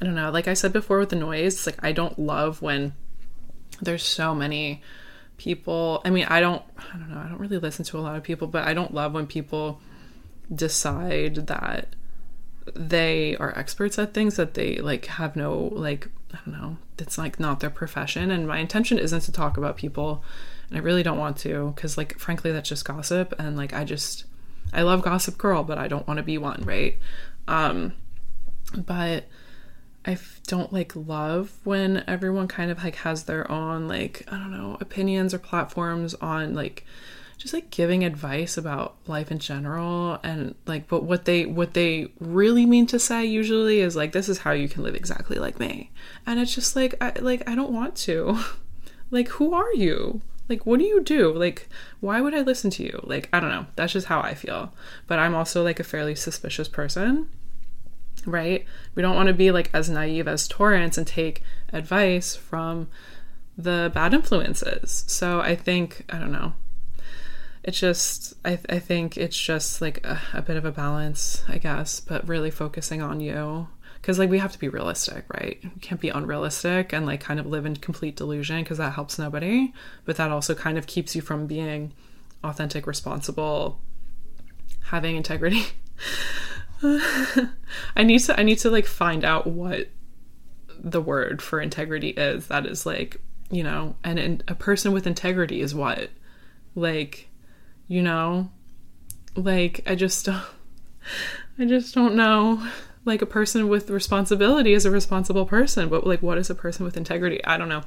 I 0.00 0.04
don't 0.04 0.14
know, 0.14 0.30
like 0.30 0.48
I 0.48 0.54
said 0.54 0.72
before 0.72 0.98
with 0.98 1.10
the 1.10 1.16
noise, 1.16 1.66
like 1.66 1.82
I 1.82 1.92
don't 1.92 2.18
love 2.18 2.60
when 2.62 2.94
there's 3.80 4.02
so 4.02 4.34
many 4.34 4.82
people. 5.36 6.02
I 6.04 6.10
mean, 6.10 6.26
I 6.28 6.40
don't 6.40 6.62
I 6.78 6.98
don't 6.98 7.10
know, 7.10 7.18
I 7.18 7.28
don't 7.28 7.40
really 7.40 7.58
listen 7.58 7.84
to 7.86 7.98
a 7.98 8.00
lot 8.00 8.16
of 8.16 8.22
people, 8.22 8.46
but 8.46 8.66
I 8.66 8.74
don't 8.74 8.94
love 8.94 9.12
when 9.12 9.26
people 9.26 9.80
decide 10.54 11.46
that 11.46 11.88
they 12.74 13.36
are 13.36 13.56
experts 13.56 13.98
at 13.98 14.12
things 14.12 14.36
that 14.36 14.54
they 14.54 14.76
like 14.76 15.06
have 15.06 15.36
no 15.36 15.70
like 15.72 16.08
I 16.36 16.50
don't 16.50 16.60
know, 16.60 16.76
it's 16.98 17.18
like 17.18 17.40
not 17.40 17.60
their 17.60 17.70
profession. 17.70 18.30
And 18.30 18.46
my 18.46 18.58
intention 18.58 18.98
isn't 18.98 19.20
to 19.22 19.32
talk 19.32 19.56
about 19.56 19.76
people. 19.76 20.22
And 20.68 20.78
I 20.78 20.82
really 20.82 21.02
don't 21.02 21.18
want 21.18 21.36
to 21.38 21.72
because, 21.74 21.96
like, 21.96 22.18
frankly, 22.18 22.52
that's 22.52 22.68
just 22.68 22.84
gossip. 22.84 23.34
And, 23.38 23.56
like, 23.56 23.72
I 23.72 23.84
just, 23.84 24.24
I 24.72 24.82
love 24.82 25.02
Gossip 25.02 25.38
Girl, 25.38 25.62
but 25.62 25.78
I 25.78 25.88
don't 25.88 26.06
want 26.06 26.18
to 26.18 26.24
be 26.24 26.38
one, 26.38 26.62
right? 26.64 26.98
Um, 27.48 27.92
but 28.76 29.24
I 30.04 30.18
don't 30.46 30.72
like 30.72 30.94
love 30.94 31.52
when 31.64 32.04
everyone 32.06 32.48
kind 32.48 32.70
of 32.70 32.82
like 32.82 32.96
has 32.96 33.24
their 33.24 33.50
own, 33.50 33.88
like, 33.88 34.24
I 34.28 34.36
don't 34.36 34.52
know, 34.52 34.76
opinions 34.80 35.34
or 35.34 35.38
platforms 35.38 36.14
on 36.14 36.54
like 36.54 36.84
just 37.38 37.52
like 37.52 37.70
giving 37.70 38.04
advice 38.04 38.56
about 38.56 38.96
life 39.06 39.30
in 39.30 39.38
general 39.38 40.18
and 40.22 40.54
like 40.66 40.88
but 40.88 41.02
what 41.02 41.26
they 41.26 41.44
what 41.44 41.74
they 41.74 42.10
really 42.18 42.64
mean 42.64 42.86
to 42.86 42.98
say 42.98 43.24
usually 43.24 43.80
is 43.80 43.94
like 43.94 44.12
this 44.12 44.28
is 44.28 44.38
how 44.38 44.52
you 44.52 44.68
can 44.68 44.82
live 44.82 44.94
exactly 44.94 45.38
like 45.38 45.58
me. 45.58 45.90
And 46.26 46.40
it's 46.40 46.54
just 46.54 46.74
like 46.74 46.94
I 47.00 47.12
like 47.20 47.48
I 47.48 47.54
don't 47.54 47.72
want 47.72 47.96
to. 47.96 48.38
Like 49.08 49.28
who 49.28 49.54
are 49.54 49.72
you? 49.72 50.20
Like 50.48 50.66
what 50.66 50.80
do 50.80 50.84
you 50.84 51.00
do? 51.00 51.32
Like 51.32 51.68
why 52.00 52.20
would 52.20 52.34
I 52.34 52.40
listen 52.40 52.70
to 52.70 52.82
you? 52.82 52.98
Like 53.04 53.28
I 53.32 53.38
don't 53.38 53.50
know. 53.50 53.66
That's 53.76 53.92
just 53.92 54.08
how 54.08 54.20
I 54.20 54.34
feel. 54.34 54.74
But 55.06 55.20
I'm 55.20 55.32
also 55.32 55.62
like 55.62 55.78
a 55.78 55.84
fairly 55.84 56.16
suspicious 56.16 56.66
person 56.66 57.28
right? 58.24 58.64
We 58.96 59.02
don't 59.02 59.14
want 59.14 59.28
to 59.28 59.34
be 59.34 59.52
like 59.52 59.70
as 59.72 59.88
naive 59.88 60.26
as 60.26 60.48
Torrance 60.48 60.98
and 60.98 61.06
take 61.06 61.44
advice 61.72 62.34
from 62.34 62.88
the 63.56 63.92
bad 63.94 64.12
influences. 64.12 65.04
So 65.06 65.40
I 65.40 65.54
think 65.54 66.04
I 66.08 66.18
don't 66.18 66.32
know 66.32 66.54
it's 67.66 67.80
just 67.80 68.34
I, 68.44 68.58
I 68.68 68.78
think 68.78 69.16
it's 69.18 69.38
just 69.38 69.80
like 69.82 70.04
a, 70.06 70.20
a 70.32 70.40
bit 70.40 70.56
of 70.56 70.64
a 70.64 70.72
balance 70.72 71.44
i 71.48 71.58
guess 71.58 72.00
but 72.00 72.26
really 72.26 72.50
focusing 72.50 73.02
on 73.02 73.20
you. 73.20 73.68
Because 73.96 74.20
like 74.20 74.30
we 74.30 74.38
have 74.38 74.52
to 74.52 74.58
be 74.58 74.68
realistic 74.68 75.24
right? 75.34 75.58
We 75.62 75.80
can't 75.80 76.00
be 76.00 76.10
unrealistic 76.10 76.92
and 76.92 77.04
like 77.04 77.20
kind 77.20 77.40
of 77.40 77.46
live 77.46 77.66
in 77.66 77.74
complete 77.76 78.14
delusion 78.14 78.62
because 78.62 78.78
that 78.78 78.94
helps 78.94 79.18
nobody 79.18 79.72
but 80.04 80.16
that 80.16 80.30
also 80.30 80.54
kind 80.54 80.78
of 80.78 80.86
keeps 80.86 81.16
you 81.16 81.22
from 81.22 81.46
being 81.46 81.92
authentic 82.44 82.86
responsible 82.86 83.80
having 84.84 85.16
integrity. 85.16 85.64
I 86.82 88.02
need 88.04 88.20
to 88.20 88.38
i 88.38 88.42
need 88.42 88.58
to 88.58 88.70
like 88.70 88.86
find 88.86 89.24
out 89.24 89.46
what 89.46 89.88
the 90.78 91.00
word 91.00 91.42
for 91.42 91.60
integrity 91.60 92.10
is 92.10 92.46
that 92.48 92.66
is 92.66 92.84
like 92.84 93.16
you 93.50 93.62
know 93.62 93.96
and, 94.04 94.18
and 94.18 94.44
a 94.46 94.54
person 94.54 94.92
with 94.92 95.06
integrity 95.06 95.62
is 95.62 95.74
what 95.74 96.10
like 96.74 97.28
you 97.88 98.02
know? 98.02 98.50
Like 99.34 99.82
i 99.86 99.94
just 99.94 100.24
don't 100.26 100.42
i 101.58 101.64
just 101.64 101.94
don't 101.94 102.14
know. 102.14 102.66
Like 103.04 103.22
a 103.22 103.26
person 103.26 103.68
with 103.68 103.88
responsibility 103.88 104.72
is 104.72 104.84
a 104.84 104.90
responsible 104.90 105.46
person 105.46 105.88
but 105.88 106.06
like 106.06 106.22
what 106.22 106.38
is 106.38 106.50
a 106.50 106.54
person 106.54 106.84
with 106.84 106.96
integrity? 106.96 107.44
I 107.44 107.56
don't 107.56 107.68
know. 107.68 107.82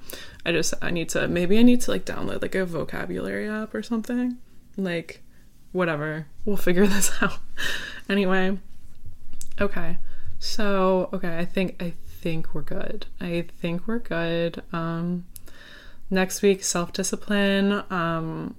I 0.46 0.52
just 0.52 0.74
i 0.82 0.92
need 0.92 1.10
to 1.10 1.28
maybe 1.28 1.58
i 1.58 1.64
need 1.64 1.82
to 1.82 1.92
like 1.92 2.06
download 2.06 2.42
like 2.42 2.56
a 2.56 2.66
vocabulary 2.66 3.50
app 3.50 3.74
or 3.74 3.84
something. 3.84 4.38
Like 4.78 5.22
whatever. 5.72 6.28
We'll 6.46 6.58
figure 6.58 6.88
this 6.96 7.12
out. 7.22 7.40
Anyway. 8.08 8.58
Okay. 9.60 9.98
So 10.40 11.10
okay 11.12 11.38
i 11.38 11.46
think 11.46 11.82
i 11.82 11.94
think 12.22 12.54
we're 12.54 12.62
good. 12.62 13.08
I 13.20 13.48
think 13.60 13.88
we're 13.88 14.00
good. 14.00 14.64
Um 14.72 15.26
next 16.10 16.42
week 16.42 16.64
self-discipline. 16.64 17.84
Um 17.90 18.56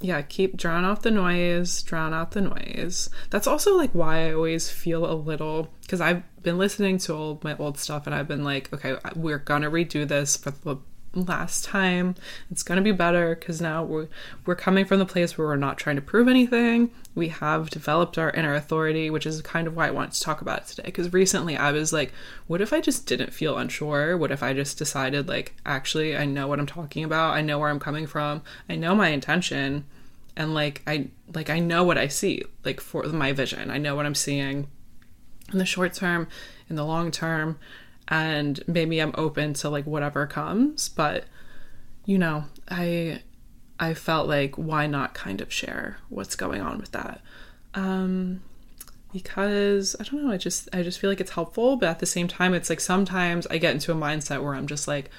yeah, 0.00 0.22
keep 0.22 0.56
drown 0.56 0.84
out 0.84 1.02
the 1.02 1.10
noise, 1.10 1.82
drown 1.82 2.14
out 2.14 2.30
the 2.30 2.40
noise. 2.40 3.10
That's 3.30 3.46
also 3.46 3.76
like 3.76 3.90
why 3.92 4.28
I 4.28 4.32
always 4.32 4.70
feel 4.70 5.10
a 5.10 5.14
little 5.14 5.72
because 5.82 6.00
I've 6.00 6.22
been 6.42 6.58
listening 6.58 6.98
to 6.98 7.14
all 7.14 7.40
my 7.42 7.56
old 7.56 7.78
stuff 7.78 8.06
and 8.06 8.14
I've 8.14 8.28
been 8.28 8.44
like, 8.44 8.72
okay, 8.72 8.96
we're 9.16 9.38
gonna 9.38 9.70
redo 9.70 10.06
this 10.06 10.36
for 10.36 10.52
the 10.52 10.76
last 11.14 11.64
time. 11.64 12.14
It's 12.50 12.62
going 12.62 12.76
to 12.76 12.82
be 12.82 12.92
better 12.92 13.34
because 13.34 13.60
now 13.60 13.82
we're 13.82 14.08
we're 14.44 14.54
coming 14.54 14.84
from 14.84 14.98
the 14.98 15.06
place 15.06 15.36
where 15.36 15.46
we're 15.46 15.56
not 15.56 15.78
trying 15.78 15.96
to 15.96 16.02
prove 16.02 16.28
anything. 16.28 16.90
We 17.14 17.28
have 17.28 17.70
developed 17.70 18.18
our 18.18 18.30
inner 18.30 18.54
authority, 18.54 19.10
which 19.10 19.26
is 19.26 19.40
kind 19.42 19.66
of 19.66 19.74
why 19.74 19.88
I 19.88 19.90
wanted 19.90 20.12
to 20.12 20.20
talk 20.20 20.40
about 20.40 20.60
it 20.60 20.66
today. 20.66 20.82
Because 20.86 21.12
recently 21.12 21.56
I 21.56 21.72
was 21.72 21.92
like, 21.92 22.12
what 22.46 22.60
if 22.60 22.72
I 22.72 22.80
just 22.80 23.06
didn't 23.06 23.34
feel 23.34 23.56
unsure? 23.56 24.16
What 24.16 24.30
if 24.30 24.42
I 24.42 24.52
just 24.52 24.78
decided 24.78 25.28
like, 25.28 25.54
actually, 25.66 26.16
I 26.16 26.24
know 26.24 26.46
what 26.46 26.60
I'm 26.60 26.66
talking 26.66 27.04
about. 27.04 27.34
I 27.34 27.40
know 27.40 27.58
where 27.58 27.70
I'm 27.70 27.80
coming 27.80 28.06
from. 28.06 28.42
I 28.68 28.76
know 28.76 28.94
my 28.94 29.08
intention, 29.08 29.84
and 30.36 30.54
like 30.54 30.82
I 30.86 31.08
like 31.34 31.50
I 31.50 31.58
know 31.58 31.84
what 31.84 31.98
I 31.98 32.08
see 32.08 32.44
like 32.64 32.80
for 32.80 33.02
my 33.04 33.32
vision. 33.32 33.70
I 33.70 33.78
know 33.78 33.96
what 33.96 34.06
I'm 34.06 34.14
seeing 34.14 34.68
in 35.52 35.58
the 35.58 35.64
short 35.64 35.94
term, 35.94 36.28
in 36.68 36.76
the 36.76 36.84
long 36.84 37.10
term 37.10 37.58
and 38.08 38.62
maybe 38.66 39.00
I'm 39.00 39.14
open 39.16 39.54
to 39.54 39.68
like 39.68 39.86
whatever 39.86 40.26
comes, 40.26 40.88
but 40.88 41.24
you 42.04 42.18
know, 42.18 42.44
I 42.70 43.22
I 43.78 43.94
felt 43.94 44.28
like 44.28 44.56
why 44.56 44.86
not 44.86 45.14
kind 45.14 45.40
of 45.40 45.52
share 45.52 45.98
what's 46.08 46.34
going 46.34 46.62
on 46.62 46.78
with 46.78 46.92
that. 46.92 47.20
Um 47.74 48.42
because 49.12 49.96
I 49.98 50.04
don't 50.04 50.24
know, 50.24 50.32
I 50.32 50.36
just 50.38 50.68
I 50.72 50.82
just 50.82 50.98
feel 50.98 51.10
like 51.10 51.20
it's 51.20 51.32
helpful, 51.32 51.76
but 51.76 51.88
at 51.88 51.98
the 51.98 52.06
same 52.06 52.28
time 52.28 52.54
it's 52.54 52.70
like 52.70 52.80
sometimes 52.80 53.46
I 53.48 53.58
get 53.58 53.74
into 53.74 53.92
a 53.92 53.94
mindset 53.94 54.42
where 54.42 54.54
I'm 54.54 54.66
just 54.66 54.88
like 54.88 55.10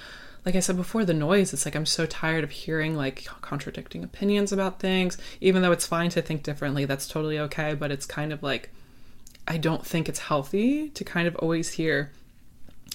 like 0.46 0.56
I 0.56 0.62
said 0.62 0.78
before, 0.78 1.04
the 1.06 1.14
noise, 1.14 1.54
it's 1.54 1.66
like 1.66 1.76
I'm 1.76 1.86
so 1.86 2.06
tired 2.06 2.44
of 2.44 2.52
hearing 2.52 2.96
like 2.96 3.26
contradicting 3.42 4.04
opinions 4.04 4.52
about 4.52 4.80
things, 4.80 5.18
even 5.42 5.62
though 5.62 5.74
it's 5.74 5.86
fine 5.86 6.10
to 6.12 6.22
think 6.22 6.44
differently, 6.44 6.86
that's 6.86 7.08
totally 7.08 7.38
okay, 7.40 7.74
but 7.76 7.92
it's 7.92 8.06
kind 8.06 8.34
of 8.34 8.42
like 8.42 8.72
I 9.48 9.58
don't 9.58 9.86
think 9.86 10.10
it's 10.10 10.20
healthy 10.20 10.90
to 10.90 11.04
kind 11.04 11.28
of 11.28 11.36
always 11.36 11.74
hear 11.74 12.12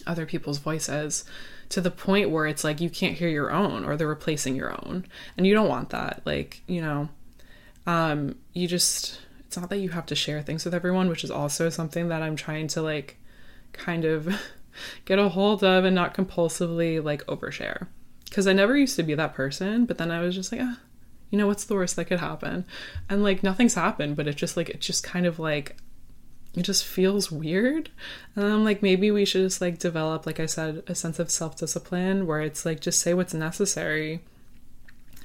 other 0.06 0.26
people's 0.26 0.58
voices 0.58 1.24
to 1.70 1.80
the 1.80 1.90
point 1.90 2.30
where 2.30 2.46
it's 2.46 2.64
like 2.64 2.80
you 2.80 2.90
can't 2.90 3.16
hear 3.16 3.28
your 3.28 3.50
own 3.50 3.84
or 3.84 3.96
they're 3.96 4.06
replacing 4.06 4.54
your 4.56 4.72
own. 4.72 5.06
And 5.36 5.46
you 5.46 5.54
don't 5.54 5.68
want 5.68 5.90
that. 5.90 6.22
Like 6.24 6.62
you 6.66 6.80
know 6.80 7.08
um 7.86 8.34
you 8.52 8.66
just 8.66 9.20
it's 9.46 9.56
not 9.56 9.70
that 9.70 9.78
you 9.78 9.90
have 9.90 10.06
to 10.06 10.14
share 10.14 10.42
things 10.42 10.64
with 10.64 10.74
everyone 10.74 11.08
which 11.08 11.24
is 11.24 11.30
also 11.30 11.68
something 11.68 12.08
that 12.08 12.22
i'm 12.22 12.36
trying 12.36 12.66
to 12.66 12.80
like 12.80 13.18
kind 13.72 14.04
of 14.04 14.28
get 15.04 15.18
a 15.18 15.28
hold 15.28 15.62
of 15.62 15.84
and 15.84 15.94
not 15.94 16.14
compulsively 16.14 17.02
like 17.02 17.24
overshare. 17.26 17.86
Because 18.24 18.46
i 18.46 18.52
never 18.52 18.76
used 18.76 18.96
to 18.96 19.02
be 19.02 19.14
that 19.14 19.34
person 19.34 19.84
but 19.84 19.98
then 19.98 20.10
i 20.10 20.20
was 20.20 20.34
just 20.34 20.50
like 20.50 20.60
ah, 20.62 20.78
you 21.30 21.38
know 21.38 21.46
what's 21.46 21.64
the 21.64 21.74
worst 21.74 21.96
that 21.96 22.06
could 22.06 22.20
happen? 22.20 22.64
And 23.08 23.22
like 23.22 23.42
nothing's 23.42 23.74
happened 23.74 24.16
but 24.16 24.26
it 24.26 24.36
just 24.36 24.56
like 24.56 24.68
it 24.68 24.80
just 24.80 25.04
kind 25.04 25.26
of 25.26 25.38
like 25.38 25.76
it 26.56 26.62
just 26.62 26.84
feels 26.84 27.32
weird. 27.32 27.90
And 28.36 28.44
I'm 28.44 28.64
like, 28.64 28.82
maybe 28.82 29.10
we 29.10 29.24
should 29.24 29.42
just 29.42 29.60
like 29.60 29.78
develop, 29.78 30.26
like 30.26 30.40
I 30.40 30.46
said, 30.46 30.82
a 30.86 30.94
sense 30.94 31.18
of 31.18 31.30
self 31.30 31.56
discipline 31.56 32.26
where 32.26 32.40
it's 32.40 32.64
like 32.64 32.80
just 32.80 33.00
say 33.00 33.14
what's 33.14 33.34
necessary 33.34 34.20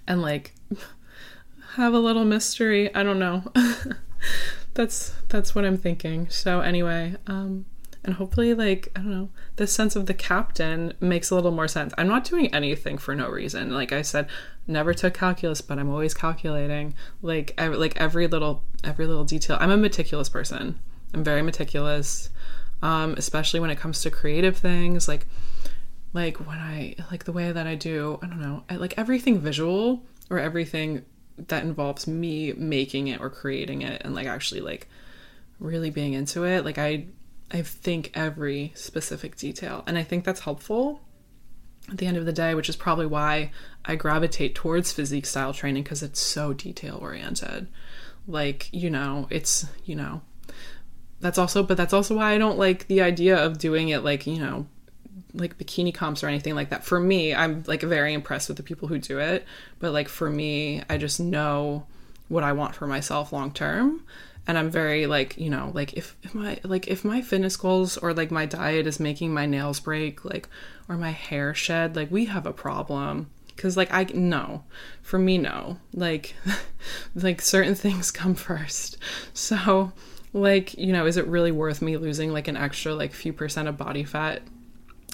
and 0.07 0.21
like 0.21 0.53
have 1.75 1.93
a 1.93 1.99
little 1.99 2.25
mystery. 2.25 2.93
I 2.93 3.03
don't 3.03 3.19
know. 3.19 3.43
that's 4.73 5.13
that's 5.29 5.53
what 5.53 5.65
I'm 5.65 5.77
thinking. 5.77 6.29
So 6.29 6.61
anyway, 6.61 7.15
um 7.27 7.65
and 8.03 8.15
hopefully 8.15 8.53
like 8.53 8.91
I 8.95 9.01
don't 9.01 9.11
know, 9.11 9.29
the 9.57 9.67
sense 9.67 9.95
of 9.95 10.07
the 10.07 10.13
captain 10.13 10.93
makes 10.99 11.29
a 11.29 11.35
little 11.35 11.51
more 11.51 11.67
sense. 11.67 11.93
I'm 11.97 12.07
not 12.07 12.23
doing 12.23 12.53
anything 12.53 12.97
for 12.97 13.13
no 13.13 13.29
reason. 13.29 13.71
Like 13.71 13.91
I 13.91 14.01
said, 14.01 14.27
never 14.65 14.93
took 14.93 15.13
calculus, 15.13 15.61
but 15.61 15.77
I'm 15.77 15.89
always 15.89 16.13
calculating 16.13 16.95
like 17.21 17.53
like 17.59 17.97
every 17.97 18.27
little 18.27 18.63
every 18.83 19.05
little 19.05 19.25
detail. 19.25 19.57
I'm 19.59 19.71
a 19.71 19.77
meticulous 19.77 20.29
person. 20.29 20.79
I'm 21.13 21.23
very 21.23 21.41
meticulous, 21.41 22.29
um, 22.81 23.15
especially 23.17 23.59
when 23.59 23.69
it 23.69 23.77
comes 23.79 24.01
to 24.01 24.11
creative 24.11 24.57
things. 24.57 25.07
Like, 25.07 25.27
like 26.13 26.37
when 26.37 26.57
I 26.57 26.95
like 27.11 27.25
the 27.25 27.31
way 27.31 27.51
that 27.51 27.67
I 27.67 27.75
do. 27.75 28.19
I 28.21 28.27
don't 28.27 28.41
know. 28.41 28.63
I 28.69 28.75
like 28.75 28.97
everything 28.97 29.39
visual 29.39 30.03
or 30.29 30.39
everything 30.39 31.05
that 31.47 31.63
involves 31.63 32.07
me 32.07 32.53
making 32.53 33.07
it 33.07 33.21
or 33.21 33.29
creating 33.29 33.81
it 33.81 34.01
and 34.03 34.13
like 34.13 34.27
actually 34.27 34.61
like 34.61 34.87
really 35.59 35.89
being 35.89 36.13
into 36.13 36.43
it. 36.43 36.65
Like 36.65 36.77
I, 36.77 37.05
I 37.51 37.61
think 37.61 38.11
every 38.13 38.71
specific 38.75 39.35
detail, 39.37 39.83
and 39.87 39.97
I 39.97 40.03
think 40.03 40.23
that's 40.23 40.41
helpful 40.41 41.01
at 41.89 41.97
the 41.97 42.05
end 42.05 42.17
of 42.17 42.25
the 42.25 42.33
day, 42.33 42.53
which 42.53 42.69
is 42.69 42.75
probably 42.75 43.05
why 43.05 43.51
I 43.85 43.95
gravitate 43.95 44.55
towards 44.55 44.91
physique 44.91 45.25
style 45.25 45.53
training 45.53 45.83
because 45.83 46.03
it's 46.03 46.19
so 46.19 46.53
detail 46.53 46.99
oriented. 47.01 47.67
Like, 48.27 48.69
you 48.71 48.89
know, 48.89 49.27
it's, 49.31 49.65
you 49.85 49.95
know, 49.95 50.21
that's 51.21 51.37
also 51.37 51.63
but 51.63 51.77
that's 51.77 51.93
also 51.93 52.15
why 52.15 52.33
I 52.33 52.37
don't 52.37 52.57
like 52.57 52.87
the 52.87 53.01
idea 53.01 53.37
of 53.37 53.57
doing 53.57 53.89
it 53.89 54.03
like, 54.03 54.25
you 54.25 54.39
know, 54.39 54.67
like 55.33 55.57
bikini 55.57 55.93
comps 55.93 56.23
or 56.23 56.27
anything 56.27 56.55
like 56.55 56.69
that. 56.69 56.83
For 56.83 56.99
me, 56.99 57.33
I'm 57.33 57.63
like 57.67 57.81
very 57.81 58.13
impressed 58.13 58.47
with 58.47 58.57
the 58.57 58.63
people 58.63 58.87
who 58.87 58.97
do 58.97 59.19
it, 59.19 59.45
but 59.79 59.91
like 59.91 60.09
for 60.09 60.29
me, 60.29 60.81
I 60.89 60.97
just 60.97 61.19
know 61.19 61.85
what 62.27 62.43
I 62.43 62.53
want 62.53 62.75
for 62.75 62.87
myself 62.87 63.33
long 63.33 63.51
term. 63.51 64.03
And 64.47 64.57
I'm 64.57 64.71
very 64.71 65.05
like, 65.05 65.37
you 65.37 65.49
know, 65.49 65.71
like 65.75 65.93
if, 65.93 66.15
if 66.23 66.33
my 66.33 66.59
like 66.63 66.87
if 66.87 67.05
my 67.05 67.21
fitness 67.21 67.55
goals 67.55 67.97
or 67.97 68.13
like 68.13 68.31
my 68.31 68.45
diet 68.45 68.87
is 68.87 68.99
making 68.99 69.33
my 69.33 69.45
nails 69.45 69.79
break, 69.79 70.25
like 70.25 70.47
or 70.87 70.97
my 70.97 71.11
hair 71.11 71.53
shed, 71.53 71.95
like 71.95 72.09
we 72.09 72.25
have 72.25 72.47
a 72.47 72.53
problem 72.53 73.29
because 73.59 73.75
like 73.75 73.91
i 73.91 74.05
no 74.13 74.63
for 75.01 75.19
me 75.19 75.37
no 75.37 75.77
like 75.93 76.33
like 77.15 77.41
certain 77.41 77.75
things 77.75 78.09
come 78.09 78.33
first 78.33 78.97
so 79.33 79.91
like 80.33 80.77
you 80.77 80.93
know 80.93 81.05
is 81.05 81.17
it 81.17 81.27
really 81.27 81.51
worth 81.51 81.81
me 81.81 81.97
losing 81.97 82.31
like 82.31 82.47
an 82.47 82.57
extra 82.57 82.93
like 82.93 83.13
few 83.13 83.33
percent 83.33 83.67
of 83.67 83.77
body 83.77 84.03
fat? 84.03 84.41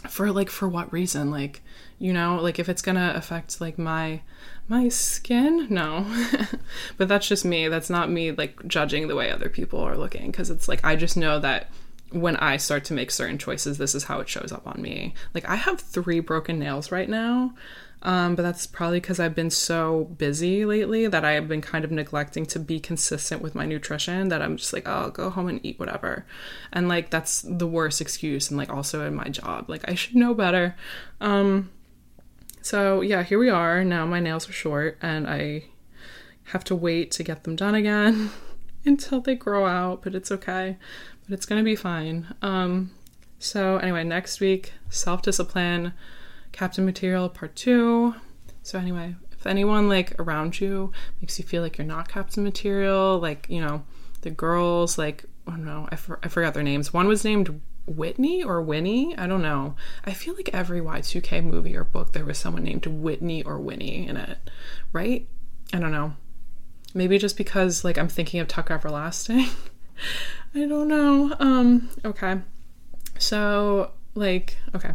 For 0.10 0.32
like 0.32 0.50
for 0.50 0.68
what 0.68 0.92
reason? 0.94 1.32
Like 1.32 1.62
you 2.00 2.14
know 2.14 2.40
like 2.42 2.60
if 2.60 2.70
it's 2.70 2.82
gonna 2.82 3.14
affect 3.16 3.62
like 3.62 3.78
my 3.78 4.22
my 4.68 4.90
skin? 4.90 5.68
No. 5.70 6.06
But 6.98 7.08
that's 7.08 7.28
just 7.28 7.46
me. 7.46 7.68
That's 7.68 7.90
not 7.90 8.10
me 8.10 8.32
like 8.32 8.66
judging 8.68 9.08
the 9.08 9.16
way 9.16 9.32
other 9.32 9.50
people 9.50 9.80
are 9.80 9.98
looking 9.98 10.32
because 10.32 10.50
it's 10.50 10.68
like 10.68 10.84
i 10.84 10.96
just 10.96 11.18
know 11.18 11.40
that 11.40 11.70
when 12.12 12.36
i 12.38 12.56
start 12.56 12.86
to 12.86 12.94
make 12.94 13.12
certain 13.12 13.38
choices 13.38 13.78
this 13.78 13.96
is 13.96 14.06
how 14.06 14.20
it 14.20 14.30
shows 14.30 14.52
up 14.52 14.66
on 14.68 14.82
me. 14.82 15.14
Like 15.34 15.48
i 15.50 15.56
have 15.56 15.80
three 15.80 16.20
broken 16.20 16.60
nails 16.60 16.92
right 16.92 17.10
now 17.10 17.54
um, 18.06 18.36
but 18.36 18.44
that's 18.44 18.68
probably 18.68 19.00
because 19.00 19.20
I've 19.20 19.34
been 19.34 19.50
so 19.50 20.04
busy 20.04 20.64
lately 20.64 21.08
that 21.08 21.26
I 21.26 21.32
have 21.32 21.48
been 21.48 21.62
kind 21.62 21.84
of 21.84 21.90
neglecting 21.90 22.46
to 22.46 22.60
be 22.60 22.80
consistent 22.80 23.42
with 23.42 23.56
my 23.56 23.66
nutrition 23.66 24.30
that 24.30 24.44
I'm 24.44 24.58
just 24.58 24.74
like, 24.74 24.88
oh, 24.88 24.92
I'll 24.92 25.10
go 25.10 25.32
home 25.32 25.48
and 25.48 25.60
eat 25.66 25.80
whatever. 25.80 26.24
And 26.72 26.88
like, 26.88 27.10
that's 27.10 27.42
the 27.42 27.66
worst 27.66 28.02
excuse. 28.02 28.52
And 28.52 28.60
like, 28.60 28.70
also 28.70 29.08
in 29.08 29.16
my 29.16 29.30
job, 29.30 29.72
like, 29.72 29.90
I 29.90 29.96
should 29.96 30.16
know 30.16 30.36
better. 30.36 30.76
Um, 31.20 31.72
so 32.62 33.02
yeah, 33.02 33.24
here 33.24 33.40
we 33.40 33.50
are. 33.50 33.84
Now 33.84 34.06
my 34.06 34.20
nails 34.20 34.48
are 34.48 34.54
short 34.54 35.00
and 35.02 35.28
I 35.28 35.64
have 36.50 36.64
to 36.66 36.76
wait 36.76 37.10
to 37.14 37.24
get 37.24 37.44
them 37.44 37.56
done 37.56 37.74
again 37.74 38.30
until 38.86 39.20
they 39.20 39.34
grow 39.34 39.66
out, 39.66 40.04
but 40.04 40.14
it's 40.14 40.32
okay. 40.32 40.78
But 41.28 41.34
it's 41.34 41.48
gonna 41.48 41.64
be 41.64 41.76
fine. 41.76 42.36
Um, 42.44 42.92
so 43.40 43.78
anyway, 43.78 44.04
next 44.04 44.40
week, 44.40 44.74
self 44.92 45.24
discipline 45.24 45.94
Captain 46.56 46.86
Material 46.86 47.28
Part 47.28 47.54
2. 47.58 48.16
So, 48.64 48.80
anyway, 48.80 49.16
If 49.34 49.46
anyone 49.46 49.90
like 49.90 50.18
around 50.20 50.60
you 50.62 50.92
makes 51.22 51.38
you 51.38 51.46
feel 51.46 51.62
like 51.62 51.78
you're 51.78 51.86
not 51.86 52.08
Captain 52.08 52.44
Material, 52.44 53.20
like, 53.20 53.46
you 53.50 53.60
know, 53.62 53.84
the 54.22 54.32
girls, 54.32 54.98
like, 54.98 55.26
I 55.46 55.52
don't 55.52 55.66
know, 55.66 55.88
I, 55.92 55.98
for- 55.98 56.20
I 56.24 56.30
forgot 56.30 56.54
their 56.54 56.64
names. 56.64 56.94
One 56.94 57.08
was 57.08 57.24
named 57.26 57.62
Whitney 57.86 58.42
or 58.42 58.62
Winnie. 58.62 59.16
I 59.18 59.28
don't 59.28 59.42
know. 59.42 59.76
I 60.06 60.14
feel 60.14 60.34
like 60.34 60.50
every 60.54 60.80
Y2K 60.82 61.44
movie 61.44 61.76
or 61.76 61.84
book 61.84 62.14
there 62.14 62.26
was 62.26 62.38
someone 62.38 62.64
named 62.64 62.86
Whitney 62.88 63.44
or 63.44 63.60
Winnie 63.60 64.08
in 64.08 64.18
it, 64.18 64.38
right? 64.94 65.28
I 65.74 65.80
don't 65.80 65.92
know. 65.92 66.14
Maybe 66.96 67.18
just 67.20 67.38
because 67.38 67.84
like 67.84 67.98
I'm 68.00 68.08
thinking 68.08 68.40
of 68.40 68.48
Tucker 68.48 68.74
Everlasting. 68.74 69.48
I 70.56 70.66
don't 70.66 70.88
know. 70.88 71.36
Um 71.40 71.90
okay. 72.04 72.42
So 73.20 73.92
like 74.16 74.58
okay. 74.74 74.94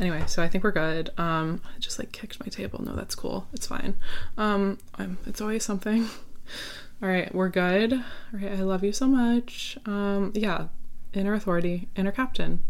Anyway, 0.00 0.24
so 0.26 0.42
I 0.42 0.48
think 0.48 0.64
we're 0.64 0.72
good. 0.72 1.10
Um 1.18 1.60
I 1.64 1.78
just 1.78 1.98
like 1.98 2.12
kicked 2.12 2.40
my 2.40 2.46
table. 2.46 2.82
No, 2.82 2.94
that's 2.94 3.14
cool. 3.14 3.46
It's 3.52 3.66
fine. 3.66 3.96
Um 4.36 4.78
I'm, 4.96 5.18
it's 5.26 5.40
always 5.40 5.64
something. 5.64 6.08
All 7.02 7.08
right, 7.08 7.34
we're 7.34 7.48
good. 7.48 7.92
All 7.92 8.00
right, 8.32 8.52
I 8.52 8.62
love 8.62 8.84
you 8.84 8.92
so 8.92 9.06
much. 9.06 9.76
Um 9.86 10.32
yeah, 10.34 10.68
inner 11.12 11.34
authority, 11.34 11.88
inner 11.96 12.12
captain, 12.12 12.60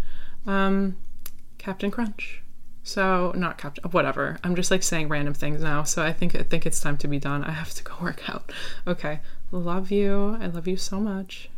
um, 0.46 0.96
Captain 1.58 1.90
Crunch. 1.90 2.42
So 2.84 3.32
not 3.36 3.58
Captain, 3.58 3.88
whatever. 3.90 4.38
I'm 4.42 4.56
just 4.56 4.70
like 4.70 4.82
saying 4.82 5.08
random 5.08 5.34
things 5.34 5.62
now. 5.62 5.84
So 5.84 6.02
I 6.02 6.12
think 6.12 6.34
I 6.34 6.42
think 6.42 6.66
it's 6.66 6.80
time 6.80 6.98
to 6.98 7.08
be 7.08 7.18
done. 7.20 7.44
I 7.44 7.52
have 7.52 7.72
to 7.74 7.84
go 7.84 7.94
work 8.02 8.28
out. 8.28 8.52
Okay, 8.86 9.20
love 9.52 9.90
you. 9.90 10.36
I 10.40 10.46
love 10.46 10.66
you 10.66 10.76
so 10.76 10.98
much. 10.98 11.48